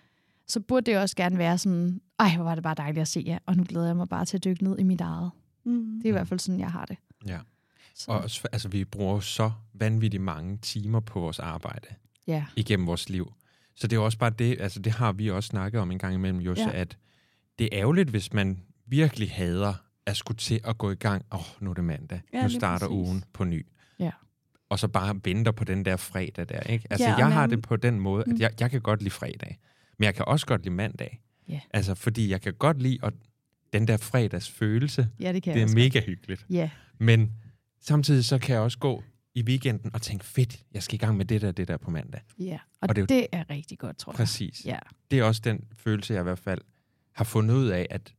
så 0.50 0.60
burde 0.60 0.92
det 0.92 1.00
også 1.00 1.16
gerne 1.16 1.38
være 1.38 1.58
sådan, 1.58 2.02
ej, 2.20 2.36
hvor 2.36 2.44
var 2.44 2.56
det 2.56 2.64
bare 2.64 2.76
dejligt 2.76 3.02
at 3.02 3.08
se 3.08 3.24
jer, 3.28 3.40
og 3.46 3.56
nu 3.58 3.64
glæder 3.70 3.86
jeg 3.86 3.96
mig 3.96 4.10
bare 4.10 4.26
til 4.26 4.38
at 4.38 4.44
dykke 4.44 4.64
ned 4.64 4.80
i 4.80 4.84
mit 4.84 5.02
eget. 5.02 5.32
Mm. 5.66 5.86
Det 5.98 6.06
er 6.06 6.10
i 6.10 6.12
hvert 6.12 6.28
fald 6.28 6.40
sådan, 6.40 6.60
jeg 6.60 6.72
har 6.72 6.86
det. 6.86 6.98
Ja. 7.28 7.40
Så, 7.96 8.12
Og 8.12 8.18
også, 8.20 8.48
altså, 8.52 8.70
vi 8.70 8.86
bruger 8.86 9.20
så 9.20 9.52
vanvittigt 9.74 10.24
mange 10.24 10.58
timer 10.58 11.00
på 11.00 11.20
vores 11.20 11.40
arbejde 11.40 11.88
ja. 12.28 12.46
igennem 12.56 12.88
vores 12.88 13.10
liv. 13.10 13.34
Så 13.76 13.88
det 13.88 13.96
er 13.96 14.00
også 14.00 14.18
bare 14.18 14.30
det, 14.30 14.62
altså 14.62 14.80
det 14.80 14.92
har 14.92 15.12
vi 15.12 15.30
også 15.32 15.48
snakket 15.48 15.82
om 15.82 15.92
en 15.92 16.00
gang 16.00 16.14
imellem, 16.14 16.40
Josse, 16.40 16.64
Ja. 16.64 16.72
at 16.82 16.98
det 17.60 17.66
er 17.72 17.80
ærgerligt, 17.80 18.10
hvis 18.10 18.34
man 18.34 18.60
virkelig 18.86 19.32
hader 19.32 19.74
at 20.06 20.18
skulle 20.18 20.38
til 20.38 20.60
at 20.64 20.78
gå 20.78 20.92
i 20.92 20.96
gang. 20.96 21.26
Åh, 21.32 21.40
oh, 21.40 21.46
nu 21.64 21.70
er 21.70 21.74
det 21.74 21.84
mandag. 21.84 22.22
Ja, 22.34 22.44
nu 22.44 22.50
starter 22.50 22.88
præcis. 22.88 22.96
ugen 23.10 23.24
på 23.34 23.44
ny. 23.44 23.66
Ja. 24.00 24.12
Og 24.70 24.80
så 24.80 24.88
bare 24.88 25.20
venter 25.24 25.52
på 25.52 25.64
den 25.64 25.86
der 25.86 25.98
fredag 25.98 26.50
der, 26.50 26.60
ikke? 26.62 26.88
Altså, 26.90 27.08
Ja, 27.08 27.16
jeg 27.16 27.32
har 27.34 27.48
nærm- 27.48 27.50
det 27.50 27.62
på 27.62 27.76
den 27.76 28.00
måde, 28.00 28.24
Mm. 28.28 28.34
at 28.34 28.40
jeg, 28.40 28.52
jeg 28.60 28.72
kan 28.72 28.82
godt 28.82 29.00
lide 29.02 29.10
fredag. 29.12 29.60
Men 30.00 30.06
jeg 30.06 30.16
kan 30.16 30.26
også 30.28 30.46
godt 30.46 30.64
lide 30.64 30.76
mandag. 30.76 31.22
Ja. 31.50 31.60
Altså, 31.74 31.96
fordi 31.96 32.30
jeg 32.30 32.42
kan 32.42 32.54
godt 32.54 32.82
lide 32.82 33.00
at, 33.04 33.14
den 33.74 33.88
der 33.88 33.98
fredagsfølelse. 33.98 35.10
ja, 35.20 35.34
det 35.34 35.44
kan 35.44 35.54
Det 35.54 35.60
jeg 35.60 35.62
er 35.62 35.66
også 35.66 35.76
mega 35.76 36.02
hyggeligt. 36.02 36.42
godt. 36.42 36.52
Ja, 36.58 36.70
Men 36.98 37.32
samtidig 37.82 38.26
så 38.26 38.38
kan 38.38 38.54
jeg 38.56 38.62
også 38.62 38.78
gå 38.78 39.04
i 39.36 39.44
weekenden 39.44 39.92
og 39.94 40.02
tænke, 40.02 40.26
fedt, 40.26 40.64
jeg 40.74 40.84
skal 40.84 40.96
i 40.96 40.98
gang 40.98 41.18
med 41.18 41.26
det 41.26 41.42
der, 41.42 41.52
det 41.52 41.68
der 41.68 41.78
på 41.78 41.92
mandag. 41.92 42.22
ja. 42.40 42.60
Og, 42.82 42.90
Og 42.90 42.96
det 42.96 43.02
er 43.02 43.06
det, 43.06 43.28
er 43.32 43.44
rigtig 43.50 43.80
godt, 43.80 43.98
tror 43.98 44.12
jeg. 44.12 44.16
Præcis. 44.18 44.66
Ja. 44.66 44.80
Det 45.12 45.20
er 45.20 45.24
også 45.24 45.42
den 45.44 45.64
følelse, 45.78 46.14
jeg 46.14 46.22
i 46.22 46.24
hvert 46.24 46.40
fald 46.40 46.62
har 47.16 47.24
fundet 47.26 47.56
ud 47.56 47.68
af, 47.68 47.88
at 47.90 48.14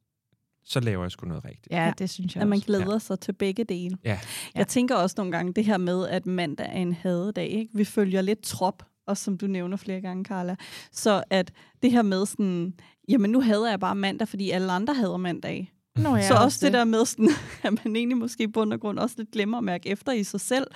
så 0.64 0.80
laver 0.80 1.04
jeg 1.04 1.10
sgu 1.10 1.26
noget 1.26 1.44
rigtigt. 1.44 1.68
Ja, 1.70 1.84
Ja. 1.84 1.92
det 1.98 2.10
synes 2.10 2.34
jeg 2.34 2.42
At 2.42 2.48
man 2.48 2.56
også. 2.56 2.66
glæder 2.66 2.98
sig 2.98 3.20
til 3.20 3.32
begge 3.32 3.64
dele. 3.64 3.96
Ja. 4.04 4.20
Jeg 4.54 4.68
tænker 4.68 4.94
også 4.94 5.14
nogle 5.18 5.32
gange 5.32 5.52
det 5.54 5.64
her 5.64 5.76
med, 5.76 6.08
at 6.08 6.26
mandag 6.26 6.66
er 6.66 6.72
en 6.80 6.92
hadedag. 6.92 7.48
Ikke? 7.48 7.70
Vi 7.74 7.84
følger 7.84 8.22
lidt 8.22 8.42
trop, 8.42 8.82
også 9.10 9.24
som 9.24 9.38
du 9.38 9.46
nævner 9.46 9.76
flere 9.76 10.00
gange, 10.00 10.24
Carla. 10.24 10.56
Så 10.92 11.22
at 11.30 11.52
det 11.82 11.92
her 11.92 12.02
med 12.02 12.26
sådan, 12.26 12.74
jamen 13.08 13.30
nu 13.30 13.40
hader 13.40 13.70
jeg 13.70 13.80
bare 13.80 13.94
mandag, 13.94 14.28
fordi 14.28 14.50
alle 14.50 14.72
andre 14.72 14.94
hader 14.94 15.16
mandag. 15.16 15.72
Nå, 15.96 16.16
ja, 16.16 16.28
så 16.28 16.34
også 16.34 16.66
det 16.66 16.72
der 16.72 16.84
med 16.84 17.04
sådan, 17.04 17.28
at 17.64 17.84
man 17.84 17.96
egentlig 17.96 18.18
måske 18.18 18.42
i 18.42 18.46
bund 18.46 18.72
og 18.72 18.80
grund 18.80 18.98
også 18.98 19.14
lidt 19.18 19.30
glemmer 19.30 19.58
at 19.58 19.64
mærke 19.64 19.88
efter 19.88 20.12
i 20.12 20.24
sig 20.24 20.40
selv, 20.40 20.66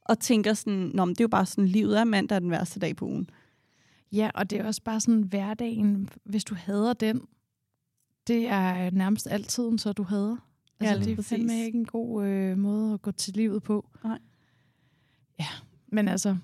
og 0.00 0.18
tænker 0.18 0.54
sådan, 0.54 0.90
Nå, 0.94 1.04
men 1.04 1.14
det 1.14 1.20
er 1.20 1.24
jo 1.24 1.28
bare 1.28 1.46
sådan, 1.46 1.66
livet 1.66 1.98
er 1.98 2.04
mandag 2.04 2.36
er 2.36 2.40
den 2.40 2.50
værste 2.50 2.80
dag 2.80 2.96
på 2.96 3.04
ugen. 3.04 3.30
Ja, 4.12 4.30
og 4.34 4.50
det 4.50 4.60
er 4.60 4.66
også 4.66 4.82
bare 4.82 5.00
sådan 5.00 5.22
hverdagen, 5.22 6.08
hvis 6.24 6.44
du 6.44 6.54
hader 6.54 6.92
den, 6.92 7.20
det 8.26 8.48
er 8.48 8.90
nærmest 8.90 9.26
altid, 9.30 9.78
så 9.78 9.92
du 9.92 10.02
hader. 10.02 10.36
Altså, 10.80 10.94
lige 10.94 11.04
det 11.04 11.12
er 11.12 11.16
præcis. 11.16 11.28
fandme 11.28 11.64
ikke 11.64 11.78
en 11.78 11.84
god 11.84 12.26
øh, 12.26 12.58
måde 12.58 12.94
at 12.94 13.02
gå 13.02 13.10
til 13.10 13.34
livet 13.34 13.62
på. 13.62 13.88
Nej. 14.04 14.18
Ja, 15.40 15.46
men 15.86 16.08
altså, 16.08 16.36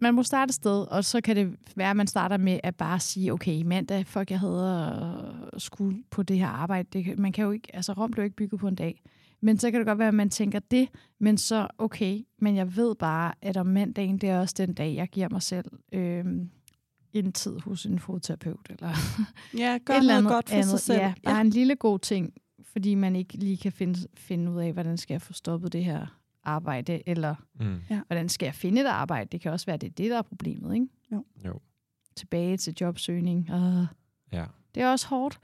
man 0.00 0.14
må 0.14 0.22
starte 0.22 0.50
et 0.50 0.54
sted, 0.54 0.82
og 0.90 1.04
så 1.04 1.20
kan 1.20 1.36
det 1.36 1.56
være, 1.76 1.90
at 1.90 1.96
man 1.96 2.06
starter 2.06 2.36
med 2.36 2.60
at 2.62 2.76
bare 2.76 3.00
sige, 3.00 3.32
okay, 3.32 3.62
mandag, 3.62 4.06
fuck, 4.06 4.30
jeg 4.30 4.40
hader 4.40 5.48
at 5.52 5.62
skulle 5.62 6.02
på 6.10 6.22
det 6.22 6.38
her 6.38 6.46
arbejde. 6.48 6.88
Det, 6.92 7.18
man 7.18 7.32
kan 7.32 7.44
jo 7.44 7.50
ikke, 7.50 7.76
altså 7.76 7.92
Rom 7.92 8.10
blev 8.10 8.24
ikke 8.24 8.36
bygget 8.36 8.60
på 8.60 8.68
en 8.68 8.74
dag. 8.74 9.02
Men 9.40 9.58
så 9.58 9.70
kan 9.70 9.80
det 9.80 9.86
godt 9.86 9.98
være, 9.98 10.08
at 10.08 10.14
man 10.14 10.30
tænker 10.30 10.58
det, 10.58 10.88
men 11.20 11.38
så 11.38 11.66
okay, 11.78 12.20
men 12.38 12.56
jeg 12.56 12.76
ved 12.76 12.94
bare, 12.94 13.32
at 13.42 13.56
om 13.56 13.66
mandagen, 13.66 14.18
det 14.18 14.28
er 14.28 14.40
også 14.40 14.54
den 14.58 14.74
dag, 14.74 14.94
jeg 14.94 15.08
giver 15.08 15.28
mig 15.28 15.42
selv 15.42 15.66
øh, 15.92 16.24
en 17.12 17.32
tid 17.32 17.60
hos 17.60 17.86
en 17.86 17.98
fodterapeut, 17.98 18.66
eller 18.70 18.90
Ja, 19.58 19.78
gør 19.84 19.94
et 19.94 20.02
noget 20.02 20.18
andet 20.18 20.32
godt 20.32 20.48
for 20.48 20.54
andet. 20.56 20.68
sig 20.68 20.80
selv. 20.80 20.98
Ja, 21.00 21.12
bare 21.24 21.40
en 21.40 21.50
lille 21.50 21.76
god 21.76 21.98
ting, 21.98 22.32
fordi 22.72 22.94
man 22.94 23.16
ikke 23.16 23.34
lige 23.34 23.56
kan 23.56 23.72
finde, 23.72 23.98
finde 24.14 24.52
ud 24.52 24.60
af, 24.60 24.72
hvordan 24.72 24.96
skal 24.96 25.14
jeg 25.14 25.22
få 25.22 25.32
stoppet 25.32 25.72
det 25.72 25.84
her 25.84 26.17
arbejde, 26.48 27.02
eller 27.08 27.34
Mm. 27.60 27.76
hvordan 28.06 28.28
skal 28.28 28.46
jeg 28.46 28.54
finde 28.54 28.80
et 28.80 28.86
arbejde. 28.86 29.28
Det 29.32 29.40
kan 29.40 29.52
også 29.52 29.66
være, 29.66 29.74
at 29.74 29.80
det 29.80 29.86
er 29.86 29.92
det, 29.94 30.10
der 30.10 30.18
er 30.18 30.22
problemet, 30.22 30.74
ikke? 30.74 30.86
Jo. 31.12 31.24
Jo. 31.46 31.60
Tilbage 32.16 32.56
til 32.56 32.74
jobsøgning. 32.80 33.50
Uh, 33.54 33.86
Ja. 34.32 34.44
det 34.74 34.82
er 34.82 34.90
også 34.90 35.06
hårdt. 35.08 35.40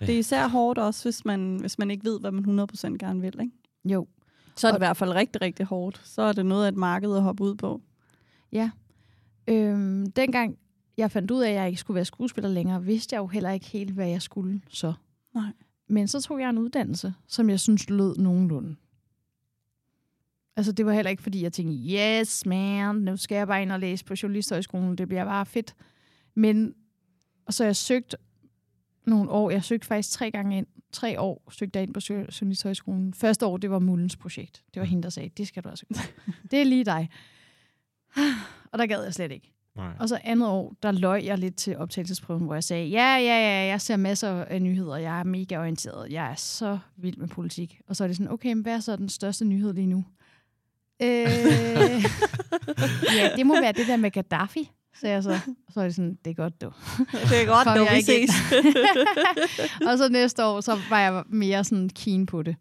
Det 0.00 0.08
er 0.14 0.18
især 0.18 0.48
hårdt 0.48 0.78
også, 0.78 1.04
hvis 1.04 1.24
man, 1.24 1.56
hvis 1.60 1.78
man 1.78 1.90
ikke 1.90 2.04
ved, 2.04 2.20
hvad 2.20 2.30
man 2.30 2.44
100% 2.44 2.98
gerne 2.98 3.20
vil. 3.20 3.40
Ikke? 3.40 3.52
Jo. 3.84 4.06
Så 4.56 4.66
er 4.66 4.70
det 4.70 4.74
Og- 4.74 4.78
i 4.78 4.86
hvert 4.86 4.96
fald 4.96 5.10
rigtig, 5.14 5.42
rigtig 5.42 5.66
hårdt. 5.66 6.00
Så 6.04 6.22
er 6.22 6.32
det 6.32 6.46
noget 6.46 6.64
af 6.64 6.68
et 6.68 6.76
marked 6.76 7.14
at 7.16 7.22
hoppe 7.22 7.44
ud 7.44 7.54
på. 7.54 7.80
Ja. 8.52 8.70
Øhm, 9.48 10.10
dengang 10.12 10.58
jeg 10.96 11.10
fandt 11.10 11.30
ud 11.30 11.42
af, 11.42 11.48
at 11.50 11.54
jeg 11.54 11.66
ikke 11.66 11.80
skulle 11.80 11.94
være 11.94 12.04
skuespiller 12.04 12.50
længere, 12.50 12.84
vidste 12.84 13.14
jeg 13.14 13.20
jo 13.20 13.26
heller 13.26 13.50
ikke 13.50 13.66
helt, 13.66 13.90
hvad 13.90 14.08
jeg 14.08 14.22
skulle 14.22 14.60
så. 14.68 14.92
Nej. 15.34 15.52
Men 15.88 16.08
så 16.08 16.20
tog 16.20 16.40
jeg 16.40 16.50
en 16.50 16.58
uddannelse, 16.58 17.14
som 17.26 17.50
jeg 17.50 17.60
synes 17.60 17.90
lød 17.90 18.16
nogenlunde. 18.16 18.76
Altså, 20.58 20.72
det 20.72 20.86
var 20.86 20.92
heller 20.92 21.10
ikke, 21.10 21.22
fordi 21.22 21.42
jeg 21.42 21.52
tænkte, 21.52 21.74
yes, 21.94 22.46
man, 22.46 22.96
nu 22.96 23.16
skal 23.16 23.36
jeg 23.36 23.46
bare 23.46 23.62
ind 23.62 23.72
og 23.72 23.80
læse 23.80 24.04
på 24.04 24.14
Journalisthøjskolen, 24.22 24.98
det 24.98 25.08
bliver 25.08 25.24
bare 25.24 25.46
fedt. 25.46 25.74
Men, 26.34 26.74
og 27.46 27.54
så 27.54 27.64
jeg 27.64 27.76
søgt 27.76 28.16
nogle 29.06 29.30
år, 29.30 29.50
jeg 29.50 29.64
søgte 29.64 29.86
faktisk 29.86 30.10
tre 30.10 30.30
gange 30.30 30.58
ind, 30.58 30.66
tre 30.92 31.20
år 31.20 31.42
søgte 31.50 31.76
jeg 31.76 31.82
ind 31.82 31.94
på 31.94 32.00
Jour- 32.00 32.38
Journalisthøjskolen. 32.40 33.14
Første 33.14 33.46
år, 33.46 33.56
det 33.56 33.70
var 33.70 33.78
Mullens 33.78 34.16
projekt. 34.16 34.62
Det 34.74 34.80
var 34.80 34.86
hende, 34.86 35.02
der 35.02 35.08
sagde, 35.08 35.28
det 35.28 35.48
skal 35.48 35.62
du 35.64 35.68
gøre. 35.68 35.76
Det 36.50 36.60
er 36.60 36.64
lige 36.64 36.84
dig. 36.84 37.08
Og 38.72 38.78
der 38.78 38.86
gad 38.86 39.02
jeg 39.04 39.14
slet 39.14 39.32
ikke. 39.32 39.52
Nej. 39.76 39.92
Og 40.00 40.08
så 40.08 40.18
andet 40.24 40.48
år, 40.48 40.74
der 40.82 40.92
løj 40.92 41.22
jeg 41.24 41.38
lidt 41.38 41.56
til 41.56 41.76
optagelsesprøven, 41.76 42.44
hvor 42.44 42.54
jeg 42.54 42.64
sagde, 42.64 42.86
ja, 42.88 43.16
ja, 43.16 43.38
ja, 43.40 43.66
jeg 43.66 43.80
ser 43.80 43.96
masser 43.96 44.44
af 44.44 44.62
nyheder, 44.62 44.96
jeg 44.96 45.20
er 45.20 45.24
mega 45.24 45.58
orienteret, 45.58 46.12
jeg 46.12 46.30
er 46.30 46.34
så 46.34 46.78
vild 46.96 47.16
med 47.16 47.28
politik. 47.28 47.80
Og 47.86 47.96
så 47.96 48.04
er 48.04 48.08
det 48.08 48.16
sådan, 48.16 48.32
okay, 48.32 48.52
men 48.52 48.62
hvad 48.62 48.74
er 48.74 48.80
så 48.80 48.96
den 48.96 49.08
største 49.08 49.44
nyhed 49.44 49.72
lige 49.72 49.86
nu? 49.86 50.04
Øh, 51.02 51.08
ja, 53.18 53.30
det 53.36 53.46
må 53.46 53.60
være 53.60 53.72
det 53.72 53.86
der 53.86 53.96
med 53.96 54.10
Gaddafi, 54.10 54.70
sagde 54.94 55.14
jeg 55.14 55.22
så. 55.22 55.30
Og 55.66 55.72
så 55.72 55.80
er 55.80 55.84
det 55.84 55.94
sådan, 55.94 56.18
det 56.24 56.30
er 56.30 56.34
godt, 56.34 56.60
du. 56.60 56.66
Det 57.12 57.42
er 57.42 57.46
godt, 57.46 57.66
jeg 57.66 57.96
vi 57.96 58.02
ses. 58.02 58.30
og 59.90 59.98
så 59.98 60.08
næste 60.10 60.44
år, 60.44 60.60
så 60.60 60.78
var 60.90 60.98
jeg 61.00 61.24
mere 61.28 61.64
sådan 61.64 61.88
keen 61.88 62.26
på 62.26 62.42
det. 62.42 62.56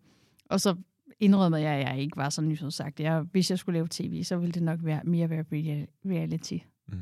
Og 0.50 0.62
så 0.62 0.76
indrømmede 1.20 1.62
jeg, 1.62 1.74
at 1.74 1.88
jeg 1.88 2.00
ikke 2.02 2.18
var 2.18 2.30
så 2.30 2.42
nyhedssagt. 2.42 3.00
Jeg, 3.00 3.20
hvis 3.20 3.50
jeg 3.50 3.60
skulle 3.60 3.78
lave 3.78 3.88
tv, 3.92 4.24
så 4.24 4.38
ville 4.38 4.52
det 4.52 4.64
nok 4.64 4.80
være 4.84 5.02
mere 5.04 5.30
være 5.30 5.44
rea- 5.54 6.10
reality. 6.12 6.58
Mm. 6.88 7.00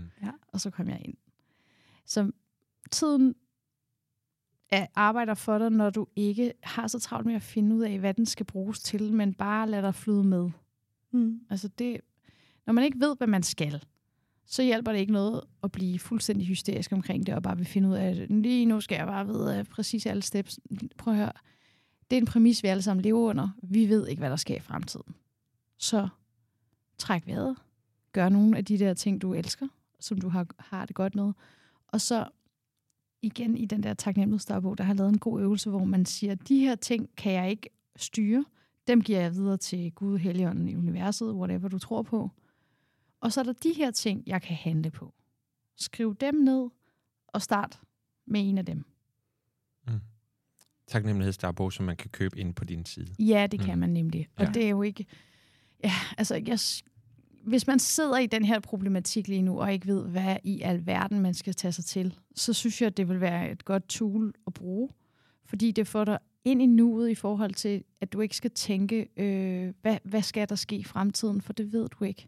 og 0.53 0.61
så 0.61 0.69
kom 0.69 0.89
jeg 0.89 1.01
ind. 1.05 1.13
Så 2.05 2.31
tiden 2.91 3.35
er, 4.71 4.85
arbejder 4.95 5.33
for 5.33 5.57
dig, 5.57 5.69
når 5.69 5.89
du 5.89 6.07
ikke 6.15 6.53
har 6.63 6.87
så 6.87 6.99
travlt 6.99 7.25
med 7.25 7.35
at 7.35 7.41
finde 7.41 7.75
ud 7.75 7.81
af, 7.83 7.99
hvad 7.99 8.13
den 8.13 8.25
skal 8.25 8.45
bruges 8.45 8.79
til, 8.79 9.13
men 9.13 9.33
bare 9.33 9.69
lad 9.69 9.81
dig 9.81 9.95
flyde 9.95 10.23
med. 10.23 10.49
Mm. 11.15 11.39
Altså 11.49 11.67
det, 11.67 12.01
når 12.65 12.73
man 12.73 12.83
ikke 12.83 12.99
ved, 12.99 13.15
hvad 13.17 13.27
man 13.27 13.43
skal, 13.43 13.83
så 14.45 14.63
hjælper 14.63 14.91
det 14.91 14.99
ikke 14.99 15.13
noget 15.13 15.41
at 15.63 15.71
blive 15.71 15.99
fuldstændig 15.99 16.47
hysterisk 16.47 16.91
omkring 16.91 17.25
det, 17.25 17.35
og 17.35 17.43
bare 17.43 17.57
vil 17.57 17.65
finde 17.65 17.89
ud 17.89 17.93
af, 17.93 18.05
at 18.05 18.29
lige 18.29 18.65
nu 18.65 18.81
skal 18.81 18.95
jeg 18.95 19.07
bare 19.07 19.27
vide 19.27 19.53
at 19.53 19.59
øh, 19.59 19.65
præcis 19.65 20.05
alle 20.05 20.21
steps. 20.21 20.59
Prøv 20.97 21.13
at 21.13 21.19
høre. 21.19 21.31
Det 22.11 22.17
er 22.17 22.21
en 22.21 22.25
præmis, 22.25 22.63
vi 22.63 22.67
alle 22.67 22.81
sammen 22.81 23.03
lever 23.03 23.19
under. 23.19 23.49
Vi 23.63 23.89
ved 23.89 24.07
ikke, 24.07 24.19
hvad 24.19 24.29
der 24.29 24.35
sker 24.35 24.55
i 24.55 24.59
fremtiden. 24.59 25.15
Så 25.77 26.07
træk 26.97 27.27
vejret. 27.27 27.55
gør 28.11 28.29
nogle 28.29 28.57
af 28.57 28.65
de 28.65 28.79
der 28.79 28.93
ting, 28.93 29.21
du 29.21 29.33
elsker, 29.33 29.67
som 29.99 30.21
du 30.21 30.29
har, 30.29 30.47
har 30.59 30.85
det 30.85 30.95
godt 30.95 31.15
med. 31.15 31.33
Og 31.87 32.01
så 32.01 32.27
igen 33.21 33.57
i 33.57 33.65
den 33.65 33.83
der 33.83 33.93
taknemmelighedsdagbog, 33.93 34.77
der 34.77 34.83
har 34.83 34.93
lavet 34.93 35.09
en 35.09 35.17
god 35.17 35.41
øvelse, 35.41 35.69
hvor 35.69 35.85
man 35.85 36.05
siger, 36.05 36.35
de 36.35 36.59
her 36.59 36.75
ting 36.75 37.09
kan 37.17 37.33
jeg 37.33 37.49
ikke 37.49 37.69
styre. 37.95 38.45
Dem 38.87 39.01
giver 39.01 39.19
jeg 39.19 39.33
videre 39.35 39.57
til 39.57 39.91
Gud, 39.91 40.17
Helligånden 40.17 40.67
i 40.69 40.75
universet, 40.75 41.33
whatever 41.33 41.67
du 41.67 41.79
tror 41.79 42.01
på. 42.01 42.29
Og 43.19 43.31
så 43.33 43.39
er 43.39 43.43
der 43.43 43.53
de 43.53 43.73
her 43.73 43.91
ting, 43.91 44.23
jeg 44.27 44.41
kan 44.41 44.55
handle 44.55 44.91
på. 44.91 45.13
Skriv 45.75 46.15
dem 46.15 46.35
ned, 46.35 46.69
og 47.27 47.41
start 47.41 47.79
med 48.27 48.49
en 48.49 48.57
af 48.57 48.65
dem. 48.65 48.85
Taknemmelighedsdagbog, 50.87 51.73
som 51.73 51.85
man 51.85 51.95
kan 51.97 52.09
købe 52.09 52.39
ind 52.39 52.53
på 52.55 52.65
din 52.65 52.85
side. 52.85 53.15
Ja, 53.19 53.47
det 53.51 53.59
kan 53.59 53.73
Mm. 53.75 53.79
man 53.79 53.89
nemlig. 53.89 54.27
Og 54.35 54.45
Ja. 54.45 54.51
det 54.51 54.65
er 54.65 54.69
jo 54.69 54.81
ikke... 54.81 55.05
Ja, 55.83 55.91
altså, 56.17 56.35
jeg, 56.35 56.59
hvis 57.49 57.67
man 57.67 57.79
sidder 57.79 58.17
i 58.17 58.25
den 58.25 58.45
her 58.45 58.59
problematik 58.59 59.27
lige 59.27 59.41
nu, 59.41 59.61
og 59.61 59.73
ikke 59.73 59.87
ved, 59.87 60.07
hvad 60.07 60.37
i 60.43 60.61
alverden 60.61 61.19
man 61.19 61.33
skal 61.33 61.53
tage 61.53 61.71
sig 61.71 61.85
til, 61.85 62.15
så 62.35 62.53
synes 62.53 62.81
jeg, 62.81 62.97
det 62.97 63.09
vil 63.09 63.21
være 63.21 63.51
et 63.51 63.65
godt 63.65 63.87
tool 63.87 64.33
at 64.47 64.53
bruge. 64.53 64.89
Fordi 65.45 65.71
det 65.71 65.87
får 65.87 66.05
dig 66.05 66.17
ind 66.45 66.61
i 66.61 66.65
nuet 66.65 67.09
i 67.09 67.15
forhold 67.15 67.53
til, 67.53 67.83
at 68.01 68.13
du 68.13 68.21
ikke 68.21 68.35
skal 68.35 68.51
tænke, 68.51 69.07
øh, 69.17 69.73
hvad, 69.81 69.97
hvad 70.03 70.21
skal 70.21 70.49
der 70.49 70.55
ske 70.55 70.75
i 70.75 70.83
fremtiden, 70.83 71.41
for 71.41 71.53
det 71.53 71.73
ved 71.73 71.87
du 71.89 72.03
ikke. 72.03 72.27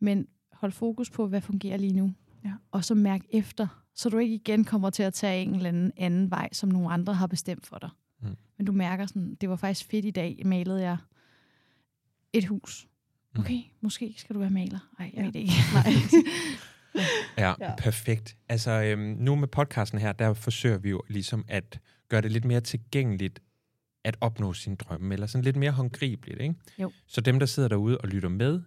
Men 0.00 0.26
hold 0.52 0.72
fokus 0.72 1.10
på, 1.10 1.26
hvad 1.28 1.40
fungerer 1.40 1.76
lige 1.76 1.92
nu. 1.92 2.12
Ja. 2.44 2.52
Og 2.70 2.84
så 2.84 2.94
mærk 2.94 3.20
efter, 3.30 3.82
så 3.94 4.08
du 4.08 4.18
ikke 4.18 4.34
igen 4.34 4.64
kommer 4.64 4.90
til 4.90 5.02
at 5.02 5.14
tage 5.14 5.42
en 5.42 5.54
eller 5.54 5.68
anden, 5.68 5.92
anden 5.96 6.30
vej, 6.30 6.48
som 6.52 6.68
nogle 6.68 6.90
andre 6.90 7.14
har 7.14 7.26
bestemt 7.26 7.66
for 7.66 7.78
dig. 7.78 7.90
Mm. 8.22 8.36
Men 8.58 8.66
du 8.66 8.72
mærker 8.72 9.06
sådan, 9.06 9.34
det 9.40 9.48
var 9.48 9.56
faktisk 9.56 9.90
fedt 9.90 10.04
i 10.04 10.10
dag, 10.10 10.42
malede 10.44 10.82
jeg 10.82 10.96
et 12.32 12.44
hus. 12.44 12.86
Mm. 13.34 13.40
Okay, 13.40 13.58
måske 13.80 14.14
skal 14.16 14.34
du 14.34 14.40
være 14.40 14.50
maler. 14.50 14.78
Nej, 14.98 15.10
jeg 15.14 15.20
Ja. 15.20 15.24
ved 15.24 15.32
det 15.32 15.38
ikke. 15.40 15.52
Nej. 15.74 15.92
Ja, 17.38 17.48
Ja. 17.48 17.54
ja. 17.60 17.74
perfekt. 17.78 18.36
Altså, 18.48 18.70
øhm, 18.70 19.00
nu 19.18 19.34
med 19.34 19.48
podcasten 19.48 19.98
her, 19.98 20.12
der 20.12 20.34
forsøger 20.34 20.78
vi 20.78 20.90
jo 20.90 21.02
ligesom 21.08 21.44
at 21.48 21.80
gøre 22.08 22.20
det 22.20 22.32
lidt 22.32 22.44
mere 22.44 22.60
tilgængeligt 22.60 23.42
at 24.04 24.16
opnå 24.20 24.52
sin 24.52 24.76
drømme, 24.76 25.14
eller 25.14 25.26
sådan 25.26 25.44
lidt 25.44 25.56
mere 25.56 25.70
håndgribeligt, 25.70 26.40
ikke? 26.40 26.54
Jo. 26.78 26.92
Så 27.06 27.20
dem, 27.20 27.38
der 27.38 27.46
sidder 27.46 27.68
derude 27.68 27.98
og 27.98 28.08
lytter 28.08 28.28
med, 28.28 28.62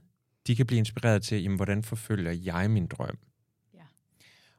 de 0.48 0.56
kan 0.56 0.66
blive 0.66 0.78
inspireret 0.80 1.24
til, 1.24 1.42
jamen, 1.42 1.56
hvordan 1.56 1.84
forfølger 1.84 2.32
jeg 2.32 2.72
min 2.72 2.88
drøm? 2.88 3.18
Ja. 3.74 3.84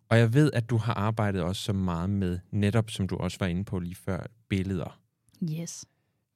Og 0.08 0.18
jeg 0.18 0.34
ved, 0.34 0.50
at 0.52 0.70
du 0.70 0.76
har 0.76 0.94
arbejdet 0.94 1.42
også 1.42 1.62
så 1.62 1.72
meget 1.72 2.10
med, 2.10 2.38
netop 2.50 2.90
som 2.90 3.08
du 3.08 3.16
også 3.16 3.36
var 3.40 3.46
inde 3.46 3.64
på 3.64 3.78
lige 3.78 3.94
før, 3.94 4.26
billeder. 4.48 5.00
Yes. 5.42 5.84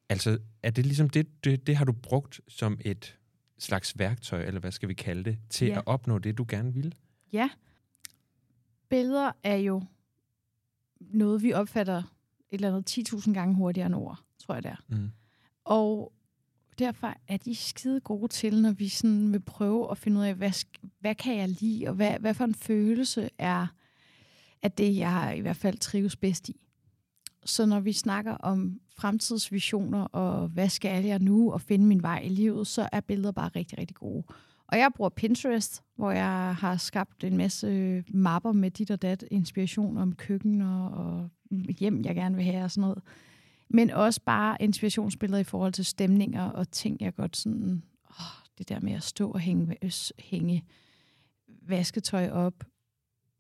Altså, 0.09 0.39
er 0.63 0.71
det 0.71 0.87
ligesom 0.87 1.11
det, 1.11 1.45
det, 1.45 1.67
det 1.67 1.77
har 1.77 1.85
du 1.85 1.93
brugt 1.93 2.41
som 2.49 2.79
et 2.85 3.19
slags 3.59 3.99
værktøj, 3.99 4.43
eller 4.45 4.61
hvad 4.61 4.73
skal 4.73 4.89
vi 4.89 4.95
kalde 4.95 5.25
det, 5.25 5.39
til 5.51 5.69
Ja. 5.69 5.79
at 5.79 5.83
opnå 5.87 6.19
det, 6.19 6.39
du 6.39 6.45
gerne 6.49 6.75
vil? 6.75 6.95
Ja. 7.33 7.51
Billeder 8.89 9.33
er 9.43 9.57
jo 9.57 9.83
noget, 11.01 11.43
vi 11.43 11.53
opfatter 11.53 12.03
et 12.51 12.59
eller 12.59 12.77
andet 12.77 13.13
10.000 13.13 13.33
gange 13.33 13.55
hurtigere 13.55 13.87
end 13.87 13.95
ord, 13.95 14.21
tror 14.39 14.55
jeg 14.55 14.63
det 14.63 14.71
er. 14.71 14.85
Mm. 14.89 15.11
Og 15.65 16.13
derfor 16.79 17.15
er 17.29 17.37
de 17.37 17.55
skide 17.55 18.01
gode 18.01 18.29
til, 18.29 18.63
når 18.63 18.73
vi 18.73 18.89
sådan 18.89 19.33
vil 19.33 19.41
prøve 19.41 19.91
at 19.91 19.99
finde 19.99 20.21
ud 20.21 20.25
af, 20.25 20.35
hvad, 20.35 20.65
hvad 21.01 21.15
kan 21.15 21.37
jeg 21.37 21.49
lide, 21.49 21.89
og 21.89 21.95
hvad, 21.95 22.19
hvad 22.21 22.35
for 22.35 22.45
en 22.45 22.55
følelse 22.55 23.31
er, 23.39 23.67
at 24.63 24.79
det, 24.79 24.97
jeg 24.97 25.35
i 25.37 25.41
hvert 25.41 25.57
fald 25.57 25.79
trives 25.79 26.17
bedst 26.17 26.49
i. 26.49 26.61
Så 27.45 27.67
når 27.67 27.81
vi 27.81 27.93
snakker 27.93 28.33
om 28.33 28.81
fremtidsvisioner, 28.97 30.03
og 30.03 30.49
hvad 30.49 30.69
skal 30.69 31.05
jeg 31.05 31.19
nu, 31.19 31.53
og 31.53 31.61
finde 31.61 31.87
min 31.87 32.03
vej 32.03 32.21
i 32.21 32.29
livet, 32.29 32.67
så 32.67 32.89
er 32.93 33.01
billeder 33.01 33.33
bare 33.33 33.51
rigtig, 33.57 33.79
rigtig 33.79 33.97
gode. 33.97 34.25
Og 34.69 34.79
jeg 34.79 34.91
bruger 34.97 35.09
Pinterest, 35.09 35.83
hvor 35.97 36.11
jeg 36.11 36.57
har 36.59 36.77
skabt 36.77 37.25
en 37.25 37.37
masse 37.37 37.67
øh, 37.67 38.05
mapper 38.09 38.53
med 38.53 38.71
dit 38.71 38.91
og 38.91 39.03
dat, 39.03 39.25
inspiration 39.31 39.99
om 39.99 40.15
køkken 40.15 40.61
og, 40.61 40.91
og 40.91 41.31
hjem, 41.79 42.05
jeg 42.05 42.15
gerne 42.15 42.37
vil 42.37 42.45
have 42.45 42.65
og 42.65 42.71
sådan 42.71 42.81
noget. 42.81 43.03
Men 43.69 43.91
også 43.91 44.21
bare 44.27 44.57
inspirationsbilleder 44.61 45.39
i 45.41 45.45
forhold 45.45 45.73
til 45.73 45.85
stemninger 45.85 46.43
og 46.43 46.71
ting, 46.71 47.01
jeg 47.01 47.15
godt 47.15 47.37
sådan... 47.37 47.83
Åh, 48.11 48.45
det 48.59 48.69
der 48.69 48.81
med 48.81 48.93
at 48.93 49.03
stå 49.03 49.31
og 49.31 49.41
hænge, 49.41 49.77
øh, 49.83 49.91
hænge 50.19 50.65
vasketøj 51.63 52.31
op 52.31 52.65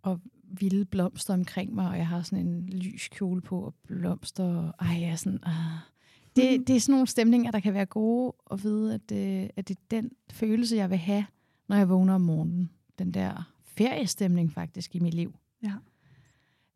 og 0.03 0.20
vilde 0.43 0.85
blomster 0.85 1.35
omkring 1.35 1.75
mig, 1.75 1.89
og 1.89 1.97
jeg 1.97 2.09
har 2.09 2.22
sådan 2.22 2.47
en 2.47 2.68
lys 2.68 3.09
kjole 3.09 3.41
på 3.41 3.61
og 3.61 3.75
blomster. 3.75 4.45
Og, 4.45 4.75
ej, 4.81 5.01
jeg 5.01 5.11
er 5.11 5.16
sådan... 5.16 5.41
Ah. 5.43 5.93
Det, 6.37 6.68
det 6.68 6.76
er 6.76 6.80
sådan 6.80 6.93
nogle 6.93 7.07
stemninger, 7.07 7.51
der 7.51 7.61
kan 7.61 7.74
være 7.74 7.87
gode 7.87 8.32
at 8.51 8.64
vide, 8.64 8.95
at, 8.95 9.12
øh, 9.12 9.49
at 9.57 9.68
det 9.68 9.76
er 9.76 9.80
den 9.91 10.11
følelse, 10.30 10.76
jeg 10.76 10.91
vil 10.91 10.99
have, 10.99 11.26
når 11.68 11.76
jeg 11.76 11.89
vågner 11.89 12.14
om 12.14 12.20
morgenen. 12.20 12.70
Den 12.99 13.14
der 13.14 13.55
feriestemning 13.64 14.53
faktisk 14.53 14.95
i 14.95 14.99
mit 14.99 15.14
liv. 15.14 15.35
Ja. 15.62 15.72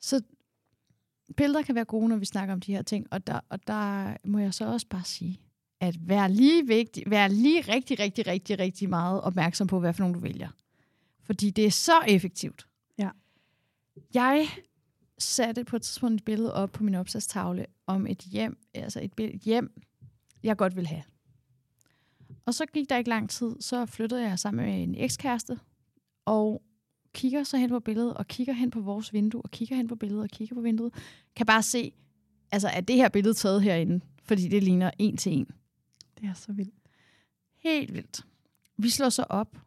Så 0.01 0.23
billeder 1.37 1.63
kan 1.63 1.75
være 1.75 1.85
gode, 1.85 2.09
når 2.09 2.17
vi 2.17 2.25
snakker 2.25 2.53
om 2.53 2.61
de 2.61 2.73
her 2.73 2.83
ting, 2.83 3.07
og 3.11 3.27
der, 3.27 3.41
og 3.49 3.67
der 3.67 4.17
må 4.25 4.39
jeg 4.39 4.55
så 4.55 4.73
også 4.73 4.87
bare 4.87 5.05
sige, 5.05 5.41
at 5.81 6.09
vær 6.09 6.29
lige, 6.29 6.67
vigtig, 6.67 7.05
vær 7.07 7.29
lige 7.29 7.61
rigtig, 7.61 7.99
rigtig, 7.99 8.27
rigtig, 8.27 8.59
rigtig 8.59 8.89
meget 8.89 9.21
opmærksom 9.21 9.67
på, 9.67 9.81
hvad 9.81 9.93
for 9.93 10.03
nogle 10.03 10.15
du 10.15 10.21
vælger. 10.21 10.49
Fordi 11.23 11.51
det 11.51 11.67
er 11.67 11.71
så 11.71 12.01
effektivt. 12.09 12.67
Ja. 12.99 13.11
Jeg 14.15 14.49
satte 15.19 15.65
på 15.65 15.77
et 15.77 15.83
tidspunkt 15.83 16.21
et 16.21 16.25
billede 16.25 16.55
op 16.55 16.73
på 16.73 16.85
min 16.85 16.95
opsatstavle 16.95 17.67
om 17.87 18.07
et 18.07 18.19
hjem, 18.19 18.59
altså 18.75 19.01
et, 19.03 19.13
billede, 19.13 19.39
hjem, 19.39 19.81
jeg 20.43 20.57
godt 20.57 20.77
vil 20.77 20.87
have. 20.87 21.03
Og 22.47 22.55
så 22.55 22.67
gik 22.67 22.89
der 22.89 22.97
ikke 22.97 23.11
lang 23.11 23.31
tid, 23.31 23.57
så 23.61 23.87
flyttede 23.87 24.23
jeg 24.23 24.39
sammen 24.39 24.67
med 24.67 24.83
en 24.83 24.95
ekskæreste, 24.95 25.59
og 26.25 26.63
kigger 27.15 27.45
så 27.45 27.57
hen 27.57 27.71
på 27.71 27.81
billedet, 27.81 28.15
og 28.15 28.27
kigger 28.27 28.53
hen 28.53 28.71
på 28.71 28.81
vores 28.81 29.13
vindue, 29.13 29.43
og 29.43 29.51
kigger 29.51 29.77
hen 29.77 29.89
på 29.89 29.97
billedet, 29.97 30.23
og 30.23 30.31
kigger 30.31 30.55
på 30.55 30.61
vinduet, 30.61 30.95
kan 31.37 31.47
bare 31.47 31.63
se, 31.63 31.93
altså 32.53 32.69
er 32.69 32.81
det 32.81 32.97
her 32.97 33.09
billede 33.09 33.35
taget 33.35 33.63
herinde? 33.63 34.01
Fordi 34.25 34.49
det 34.49 34.63
ligner 34.63 34.91
en 34.99 35.17
til 35.17 35.33
en. 35.33 35.51
Det 36.21 36.29
er 36.29 36.35
så 36.35 36.53
vildt. 36.53 36.75
Helt 37.57 37.95
vildt. 37.95 38.27
Vi 38.77 38.91
slår 38.91 39.09
så 39.09 39.23
op, 39.29 39.59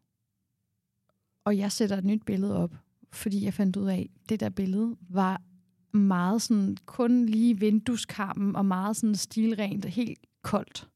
og 1.45 1.57
jeg 1.57 1.71
sætter 1.71 1.97
et 1.97 2.05
nyt 2.05 2.25
billede 2.25 2.57
op, 2.57 2.75
fordi 3.13 3.45
jeg 3.45 3.53
fandt 3.53 3.77
ud 3.77 3.87
af, 3.87 4.09
at 4.15 4.29
det 4.29 4.39
der 4.39 4.49
billede 4.49 4.95
var 5.09 5.41
meget 5.97 6.41
sådan, 6.41 6.77
kun 6.85 7.25
lige 7.25 7.59
vindueskarmen, 7.59 8.55
og 8.55 8.65
meget 8.65 8.95
sådan 8.97 9.15
stilrent, 9.15 9.85
helt 9.85 10.19
koldt. 10.41 10.87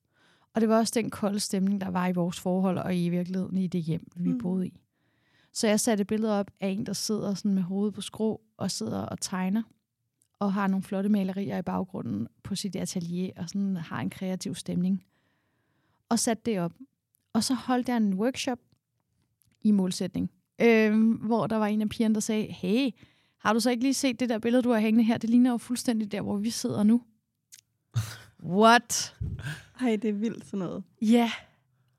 Og 0.54 0.62
det 0.62 0.70
var 0.70 0.78
også 0.78 0.92
den 0.96 1.10
kolde 1.10 1.40
stemning, 1.40 1.82
der 1.82 1.88
var 1.90 2.08
i 2.08 2.12
vores 2.14 2.40
forhold, 2.40 2.78
og 2.78 2.96
i 2.98 3.10
virkeligheden 3.10 3.58
i 3.58 3.68
det 3.68 3.82
hjem, 3.82 4.08
vi 4.16 4.32
Mm. 4.32 4.38
boede 4.38 4.68
i. 4.68 4.80
Så 5.52 5.68
jeg 5.68 5.80
satte 5.80 6.02
et 6.02 6.08
billede 6.08 6.40
op 6.40 6.52
af 6.60 6.68
en, 6.68 6.86
der 6.86 6.94
sidder 6.94 7.34
sådan 7.34 7.54
med 7.54 7.64
hovedet 7.64 7.94
på 7.94 8.02
skrå, 8.02 8.42
og 8.58 8.72
sidder 8.72 9.00
og 9.02 9.20
tegner, 9.22 9.64
og 10.40 10.54
har 10.54 10.68
nogle 10.68 10.84
flotte 10.84 11.10
malerier 11.10 11.58
i 11.58 11.62
baggrunden 11.62 12.28
på 12.44 12.56
sit 12.56 12.76
atelier, 12.76 13.32
og 13.38 13.50
sådan 13.50 13.76
har 13.76 14.02
en 14.02 14.10
kreativ 14.10 14.56
stemning. 14.56 15.04
Og 16.10 16.20
satte 16.20 16.44
det 16.46 16.60
op. 16.60 16.74
Og 17.34 17.44
så 17.44 17.54
holdt 17.54 17.90
jeg 17.90 17.98
en 17.98 18.14
workshop 18.14 18.60
i 19.62 19.72
målsætning, 19.72 20.32
øhm, 20.62 21.12
hvor 21.12 21.48
der 21.48 21.56
var 21.56 21.68
en 21.68 21.82
af 21.82 21.90
pigerne, 21.90 22.16
der 22.16 22.22
sagde, 22.22 22.44
hey, 22.44 22.90
har 23.40 23.54
du 23.54 23.60
så 23.60 23.70
ikke 23.70 23.84
lige 23.84 23.94
set 23.94 24.20
det 24.20 24.30
der 24.30 24.40
billede, 24.40 24.64
du 24.64 24.72
har 24.72 24.80
hængende 24.80 25.04
her? 25.04 25.18
Det 25.18 25.30
ligner 25.30 25.52
jo 25.52 25.58
fuldstændig 25.58 26.12
der, 26.12 26.22
hvor 26.22 26.38
vi 26.38 26.50
sidder 26.50 26.84
nu. 26.84 27.02
What? 28.44 29.16
Ej, 29.82 29.96
det 30.02 30.10
er 30.10 30.14
vildt 30.14 30.46
sådan 30.46 30.60
noget. 30.60 30.84
Ja. 31.02 31.32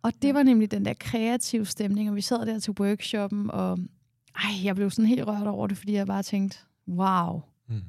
Og 0.02 0.12
det 0.22 0.34
var 0.34 0.42
nemlig 0.42 0.70
den 0.70 0.84
der 0.84 0.94
kreative 1.00 1.66
stemning, 1.66 2.10
og 2.10 2.16
vi 2.16 2.20
sad 2.20 2.46
der 2.46 2.58
til 2.58 2.74
workshoppen, 2.80 3.50
og 3.50 3.78
ej, 4.34 4.64
jeg 4.64 4.74
blev 4.74 4.90
sådan 4.90 5.08
helt 5.08 5.26
rørt 5.26 5.46
over 5.46 5.66
det, 5.66 5.76
fordi 5.76 5.92
jeg 5.92 6.06
bare 6.06 6.22
tænkte, 6.22 6.58
wow. 6.88 7.42
Mm. 7.68 7.82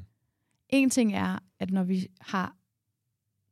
En 0.69 0.89
ting 0.89 1.13
er, 1.13 1.39
at 1.59 1.71
når 1.71 1.83
vi 1.83 2.07
har 2.19 2.55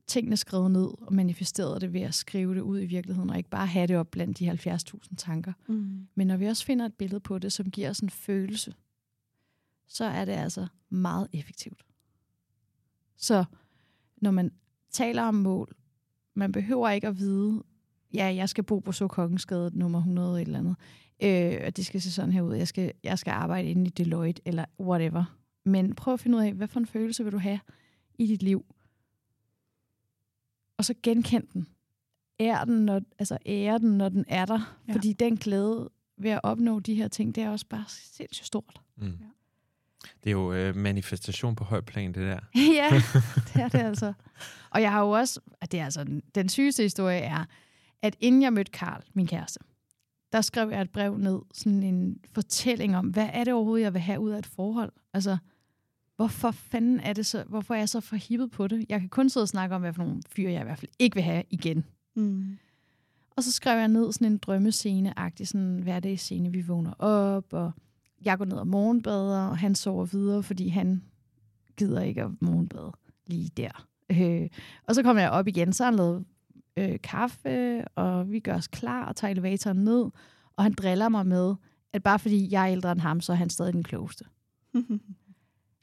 tingene 0.08 0.38
skrevet 0.38 0.72
ned 0.72 0.88
og 1.02 1.14
manifesteret 1.14 1.82
det 1.82 1.94
ved 1.94 2.02
at 2.02 2.14
skrive 2.14 2.56
det 2.56 2.62
ud 2.62 2.82
i 2.82 2.86
virkeligheden, 2.86 3.30
og 3.30 3.38
ikke 3.38 3.50
bare 3.50 3.68
have 3.68 3.88
det 3.88 3.98
op 3.98 4.12
blandt 4.12 4.40
de 4.40 4.52
70.000 4.52 5.16
tanker, 5.18 5.54
Mm. 5.68 6.08
men 6.16 6.28
når 6.28 6.38
vi 6.38 6.46
også 6.46 6.66
finder 6.66 6.86
et 6.86 6.94
billede 6.94 7.20
på 7.20 7.40
det, 7.40 7.54
som 7.54 7.72
giver 7.72 7.90
os 7.90 8.00
en 8.00 8.10
følelse, 8.10 8.74
så 9.88 10.06
er 10.06 10.26
det 10.26 10.32
altså 10.32 10.68
meget 10.90 11.28
effektivt. 11.34 11.86
Så 13.18 13.46
når 14.22 14.32
man 14.32 14.52
taler 14.92 15.24
om 15.24 15.36
mål, 15.36 15.76
man 16.34 16.52
behøver 16.52 16.90
ikke 16.90 17.08
at 17.08 17.18
vide, 17.20 17.64
ja, 18.14 18.26
jeg 18.36 18.50
skal 18.50 18.64
bo 18.64 18.80
på 18.80 18.92
så 18.92 19.08
Kongensgade 19.08 19.72
nummer 19.80 20.00
100 20.00 20.42
eller 20.42 20.60
andet, 20.60 20.76
øh, 21.24 21.62
og 21.68 21.78
det 21.78 21.86
skal 21.86 22.02
se 22.02 22.12
sådan 22.12 22.32
her 22.32 22.42
ud, 22.42 22.56
jeg 22.56 22.68
skal, 22.68 22.92
jeg 23.04 23.20
skal 23.20 23.32
arbejde 23.32 23.70
inde 23.70 23.86
i 23.86 23.90
Deloitte, 23.90 24.42
eller 24.46 24.66
whatever. 24.80 25.38
Men 25.66 25.96
prøv 25.96 26.14
at 26.14 26.20
finde 26.20 26.38
ud 26.38 26.44
af, 26.44 26.54
hvad 26.54 26.68
for 26.68 26.80
en 26.80 26.86
følelse 26.86 27.24
vil 27.24 27.34
du 27.34 27.38
have 27.38 27.60
i 28.18 28.28
dit 28.28 28.44
liv? 28.44 28.66
Og 30.78 30.86
så 30.86 30.94
genkend 31.04 31.48
den. 31.54 31.68
Ære 32.40 32.66
den, 32.66 32.86
når, 32.86 33.02
altså 33.20 33.38
ære 33.46 33.80
den, 33.80 33.98
når 33.98 34.10
den 34.10 34.26
er 34.28 34.46
der. 34.46 34.78
Ja. 34.88 34.94
Fordi 34.94 35.14
den 35.14 35.38
glæde 35.38 35.90
ved 36.18 36.32
at 36.32 36.40
opnå 36.44 36.80
de 36.80 36.96
her 36.96 37.08
ting, 37.08 37.36
det 37.36 37.44
er 37.44 37.50
også 37.50 37.66
bare 37.70 37.84
sindssygt 37.88 38.46
stort. 38.48 38.82
Mm. 38.98 39.06
Ja. 39.08 39.12
Det 40.24 40.30
er 40.30 40.32
jo 40.32 40.54
øh, 40.54 40.76
manifestation 40.76 41.56
på 41.56 41.64
høj 41.64 41.82
plan, 41.82 42.14
det 42.14 42.22
der. 42.22 42.40
ja, 42.80 42.90
det 43.54 43.62
er 43.62 43.68
det 43.70 43.80
altså. 43.80 44.14
Og 44.70 44.82
jeg 44.82 44.92
har 44.92 45.02
jo 45.02 45.10
også, 45.10 45.40
at 45.62 45.72
det 45.72 45.80
er 45.80 45.86
altså, 45.86 46.04
den- 46.04 46.22
den 46.36 46.50
sygeste 46.50 46.84
historie 46.84 47.20
er, 47.20 47.46
at 48.02 48.16
inden 48.20 48.42
jeg 48.42 48.54
mødte 48.54 48.72
Karl, 48.72 49.04
min 49.14 49.28
kæreste, 49.28 49.60
der 50.32 50.42
skrev 50.42 50.70
jeg 50.70 50.82
et 50.82 50.90
brev 50.90 51.18
ned, 51.18 51.40
sådan 51.54 51.84
en 51.84 52.18
fortælling 52.34 52.98
om, 52.98 53.08
hvad 53.08 53.30
er 53.34 53.44
det 53.44 53.54
overhovedet, 53.54 53.84
jeg 53.84 53.94
vil 53.94 54.02
have 54.02 54.20
ud 54.20 54.32
af 54.32 54.40
et 54.40 54.46
forhold? 54.46 54.92
Altså, 55.14 55.38
hvorfor 56.16 56.52
fanden 56.52 57.00
er 57.00 57.14
det 57.14 57.26
så, 57.26 57.44
hvorfor 57.44 57.74
er 57.74 57.78
jeg 57.78 57.90
så 57.90 58.00
forhippet 58.00 58.52
på 58.52 58.68
det? 58.68 58.86
Jeg 58.90 59.00
kan 59.00 59.10
kun 59.10 59.30
sidde 59.30 59.44
og 59.44 59.48
snakke 59.50 59.76
om, 59.76 59.82
hvad 59.82 59.94
for 59.94 60.04
nogle 60.04 60.22
fyre 60.30 60.52
jeg 60.52 60.62
i 60.62 60.64
hvert 60.64 60.80
fald 60.80 60.92
ikke 61.00 61.16
vil 61.16 61.24
have 61.24 61.44
igen. 61.50 61.86
Mm. 62.16 62.58
Og 63.38 63.44
så 63.44 63.52
skrev 63.52 63.78
jeg 63.78 63.88
ned 63.88 64.12
sådan 64.12 64.32
en 64.32 64.38
drømmescene-agtig 64.38 65.48
sådan 65.48 65.80
hverdagsscene. 65.84 66.52
Vi 66.52 66.62
vågner 66.62 66.94
op, 67.00 67.54
og 67.54 67.72
jeg 68.26 68.38
går 68.38 68.46
ned 68.46 68.58
og 68.58 68.68
morgenbader, 68.68 69.48
og 69.48 69.58
han 69.58 69.76
sover 69.76 70.06
videre, 70.06 70.44
fordi 70.44 70.68
han 70.68 71.04
gider 71.78 72.02
ikke 72.02 72.24
at 72.24 72.32
morgenbade 72.42 72.92
lige 73.28 73.50
der. 73.58 73.88
Øh, 74.12 74.50
og 74.84 74.96
så 74.96 75.04
kommer 75.04 75.22
jeg 75.22 75.32
op 75.32 75.48
igen, 75.48 75.74
så 75.74 75.84
har 75.84 75.92
han 75.92 75.98
lavet 75.98 76.26
øh, 76.78 77.00
kaffe, 77.04 77.88
og 77.88 78.32
vi 78.32 78.40
gør 78.40 78.56
os 78.56 78.68
klar 78.68 79.06
og 79.06 79.16
tager 79.16 79.32
elevatoren 79.32 79.78
ned, 79.78 80.06
og 80.56 80.64
han 80.64 80.74
driller 80.74 81.10
mig 81.10 81.28
med, 81.28 81.56
at 81.94 82.04
bare 82.04 82.20
fordi 82.20 82.52
jeg 82.52 82.64
er 82.64 82.72
ældre 82.72 82.92
end 82.92 83.00
ham, 83.00 83.22
så 83.22 83.32
er 83.32 83.36
han 83.36 83.50
stadig 83.50 83.74
den 83.74 83.84
klogeste. 83.84 84.26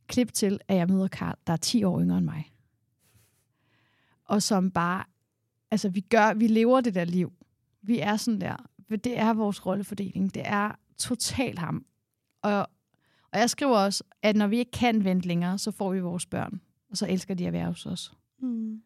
Klip 0.06 0.32
til, 0.32 0.60
at 0.68 0.76
jeg 0.76 0.88
møder 0.88 1.08
Karl, 1.08 1.36
der 1.46 1.52
er 1.52 1.56
10 1.56 1.84
år 1.84 2.00
yngre 2.00 2.18
end 2.18 2.24
mig. 2.24 2.52
Og 4.24 4.42
som 4.42 4.70
bare, 4.70 5.04
altså 5.70 5.88
vi 5.88 6.00
gør, 6.00 6.34
vi 6.34 6.46
lever 6.46 6.80
det 6.80 6.94
der 6.94 7.04
liv. 7.04 7.32
Vi 7.82 7.98
er 7.98 8.16
sådan 8.16 8.40
der. 8.40 8.56
Det 8.90 9.18
er 9.18 9.32
vores 9.32 9.66
rollefordeling. 9.66 10.34
Det 10.34 10.42
er 10.44 10.72
totalt 10.98 11.58
ham. 11.58 11.86
Og, 12.42 12.68
og 13.32 13.38
jeg 13.38 13.50
skriver 13.50 13.78
også, 13.78 14.04
at 14.22 14.36
når 14.36 14.46
vi 14.46 14.58
ikke 14.58 14.70
kan 14.70 15.04
vente 15.04 15.28
længere, 15.28 15.58
så 15.58 15.70
får 15.70 15.92
vi 15.92 16.00
vores 16.00 16.26
børn. 16.26 16.60
Og 16.90 16.96
så 16.96 17.06
elsker 17.08 17.34
de 17.34 17.46
at 17.46 17.52
være 17.52 17.66
hos 17.66 17.86
os. 17.86 18.12
Mm. 18.38 18.82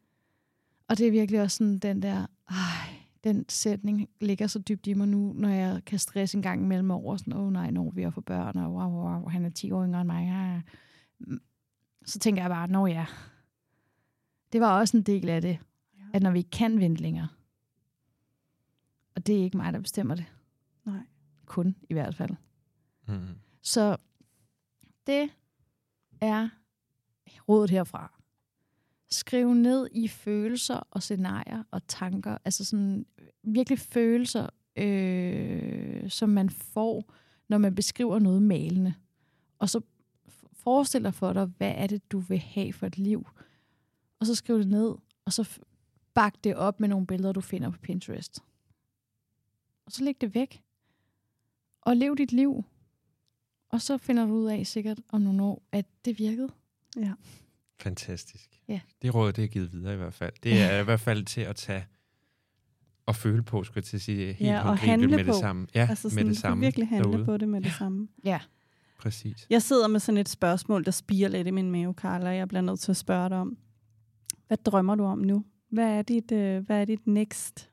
Og 0.89 0.99
det 0.99 1.07
er 1.07 1.11
virkelig 1.11 1.41
også 1.41 1.57
sådan 1.57 1.79
den 1.79 2.03
der, 2.03 2.27
ej, 2.49 2.97
den 3.25 3.45
sætning 3.49 4.09
ligger 4.21 4.47
så 4.47 4.59
dybt 4.59 4.87
i 4.87 4.95
mig 4.95 5.09
nu, 5.09 5.33
når 5.33 5.49
jeg 5.49 5.81
kan 5.87 5.99
stresse 5.99 6.37
en 6.37 6.43
gang 6.43 6.63
imellem 6.63 6.91
over, 6.91 7.17
sådan, 7.17 7.33
åh 7.33 7.47
oh, 7.47 7.53
nej, 7.53 7.71
når 7.71 7.91
vi 7.91 8.03
er 8.03 8.11
for 8.11 8.21
børn, 8.21 8.57
og 8.57 8.73
wow, 8.73 8.91
wow, 8.91 9.11
wow, 9.11 9.29
han 9.29 9.45
er 9.45 9.51
10 9.51 9.71
år 9.71 9.85
yngre 9.85 10.01
end 10.01 10.07
mig. 10.07 10.27
Ja. 10.27 10.73
Så 12.05 12.19
tænker 12.19 12.43
jeg 12.43 12.51
bare, 12.51 12.69
nå 12.69 12.87
ja, 12.87 13.07
det 14.53 14.61
var 14.61 14.79
også 14.79 14.97
en 14.97 15.03
del 15.03 15.29
af 15.29 15.43
det, 15.43 15.59
Ja. 15.99 16.05
at 16.15 16.23
når 16.23 16.31
vi 16.31 16.39
ikke 16.39 16.51
kan 16.51 16.81
vente 16.81 17.03
længere, 17.03 17.29
og 19.17 19.27
det 19.27 19.39
er 19.39 19.43
ikke 19.45 19.57
mig, 19.57 19.73
der 19.73 19.81
bestemmer 19.81 20.15
det, 20.15 20.25
Nej. 20.85 21.01
kun 21.47 21.77
i 21.91 21.93
hvert 21.93 22.15
fald. 22.15 22.31
Mm. 23.09 23.29
Så 23.63 23.97
det 25.07 25.31
er 26.21 26.49
rådet 27.49 27.71
herfra. 27.71 28.13
Skriv 29.11 29.55
ned 29.55 29.89
i 29.93 30.09
følelser 30.09 30.77
og 30.91 31.03
scenarier 31.03 31.63
og 31.71 31.87
tanker, 31.89 32.39
altså 32.45 32.65
sådan 32.65 33.07
virkelig 33.43 33.79
følelser, 33.79 34.49
øh, 34.77 36.11
som 36.11 36.29
man 36.29 36.51
får, 36.51 37.13
når 37.49 37.59
man 37.59 37.75
beskriver 37.75 38.19
noget 38.19 38.43
malende. 38.43 38.95
Og 39.59 39.69
så 39.71 39.81
forestil 40.67 41.05
dig 41.05 41.15
for 41.15 41.33
dig, 41.33 41.45
hvad 41.45 41.73
er 41.77 41.87
det, 41.87 42.13
du 42.13 42.19
vil 42.19 42.39
have 42.39 42.73
for 42.73 42.87
et 42.87 42.99
liv. 42.99 43.27
Og 44.21 44.27
så 44.27 44.35
skriv 44.35 44.59
det 44.59 44.67
ned, 44.69 44.95
og 45.25 45.33
så 45.33 45.59
bak 46.15 46.35
det 46.45 46.57
op 46.57 46.81
med 46.81 46.89
nogle 46.89 47.07
billeder, 47.07 47.33
du 47.33 47.41
finder 47.41 47.71
på 47.71 47.79
Pinterest. 47.79 48.39
Og 49.87 49.93
så 49.93 50.05
læg 50.05 50.21
det 50.21 50.35
væk. 50.35 50.63
Og 51.83 51.97
lev 51.97 52.17
dit 52.17 52.33
liv. 52.33 52.65
Og 53.71 53.81
så 53.83 53.99
finder 53.99 54.27
du 54.27 54.33
ud 54.33 54.47
af 54.49 54.67
sikkert 54.67 55.01
om 55.09 55.21
nogle 55.21 55.43
år, 55.43 55.63
at 55.73 55.87
det 56.05 56.19
virkede. 56.19 56.49
Ja. 56.97 57.13
Fantastisk. 57.81 58.61
Ja. 58.69 58.81
Det 59.03 59.15
råd, 59.15 59.33
det 59.33 59.45
er 59.45 59.49
givet 59.49 59.73
videre 59.73 59.95
i 59.95 59.97
hvert 59.97 60.15
fald. 60.15 60.33
Det 60.43 60.61
er 60.63 60.81
i 60.81 60.85
hvert 60.85 61.01
fald 61.01 61.25
til 61.25 61.41
at 61.41 61.57
tage 61.57 61.87
og 63.07 63.17
føle 63.17 63.43
på, 63.43 63.65
skulle 63.65 63.77
jeg 63.77 63.85
til 63.85 63.97
at 63.97 64.01
sige, 64.03 64.33
helt 64.33 64.41
Ja, 64.51 64.59
og 64.61 64.67
håndgribeligt 64.69 64.91
handle 64.91 65.09
med 65.09 65.19
det 65.19 65.27
på. 65.27 65.33
samme. 65.41 65.67
Ja, 65.75 65.87
Altså 65.91 66.07
med 66.09 66.11
sådan, 66.13 66.27
det 66.29 66.37
samme 66.39 66.65
virkelig 66.65 66.89
handle 66.89 67.13
derude. 67.13 67.25
på 67.25 67.37
det 67.37 67.49
med 67.49 67.61
det 67.61 67.73
samme. 67.73 68.09
Ja. 68.25 68.41
Præcis. 68.99 69.47
Jeg 69.51 69.63
sidder 69.63 69.89
med 69.89 70.01
sådan 70.01 70.19
et 70.19 70.29
spørgsmål, 70.29 70.85
der 70.85 70.91
spiger 70.91 71.29
lidt 71.29 71.47
i 71.47 71.51
min 71.51 71.71
mave, 71.71 71.93
Carla. 71.93 72.29
Jeg 72.31 72.49
bliver 72.49 72.63
nødt 72.63 72.81
til 72.81 72.93
at 72.93 72.97
spørge 72.97 73.29
dig 73.29 73.39
om, 73.39 73.59
hvad 74.47 74.57
drømmer 74.57 74.95
du 74.95 75.05
om 75.05 75.19
nu? 75.19 75.45
Hvad 75.71 75.99
er 75.99 76.03
dit, 76.03 76.33
øh, 76.33 76.67
hvad 76.67 76.81
er 76.81 76.85
dit 76.85 77.07
next? 77.07 77.71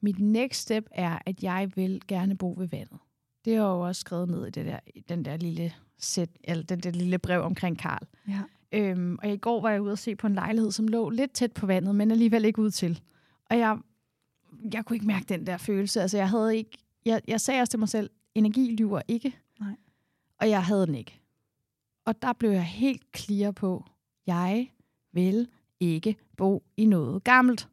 Mit 0.00 0.18
next 0.18 0.60
step 0.60 0.84
er, 0.90 1.18
at 1.26 1.42
jeg 1.42 1.70
vil 1.74 2.00
gerne 2.08 2.36
bo 2.36 2.54
ved 2.58 2.68
vandet. 2.68 2.98
Det 3.44 3.54
er 3.54 3.58
jo 3.58 3.80
også 3.80 4.00
skrevet 4.00 4.28
ned 4.28 4.46
i 4.46 4.50
det 4.50 4.66
der, 4.66 4.78
i 4.94 5.00
den 5.00 5.24
der 5.24 5.36
lille 5.36 5.72
sæt, 5.98 6.30
eller 6.44 6.64
den 6.64 6.80
der 6.80 6.90
lille 6.90 7.18
brev 7.18 7.42
omkring 7.42 7.78
Karl. 7.78 8.06
Ja. 8.28 8.42
Øhm, 8.72 9.18
og 9.22 9.28
i 9.28 9.36
går 9.36 9.60
var 9.60 9.70
jeg 9.70 9.82
ude 9.82 9.92
og 9.92 9.98
se 9.98 10.16
på 10.16 10.26
en 10.26 10.34
lejlighed, 10.34 10.72
som 10.72 10.88
lå 10.88 11.10
lidt 11.10 11.32
tæt 11.32 11.52
på 11.52 11.66
vandet, 11.66 11.94
men 11.94 12.10
alligevel 12.10 12.44
ikke 12.44 12.62
ud 12.62 12.70
til. 12.70 13.00
Og 13.50 13.58
jeg, 13.58 13.78
jeg 14.72 14.84
kunne 14.84 14.96
ikke 14.96 15.06
mærke 15.06 15.24
den 15.28 15.46
der 15.46 15.56
følelse. 15.56 16.02
Altså, 16.02 16.16
jeg 16.16 16.28
havde 16.28 16.56
ikke... 16.56 16.78
Jeg, 17.04 17.20
jeg 17.28 17.40
sagde 17.40 17.60
også 17.60 17.70
til 17.70 17.78
mig 17.78 17.88
selv, 17.88 18.10
energi 18.34 18.76
lyver 18.78 19.00
ikke. 19.08 19.36
Og 20.40 20.50
jeg 20.50 20.64
havde 20.64 20.86
den 20.86 20.94
ikke. 20.94 21.20
Og 22.04 22.22
der 22.22 22.32
blev 22.32 22.50
jeg 22.50 22.64
helt 22.64 23.02
clear 23.16 23.50
på, 23.50 23.84
jeg 24.26 24.70
vil 25.12 25.48
ikke 25.80 26.16
bo 26.36 26.62
i 26.76 26.84
noget 26.84 27.24
gammelt. 27.24 27.68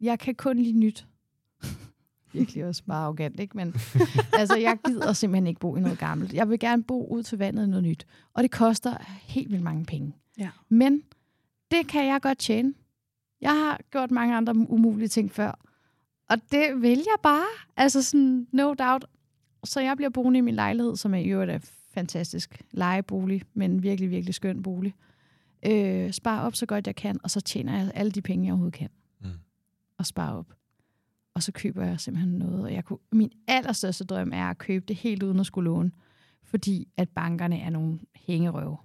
Jeg 0.00 0.18
kan 0.18 0.34
kun 0.34 0.58
lide 0.58 0.78
nyt. 0.78 1.06
Virkelig 2.32 2.64
også 2.64 2.84
bare 2.84 3.04
arrogant, 3.04 3.40
ikke? 3.40 3.56
Men 3.56 3.74
altså, 4.40 4.56
jeg 4.56 4.78
gider 4.86 5.12
simpelthen 5.12 5.46
ikke 5.46 5.60
bo 5.60 5.76
i 5.76 5.80
noget 5.80 5.98
gammelt. 5.98 6.32
Jeg 6.34 6.50
vil 6.50 6.58
gerne 6.58 6.82
bo 6.84 7.06
ud 7.06 7.22
til 7.22 7.38
vandet 7.38 7.66
i 7.66 7.70
noget 7.70 7.84
nyt. 7.84 8.06
Og 8.34 8.42
det 8.42 8.50
koster 8.50 8.94
helt 9.22 9.50
vildt 9.50 9.64
mange 9.64 9.84
penge. 9.84 10.16
Ja. 10.38 10.50
Men 10.68 11.02
det 11.70 11.88
kan 11.88 12.06
jeg 12.06 12.22
godt 12.22 12.38
tjene. 12.38 12.74
Jeg 13.40 13.50
har 13.50 13.80
gjort 13.90 14.10
mange 14.10 14.36
andre 14.36 14.54
umulige 14.56 15.08
ting 15.08 15.32
før. 15.32 15.58
Og 16.28 16.38
det 16.52 16.82
vil 16.82 16.98
jeg 16.98 17.16
bare. 17.22 17.46
Altså 17.76 18.02
sådan, 18.02 18.46
no 18.52 18.74
doubt. 18.74 19.04
Så 19.64 19.80
jeg 19.80 19.96
bliver 19.96 20.10
boende 20.10 20.38
i 20.38 20.40
min 20.40 20.54
lejlighed, 20.54 20.96
som 20.96 21.14
er 21.14 21.18
i 21.18 21.28
øvrigt 21.28 21.50
fantastisk 21.98 22.62
lejebolig, 22.70 23.42
men 23.54 23.82
virkelig, 23.82 24.10
virkelig 24.10 24.34
skøn 24.34 24.62
bolig. 24.62 24.94
Øh, 25.66 26.12
spare 26.12 26.42
op 26.42 26.54
så 26.54 26.66
godt 26.66 26.86
jeg 26.86 26.96
kan, 26.96 27.20
og 27.22 27.30
så 27.30 27.40
tjener 27.40 27.76
jeg 27.78 27.90
alle 27.94 28.12
de 28.12 28.22
penge, 28.22 28.46
jeg 28.46 28.52
overhovedet 28.52 28.78
kan. 28.78 28.90
Mm. 29.20 29.30
Og 29.98 30.06
spare 30.06 30.36
op. 30.36 30.54
Og 31.34 31.42
så 31.42 31.52
køber 31.52 31.84
jeg 31.84 32.00
simpelthen 32.00 32.38
noget. 32.38 32.62
Og 32.62 32.72
jeg 32.72 32.84
kunne, 32.84 32.98
min 33.12 33.32
allerstørste 33.48 34.04
drøm 34.04 34.32
er 34.32 34.50
at 34.50 34.58
købe 34.58 34.84
det 34.88 34.96
helt 34.96 35.22
uden 35.22 35.40
at 35.40 35.46
skulle 35.46 35.70
låne. 35.70 35.90
Fordi 36.42 36.88
at 36.96 37.08
bankerne 37.08 37.60
er 37.60 37.70
nogle 37.70 37.98
hængerøve. 38.14 38.76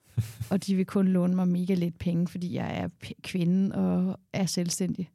og 0.50 0.66
de 0.66 0.76
vil 0.76 0.86
kun 0.86 1.08
låne 1.08 1.34
mig 1.34 1.48
mega 1.48 1.74
lidt 1.74 1.98
penge, 1.98 2.28
fordi 2.28 2.54
jeg 2.54 2.78
er 2.78 2.88
p- 3.04 3.20
kvinde 3.22 3.74
og 3.74 4.20
er 4.32 4.46
selvstændig. 4.46 5.10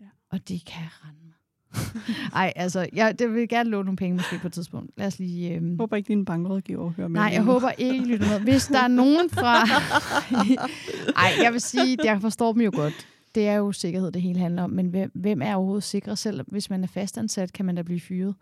Ja. 0.00 0.06
Og 0.30 0.48
det 0.48 0.64
kan 0.64 0.86
rende 1.04 1.31
mig. 1.74 2.04
Ej, 2.34 2.52
altså, 2.56 2.88
jeg 2.92 3.18
det 3.18 3.34
vil 3.34 3.48
gerne 3.48 3.70
låne 3.70 3.84
nogle 3.84 3.96
penge 3.96 4.16
måske 4.16 4.38
på 4.38 4.46
et 4.46 4.52
tidspunkt. 4.52 4.90
Lad 4.96 5.06
os 5.06 5.18
lige... 5.18 5.54
Øhm... 5.54 5.70
Jeg 5.70 5.76
håber 5.80 5.96
ikke, 5.96 6.08
din 6.08 6.24
bankrådgiver 6.24 6.90
hører 6.96 7.08
med. 7.08 7.20
Nej, 7.20 7.30
jeg 7.32 7.42
håber 7.42 7.70
ikke, 7.70 8.04
lytter 8.06 8.28
med. 8.28 8.40
Hvis 8.40 8.66
der 8.66 8.78
er 8.82 8.88
nogen 8.88 9.30
fra... 9.30 9.54
Ej, 11.24 11.32
jeg 11.42 11.52
vil 11.52 11.60
sige, 11.60 11.98
jeg 12.04 12.20
forstår 12.20 12.52
dem 12.52 12.62
jo 12.62 12.70
godt. 12.74 13.06
Det 13.34 13.48
er 13.48 13.54
jo 13.54 13.72
sikkerhed, 13.72 14.12
det 14.12 14.22
hele 14.22 14.38
handler 14.38 14.62
om. 14.62 14.70
Men 14.70 14.86
hvem, 14.88 15.10
hvem 15.14 15.42
er 15.42 15.54
overhovedet 15.54 15.84
sikre? 15.84 16.16
Selv 16.16 16.44
hvis 16.48 16.70
man 16.70 16.84
er 16.84 16.88
fastansat, 16.88 17.52
kan 17.52 17.64
man 17.66 17.74
da 17.74 17.82
blive 17.82 18.00
fyret. 18.00 18.34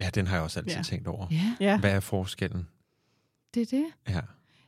Ja, 0.00 0.10
den 0.14 0.26
har 0.26 0.36
jeg 0.36 0.44
også 0.44 0.58
altid 0.60 0.76
Ja. 0.76 0.82
tænkt 0.82 1.08
over. 1.08 1.26
Ja, 1.30 1.54
Ja. 1.60 1.78
Hvad 1.78 1.90
er 1.92 2.00
forskellen? 2.00 2.66
det 3.54 3.62
er 3.72 3.76
det. 3.78 3.84
Ja. 4.14 4.20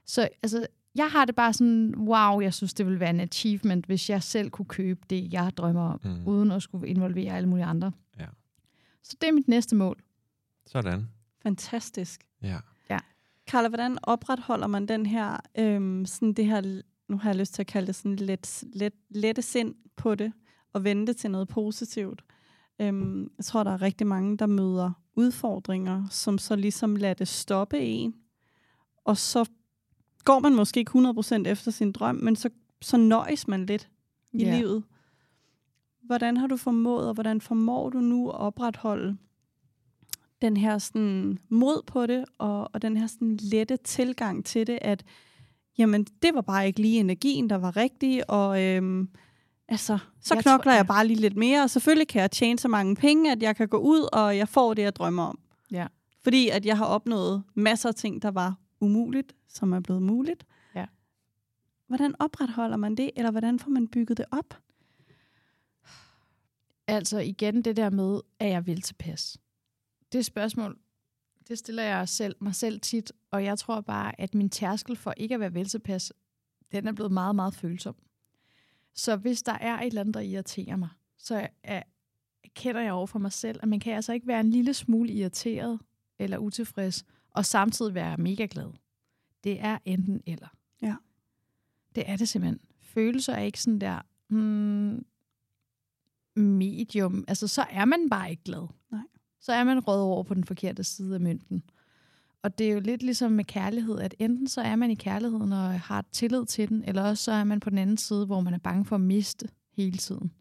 Så 0.06 0.28
altså, 0.42 0.66
jeg 0.94 1.08
har 1.10 1.24
det 1.24 1.34
bare 1.34 1.52
sådan, 1.52 1.94
wow, 1.96 2.40
jeg 2.40 2.54
synes, 2.54 2.74
det 2.74 2.86
ville 2.86 3.00
være 3.00 3.10
en 3.10 3.20
achievement, 3.20 3.86
hvis 3.86 4.10
jeg 4.10 4.22
selv 4.22 4.50
kunne 4.50 4.66
købe 4.66 5.00
det, 5.10 5.32
jeg 5.32 5.52
drømmer 5.56 5.82
om, 5.92 6.00
Mm. 6.04 6.26
uden 6.26 6.50
at 6.50 6.62
skulle 6.62 6.88
involvere 6.88 7.36
alle 7.36 7.48
mulige 7.48 7.64
andre. 7.66 7.92
Ja. 8.18 8.26
Så 9.02 9.16
det 9.20 9.28
er 9.28 9.32
mit 9.32 9.48
næste 9.48 9.76
mål. 9.76 10.02
Sådan. 10.66 11.08
Fantastisk. 11.42 12.26
Ja. 12.42 12.58
Carla, 13.50 13.68
hvordan 13.68 13.98
opretholder 14.02 14.66
man 14.66 14.86
den 14.88 15.06
her, 15.06 15.36
øhm, 15.58 16.06
sådan 16.06 16.32
det 16.32 16.46
her, 16.46 16.82
nu 17.08 17.18
har 17.18 17.30
jeg 17.30 17.36
lyst 17.38 17.54
til 17.54 17.62
at 17.62 17.66
kalde 17.66 17.86
det 17.86 17.94
sådan 17.94 18.16
let, 18.16 18.64
let, 18.72 18.92
lette 19.10 19.42
sind 19.42 19.74
på 19.96 20.14
det, 20.14 20.32
og 20.72 20.84
vende 20.84 21.06
det 21.06 21.16
til 21.16 21.30
noget 21.30 21.48
positivt. 21.48 22.22
Øhm, 22.78 23.30
jeg 23.38 23.44
tror, 23.44 23.64
der 23.64 23.70
er 23.70 23.82
rigtig 23.82 24.06
mange, 24.06 24.36
der 24.36 24.46
møder 24.46 24.90
udfordringer, 25.16 26.06
som 26.10 26.38
så 26.38 26.56
ligesom 26.56 26.96
lader 26.96 27.14
det 27.14 27.28
stoppe 27.28 27.78
en, 27.80 28.14
og 29.04 29.16
så 29.16 29.44
går 30.28 30.38
man 30.38 30.54
måske 30.54 30.80
ikke 30.80 30.90
100% 31.44 31.46
efter 31.48 31.70
sin 31.70 31.92
drøm, 31.92 32.14
men 32.16 32.36
så, 32.36 32.50
så 32.82 32.96
nøjes 32.96 33.48
man 33.48 33.66
lidt 33.66 33.88
i 34.32 34.38
Ja. 34.44 34.56
livet. 34.58 34.84
Hvordan 36.02 36.36
har 36.36 36.46
du 36.46 36.56
formået, 36.56 37.08
og 37.08 37.14
hvordan 37.14 37.40
formår 37.40 37.90
du 37.90 37.98
nu 38.00 38.28
at 38.30 38.34
opretholde 38.38 39.16
den 40.42 40.56
her 40.56 40.78
sådan 40.78 41.38
mod 41.48 41.82
på 41.86 42.06
det, 42.06 42.24
og, 42.38 42.70
og 42.74 42.82
den 42.82 42.96
her 42.96 43.06
sådan 43.06 43.36
lette 43.36 43.76
tilgang 43.76 44.44
til 44.44 44.66
det, 44.66 44.78
at 44.82 45.04
jamen, 45.78 46.04
det 46.22 46.34
var 46.34 46.40
bare 46.40 46.66
ikke 46.66 46.80
lige 46.80 47.00
energien, 47.00 47.50
der 47.50 47.56
var 47.56 47.76
rigtig, 47.76 48.30
og 48.30 48.62
øhm, 48.62 49.08
altså, 49.68 49.98
så 50.20 50.34
Jeg 50.34 50.36
jeg 50.36 50.44
tror- 50.44 50.50
knokler 50.56 50.74
jeg 50.74 50.86
bare 50.86 51.06
lige 51.06 51.20
lidt 51.20 51.36
mere, 51.36 51.62
og 51.62 51.70
selvfølgelig 51.70 52.08
kan 52.08 52.20
jeg 52.22 52.30
tjene 52.30 52.58
så 52.58 52.68
mange 52.68 52.96
penge, 52.96 53.32
at 53.32 53.42
jeg 53.42 53.56
kan 53.56 53.68
gå 53.68 53.76
ud, 53.78 54.08
og 54.12 54.36
jeg 54.36 54.48
får 54.48 54.74
det, 54.74 54.82
jeg 54.82 54.96
drømmer 54.96 55.22
om. 55.22 55.38
Ja. 55.70 55.86
Fordi 56.22 56.48
at 56.48 56.66
jeg 56.66 56.78
har 56.78 56.84
opnået 56.84 57.42
masser 57.54 57.88
af 57.88 57.94
ting, 57.94 58.22
der 58.22 58.30
var 58.30 58.54
umuligt, 58.80 59.36
som 59.48 59.72
er 59.72 59.80
blevet 59.80 60.02
muligt. 60.02 60.46
Ja. 60.74 60.86
Hvordan 61.86 62.14
opretholder 62.18 62.76
man 62.76 62.94
det, 62.94 63.10
eller 63.16 63.30
hvordan 63.30 63.58
får 63.58 63.70
man 63.70 63.88
bygget 63.88 64.18
det 64.18 64.26
op? 64.30 64.54
Altså 66.86 67.18
igen 67.18 67.62
det 67.62 67.76
der 67.76 67.90
med, 67.90 68.20
at 68.38 68.48
jeg 68.48 68.66
vil 68.66 68.82
tilpas. 68.82 69.38
det 70.12 70.24
spørgsmål, 70.24 70.78
det 71.48 71.58
stiller 71.58 71.82
jeg 71.82 72.08
selv, 72.08 72.36
mig 72.40 72.54
selv 72.54 72.80
tit, 72.80 73.12
og 73.30 73.44
jeg 73.44 73.58
tror 73.58 73.80
bare, 73.80 74.20
at 74.20 74.34
min 74.34 74.50
tærskel 74.50 74.96
for 74.96 75.14
ikke 75.16 75.34
at 75.34 75.40
være 75.40 75.54
veltilpas, 75.54 76.12
den 76.72 76.88
er 76.88 76.92
blevet 76.92 77.12
meget, 77.12 77.36
meget 77.36 77.54
følsom. 77.54 77.96
Så 78.94 79.16
hvis 79.16 79.42
der 79.42 79.52
er 79.52 79.80
et 79.80 79.86
eller 79.86 80.00
andet, 80.00 80.14
der 80.14 80.20
irriterer 80.20 80.76
mig, 80.76 80.88
så 81.16 81.48
er, 81.62 81.82
kender 82.54 82.80
jeg 82.80 82.92
over 82.92 83.06
for 83.06 83.18
mig 83.18 83.32
selv, 83.32 83.58
at 83.62 83.68
man 83.68 83.80
kan 83.80 83.94
altså 83.94 84.12
ikke 84.12 84.26
være 84.26 84.40
en 84.40 84.50
lille 84.50 84.74
smule 84.74 85.12
irriteret 85.12 85.80
eller 86.18 86.38
utilfreds, 86.38 87.04
og 87.32 87.44
samtidig 87.44 87.94
være 87.94 88.16
mega 88.16 88.46
glad. 88.50 88.70
Det 89.44 89.60
er 89.60 89.78
enten 89.84 90.22
eller. 90.26 90.48
Ja. 90.82 90.96
Det 91.94 92.10
er 92.10 92.16
det 92.16 92.28
simpelthen. 92.28 92.60
Følelser 92.80 93.32
er 93.32 93.42
ikke 93.42 93.60
sådan 93.60 93.78
der 93.78 94.00
hmm, 94.28 95.04
medium. 96.36 97.24
Altså, 97.28 97.48
så 97.48 97.66
er 97.70 97.84
man 97.84 98.10
bare 98.10 98.30
ikke 98.30 98.42
glad. 98.42 98.66
Nej. 98.90 99.02
Så 99.40 99.52
er 99.52 99.64
man 99.64 99.88
rød 99.88 100.00
over 100.00 100.22
på 100.22 100.34
den 100.34 100.44
forkerte 100.44 100.84
side 100.84 101.14
af 101.14 101.20
mønten. 101.20 101.62
Og 102.42 102.58
det 102.58 102.68
er 102.68 102.72
jo 102.72 102.80
lidt 102.80 103.02
ligesom 103.02 103.32
med 103.32 103.44
kærlighed, 103.44 103.98
at 103.98 104.14
enten 104.18 104.48
så 104.48 104.60
er 104.60 104.76
man 104.76 104.90
i 104.90 104.94
kærligheden 104.94 105.52
og 105.52 105.80
har 105.80 106.04
tillid 106.12 106.46
til 106.46 106.68
den, 106.68 106.84
eller 106.84 107.02
også 107.02 107.24
så 107.24 107.32
er 107.32 107.44
man 107.44 107.60
på 107.60 107.70
den 107.70 107.78
anden 107.78 107.96
side, 107.96 108.26
hvor 108.26 108.40
man 108.40 108.54
er 108.54 108.58
bange 108.58 108.84
for 108.84 108.94
at 108.94 109.00
miste 109.00 109.48
hele 109.72 109.98
tiden. 109.98 110.32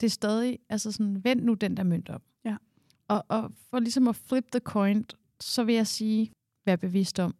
Det 0.00 0.06
er 0.06 0.10
stadig, 0.10 0.58
altså 0.68 0.92
sådan, 0.92 1.24
vend 1.24 1.40
nu 1.42 1.54
den 1.54 1.76
der 1.76 1.82
mønt 1.82 2.08
op. 2.08 2.22
Ja. 2.44 2.56
Og, 3.08 3.24
og 3.28 3.52
for 3.70 3.78
ligesom 3.78 4.08
at 4.08 4.16
flip 4.16 4.44
the 4.52 4.60
coin, 4.60 5.06
så 5.40 5.64
vil 5.64 5.74
jeg 5.74 5.86
sige, 5.86 6.32
vær 6.64 6.76
bevidst 6.76 7.18
om, 7.18 7.36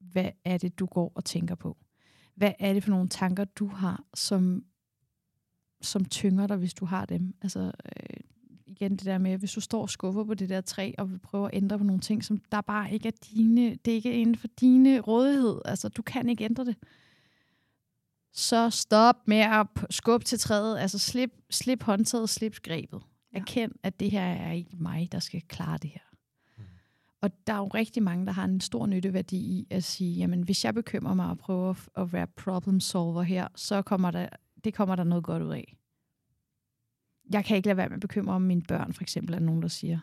hvad 0.00 0.30
er 0.44 0.58
det, 0.58 0.78
du 0.78 0.86
går 0.86 1.12
og 1.14 1.24
tænker 1.24 1.54
på? 1.54 1.76
Hvad 2.34 2.52
er 2.58 2.72
det 2.72 2.82
for 2.82 2.90
nogle 2.90 3.08
tanker, 3.08 3.44
du 3.44 3.66
har, 3.66 4.04
som, 4.14 4.64
som 5.80 6.04
tynger 6.04 6.46
dig, 6.46 6.56
hvis 6.56 6.74
du 6.74 6.84
har 6.84 7.06
dem? 7.06 7.34
Altså, 7.42 7.60
øh, 7.60 8.20
igen 8.66 8.90
det 8.90 9.04
der 9.04 9.18
med, 9.18 9.38
hvis 9.38 9.52
du 9.52 9.60
står 9.60 9.82
og 9.82 9.90
skuffer 9.90 10.24
på 10.24 10.34
det 10.34 10.48
der 10.48 10.60
træ, 10.60 10.92
og 10.98 11.10
vil 11.10 11.18
prøve 11.18 11.46
at 11.46 11.56
ændre 11.56 11.78
på 11.78 11.84
nogle 11.84 12.00
ting, 12.00 12.24
som 12.24 12.38
der 12.52 12.60
bare 12.60 12.92
ikke 12.92 13.08
er 13.08 13.12
dine, 13.34 13.74
det 13.74 13.90
er 13.90 13.94
ikke 13.94 14.12
inden 14.12 14.36
for 14.36 14.48
dine 14.60 15.00
rådighed. 15.00 15.60
Altså, 15.64 15.88
du 15.88 16.02
kan 16.02 16.28
ikke 16.28 16.44
ændre 16.44 16.64
det. 16.64 16.76
Så 18.32 18.70
stop 18.70 19.28
med 19.28 19.36
at 19.36 19.66
skubbe 19.90 20.24
til 20.24 20.38
træet. 20.38 20.78
Altså, 20.78 20.98
slip, 20.98 21.30
slip 21.50 21.82
håndtaget, 21.82 22.28
slip 22.28 22.62
grebet. 22.62 23.02
Ja. 23.32 23.38
Erkend, 23.38 23.72
at 23.82 24.00
det 24.00 24.10
her 24.10 24.22
er 24.22 24.52
ikke 24.52 24.76
mig, 24.76 25.08
der 25.12 25.18
skal 25.18 25.42
klare 25.48 25.78
det 25.78 25.90
her. 25.90 26.07
Og 27.20 27.46
der 27.46 27.52
er 27.52 27.58
jo 27.58 27.66
rigtig 27.66 28.02
mange, 28.02 28.26
der 28.26 28.32
har 28.32 28.44
en 28.44 28.60
stor 28.60 28.86
nytteværdi 28.86 29.36
i 29.36 29.66
at 29.70 29.84
sige, 29.84 30.14
jamen 30.14 30.42
hvis 30.42 30.64
jeg 30.64 30.74
bekymrer 30.74 31.14
mig 31.14 31.30
og 31.30 31.38
prøver 31.38 31.70
at- 31.70 31.88
at 31.96 32.12
være 32.12 32.26
problem 32.26 32.80
solver 32.80 33.22
her, 33.22 33.48
så 33.56 33.82
kommer 33.82 34.10
der, 34.10 34.28
det 34.64 34.74
kommer 34.74 34.96
der 34.96 35.04
noget 35.04 35.24
godt 35.24 35.42
ud 35.42 35.52
af. 35.52 35.76
Jeg 37.32 37.44
kan 37.44 37.56
ikke 37.56 37.66
lade 37.68 37.76
være 37.76 37.88
med 37.88 37.96
at 37.96 38.00
bekymre 38.00 38.34
om 38.34 38.42
mine 38.42 38.62
børn, 38.62 38.92
for 38.92 39.02
eksempel, 39.02 39.34
er 39.34 39.38
nogen, 39.38 39.62
der 39.62 39.68
siger. 39.68 39.98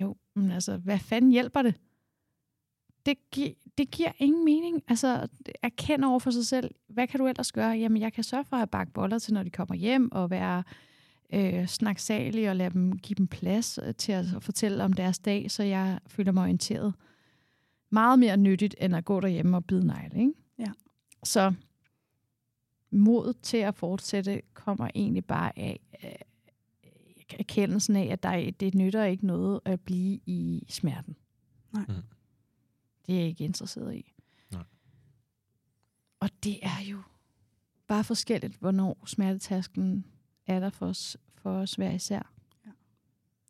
Jo, 0.00 0.16
men 0.34 0.50
altså, 0.50 0.76
hvad 0.76 0.98
fanden 0.98 1.30
hjælper 1.30 1.62
det? 1.62 1.74
Det, 3.06 3.30
gi- 3.30 3.56
det 3.78 3.90
giver 3.90 4.12
ingen 4.18 4.44
mening. 4.44 4.82
Altså, 4.88 5.28
erkend 5.62 6.04
over 6.04 6.18
for 6.18 6.30
sig 6.30 6.46
selv, 6.46 6.70
hvad 6.88 7.06
kan 7.06 7.20
du 7.20 7.26
ellers 7.26 7.52
gøre? 7.52 7.70
Jamen, 7.70 8.02
jeg 8.02 8.12
kan 8.12 8.24
sørge 8.24 8.44
for 8.44 8.56
at 8.56 8.70
bakke 8.70 8.92
boller 8.92 9.18
til, 9.18 9.34
når 9.34 9.42
de 9.42 9.50
kommer 9.50 9.74
hjem, 9.74 10.12
og 10.12 10.30
være 10.30 10.62
øh, 11.32 11.66
snaksalige 11.66 12.50
og 12.50 12.56
lade 12.56 12.70
dem, 12.70 12.98
give 12.98 13.14
dem 13.14 13.26
plads 13.26 13.78
øh, 13.82 13.94
til 13.94 14.12
at 14.12 14.26
fortælle 14.40 14.84
om 14.84 14.92
deres 14.92 15.18
dag, 15.18 15.50
så 15.50 15.62
jeg 15.62 16.00
føler 16.06 16.32
mig 16.32 16.42
orienteret. 16.42 16.94
Meget 17.90 18.18
mere 18.18 18.36
nyttigt, 18.36 18.74
end 18.80 18.96
at 18.96 19.04
gå 19.04 19.20
derhjemme 19.20 19.56
og 19.56 19.64
bide 19.64 19.86
negle, 19.86 20.18
ikke? 20.20 20.32
Ja. 20.58 20.72
Så 21.24 21.54
mod 22.90 23.34
til 23.42 23.56
at 23.56 23.74
fortsætte 23.74 24.42
kommer 24.54 24.90
egentlig 24.94 25.24
bare 25.24 25.58
af 25.58 25.80
øh, 26.04 26.10
erkendelsen 27.38 27.96
af, 27.96 28.04
at 28.12 28.22
der, 28.22 28.28
er- 28.28 28.50
det 28.50 28.74
nytter 28.74 29.04
ikke 29.04 29.26
noget 29.26 29.60
at 29.64 29.80
blive 29.80 30.20
i 30.26 30.66
smerten. 30.68 31.16
Nej. 31.72 31.84
Mm. 31.88 31.94
Det 33.06 33.14
er 33.14 33.18
jeg 33.18 33.28
ikke 33.28 33.44
interesseret 33.44 33.94
i. 33.94 34.12
Nej. 34.52 34.62
Og 36.20 36.30
det 36.44 36.58
er 36.62 36.84
jo 36.90 36.98
bare 37.86 38.04
forskelligt, 38.04 38.56
hvornår 38.56 39.02
smertetasken 39.06 40.04
er 40.50 40.60
der 40.60 40.70
for 40.70 40.86
os, 40.86 41.16
for 41.34 41.50
os 41.50 41.74
hver 41.74 41.90
især. 41.90 42.32
Ja. 42.66 42.70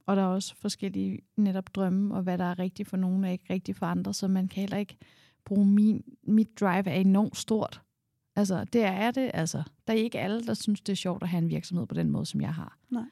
Og 0.06 0.16
der 0.16 0.22
er 0.22 0.26
også 0.26 0.54
forskellige 0.56 1.20
netop 1.36 1.74
drømme, 1.74 2.14
og 2.14 2.22
hvad 2.22 2.38
der 2.38 2.44
er 2.44 2.58
rigtigt 2.58 2.88
for 2.88 2.96
nogen, 2.96 3.24
er 3.24 3.30
ikke 3.30 3.52
rigtigt 3.52 3.78
for 3.78 3.86
andre, 3.86 4.14
så 4.14 4.28
man 4.28 4.48
kan 4.48 4.60
heller 4.60 4.76
ikke 4.76 4.96
bruge 5.44 5.66
min, 5.66 6.04
mit 6.22 6.60
drive 6.60 6.88
er 6.88 7.00
enormt 7.00 7.36
stort. 7.36 7.82
Altså, 8.36 8.64
det 8.64 8.84
er 8.84 9.10
det. 9.10 9.30
Altså, 9.34 9.62
der 9.86 9.92
er 9.92 9.96
ikke 9.96 10.20
alle, 10.20 10.42
der 10.42 10.54
synes, 10.54 10.80
det 10.80 10.92
er 10.92 10.96
sjovt 10.96 11.22
at 11.22 11.28
have 11.28 11.42
en 11.42 11.48
virksomhed 11.48 11.86
på 11.86 11.94
den 11.94 12.10
måde, 12.10 12.26
som 12.26 12.40
jeg 12.40 12.54
har. 12.54 12.78
Nej. 12.90 13.04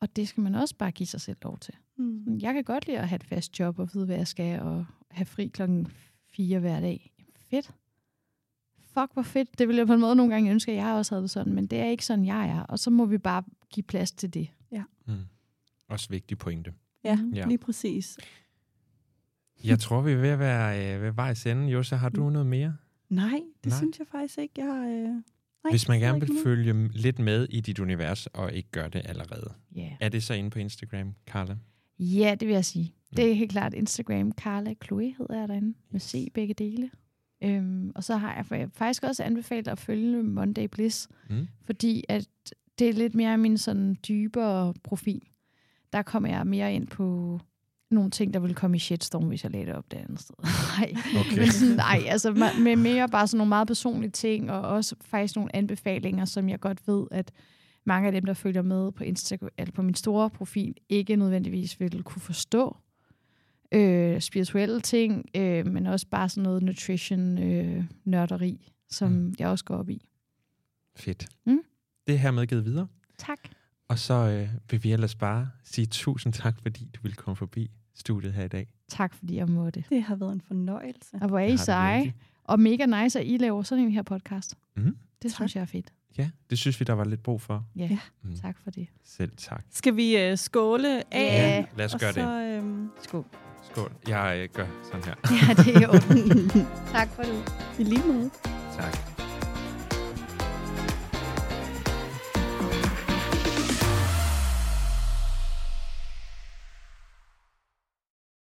Og 0.00 0.16
det 0.16 0.28
skal 0.28 0.40
man 0.40 0.54
også 0.54 0.74
bare 0.76 0.90
give 0.90 1.06
sig 1.06 1.20
selv 1.20 1.36
lov 1.42 1.58
til. 1.58 1.74
Mm. 1.96 2.38
Jeg 2.38 2.54
kan 2.54 2.64
godt 2.64 2.86
lide 2.86 2.98
at 2.98 3.08
have 3.08 3.16
et 3.16 3.24
fast 3.24 3.58
job 3.60 3.78
og 3.78 3.88
vide, 3.94 4.06
hvad 4.06 4.16
jeg 4.16 4.26
skal, 4.26 4.60
og 4.60 4.86
have 5.10 5.26
fri 5.26 5.46
klokken 5.46 5.86
4 6.26 6.58
hver 6.58 6.80
dag. 6.80 7.12
Fedt. 7.50 7.74
Fuck, 9.00 9.12
hvor 9.12 9.22
fedt. 9.22 9.58
Det 9.58 9.68
ville 9.68 9.78
jeg 9.78 9.86
på 9.86 9.92
en 9.92 10.00
måde 10.00 10.16
nogle 10.16 10.32
gange 10.34 10.50
ønske, 10.50 10.72
at 10.72 10.78
jeg 10.78 10.86
også 10.94 11.14
havde 11.14 11.22
det 11.22 11.30
sådan, 11.30 11.52
men 11.54 11.66
det 11.66 11.78
er 11.78 11.84
ikke 11.84 12.04
sådan, 12.06 12.24
jeg 12.24 12.48
er. 12.48 12.60
Og 12.62 12.78
så 12.78 12.90
må 12.90 13.04
vi 13.06 13.18
bare 13.18 13.42
give 13.70 13.84
plads 13.84 14.12
til 14.12 14.34
det. 14.34 14.48
Mm. 15.06 15.14
Også 15.88 16.08
vigtig 16.10 16.38
pointe. 16.38 16.72
Ja. 17.04 17.18
Ja. 17.34 17.46
lige 17.46 17.58
præcis. 17.58 18.18
Jeg 19.64 19.78
tror, 19.78 20.00
vi 20.00 20.12
er 20.12 20.16
ved 20.16 20.28
at 20.28 20.38
være 20.38 20.94
øh, 20.96 21.02
ved 21.02 21.10
vejs 21.12 21.46
ende. 21.46 21.68
Josa, 21.68 21.96
har 21.96 22.08
du 22.08 22.30
noget 22.30 22.46
mere? 22.46 22.76
Nej, 23.08 23.40
det 23.64 23.70
Nej. 23.70 23.78
synes 23.78 23.98
jeg 23.98 24.06
faktisk 24.06 24.38
ikke. 24.38 24.64
Jeg, 24.64 24.88
øh... 24.88 25.08
Nej, 25.08 25.22
Hvis 25.70 25.88
man 25.88 26.00
har 26.00 26.06
gerne 26.06 26.20
vil 26.20 26.28
noget. 26.28 26.42
følge 26.44 26.88
lidt 26.88 27.18
med 27.18 27.46
i 27.50 27.60
dit 27.60 27.78
univers, 27.78 28.26
og 28.26 28.52
ikke 28.52 28.68
gør 28.70 28.88
det 28.88 29.02
allerede, 29.04 29.52
Ja, 29.74 29.80
yeah. 29.80 29.92
er 30.00 30.08
det 30.08 30.22
så 30.22 30.34
inde 30.34 30.50
på 30.50 30.58
Instagram, 30.58 31.14
Carla? 31.26 31.56
ja 31.98 32.34
det 32.40 32.48
vil 32.48 32.54
jeg 32.54 32.64
sige. 32.64 32.94
Det 33.16 33.30
er 33.30 33.34
helt 33.34 33.50
klart 33.50 33.74
Instagram. 33.74 34.32
Carla 34.32 34.74
Chloe 34.84 35.14
hedder 35.18 35.38
jeg 35.40 35.48
derinde. 35.48 35.74
Med 35.90 36.00
C 36.00 36.32
begge 36.34 36.54
dele. 36.54 36.90
Øhm, 37.44 37.92
og 37.94 38.04
så 38.04 38.16
har 38.16 38.34
jeg 38.34 38.44
fa- 38.64 38.68
faktisk 38.72 39.02
også 39.02 39.22
anbefalet 39.22 39.68
at 39.68 39.78
følge 39.78 40.22
Monday 40.22 40.64
Bliss, 40.72 41.08
Mm. 41.30 41.48
fordi 41.64 42.04
at 42.08 42.28
det 42.78 42.88
er 42.88 42.92
lidt 42.92 43.14
mere 43.14 43.38
min 43.38 43.58
sådan 43.58 43.96
dybere 44.08 44.74
profil. 44.84 45.22
Der 45.92 46.02
kommer 46.02 46.28
jeg 46.28 46.46
mere 46.46 46.74
ind 46.74 46.86
på 46.86 47.40
nogle 47.90 48.10
ting, 48.10 48.34
der 48.34 48.40
vil 48.40 48.54
komme 48.54 48.76
i 48.76 48.80
shitstorm, 48.80 49.24
hvis 49.28 49.42
jeg 49.44 49.52
lagde 49.52 49.66
det 49.66 49.74
op 49.74 49.90
det 49.90 49.96
andet 49.96 50.20
sted. 50.20 50.34
Nej, 50.78 50.94
Okay. 51.20 51.38
Men 51.38 51.50
sådan, 51.52 51.76
nej, 51.76 52.02
altså 52.08 52.32
med 52.60 52.76
mere 52.76 53.08
bare 53.08 53.26
sådan 53.26 53.38
nogle 53.38 53.48
meget 53.48 53.66
personlige 53.66 54.10
ting, 54.10 54.50
og 54.50 54.60
også 54.60 54.94
faktisk 55.00 55.36
nogle 55.36 55.56
anbefalinger, 55.56 56.24
som 56.24 56.48
jeg 56.48 56.60
godt 56.60 56.88
ved, 56.88 57.06
at 57.10 57.32
mange 57.86 58.06
af 58.06 58.12
dem, 58.12 58.24
der 58.24 58.34
følger 58.34 58.62
med 58.62 58.92
på 58.92 59.04
Instagram, 59.04 59.48
eller 59.58 59.72
på 59.72 59.82
min 59.82 59.94
store 59.94 60.30
profil, 60.30 60.74
ikke 60.88 61.16
nødvendigvis 61.16 61.80
vil 61.80 62.02
kunne 62.02 62.22
forstå. 62.22 62.76
Øh, 63.72 64.20
spirituelle 64.20 64.80
ting, 64.80 65.24
øh, 65.36 65.66
men 65.66 65.86
også 65.86 66.06
bare 66.06 66.28
sådan 66.28 66.42
noget 66.42 66.62
nutrition, 66.62 67.38
øh, 67.38 67.84
nørderi, 68.04 68.72
som 68.90 69.12
Mm. 69.12 69.18
mm. 69.18 69.34
jeg 69.38 69.48
også 69.48 69.64
går 69.64 69.76
op 69.76 69.90
i. 69.90 70.02
Fedt. 70.96 71.26
Mm. 71.46 71.60
Det 72.06 72.14
er 72.14 72.18
hermed 72.18 72.46
givet 72.46 72.64
videre. 72.64 72.86
Tak. 73.18 73.38
Og 73.88 73.98
så 73.98 74.14
øh, 74.14 74.48
vil 74.70 74.84
vi 74.84 74.92
ellers 74.92 75.14
bare 75.14 75.50
sige 75.64 75.86
tusind 75.86 76.32
tak, 76.32 76.54
fordi 76.62 76.84
du 76.94 77.00
ville 77.02 77.16
komme 77.16 77.36
forbi 77.36 77.70
studiet 77.94 78.32
her 78.32 78.44
i 78.44 78.48
dag. 78.48 78.66
Tak, 78.88 79.14
fordi 79.14 79.36
jeg 79.36 79.48
måtte. 79.48 79.84
Det 79.90 80.02
har 80.02 80.16
været 80.16 80.32
en 80.32 80.40
fornøjelse. 80.40 81.16
Og 81.20 81.28
hvor 81.28 81.38
er 81.38 81.44
I 81.46 81.56
seje. 81.56 82.14
Og 82.44 82.60
mega 82.60 82.86
nice, 83.02 83.20
at 83.20 83.26
I 83.26 83.36
laver 83.36 83.62
sådan 83.62 83.84
en 83.84 83.90
her 83.92 84.02
podcast. 84.02 84.54
Mhm. 84.76 84.96
Det 85.22 85.30
Tak. 85.30 85.36
synes 85.36 85.56
jeg 85.56 85.62
er 85.62 85.66
fedt. 85.66 85.92
Ja, 86.18 86.30
det 86.50 86.58
synes 86.58 86.80
vi, 86.80 86.84
der 86.84 86.92
var 86.92 87.04
lidt 87.04 87.22
brug 87.22 87.40
for. 87.40 87.64
Ja, 87.76 87.86
Ja. 87.90 87.98
Mm. 88.22 88.36
tak 88.36 88.58
for 88.58 88.70
det. 88.70 88.88
Selv 89.04 89.32
tak. 89.36 89.64
Skal 89.70 89.96
vi 89.96 90.16
øh, 90.18 90.38
skåle 90.38 91.14
af? 91.14 91.58
Ja, 91.58 91.64
lad 91.76 91.84
os 91.84 91.94
og 91.94 92.00
gøre 92.00 92.12
så, 92.12 92.20
det. 92.40 92.56
Øhm, 92.56 92.88
Skål. 93.02 93.24
Skål. 93.72 93.92
Jeg 94.08 94.38
øh, 94.42 94.48
gør 94.54 94.66
sådan 94.84 95.04
her. 95.04 95.14
Ja, 95.30 95.62
det 95.62 95.76
er 95.76 95.80
jo. 95.80 95.92
tak 96.96 97.08
for 97.16 97.22
det. 97.22 97.52
I 97.78 97.84
lige 97.84 98.02
måde. 98.06 98.30
Tak. 98.76 99.17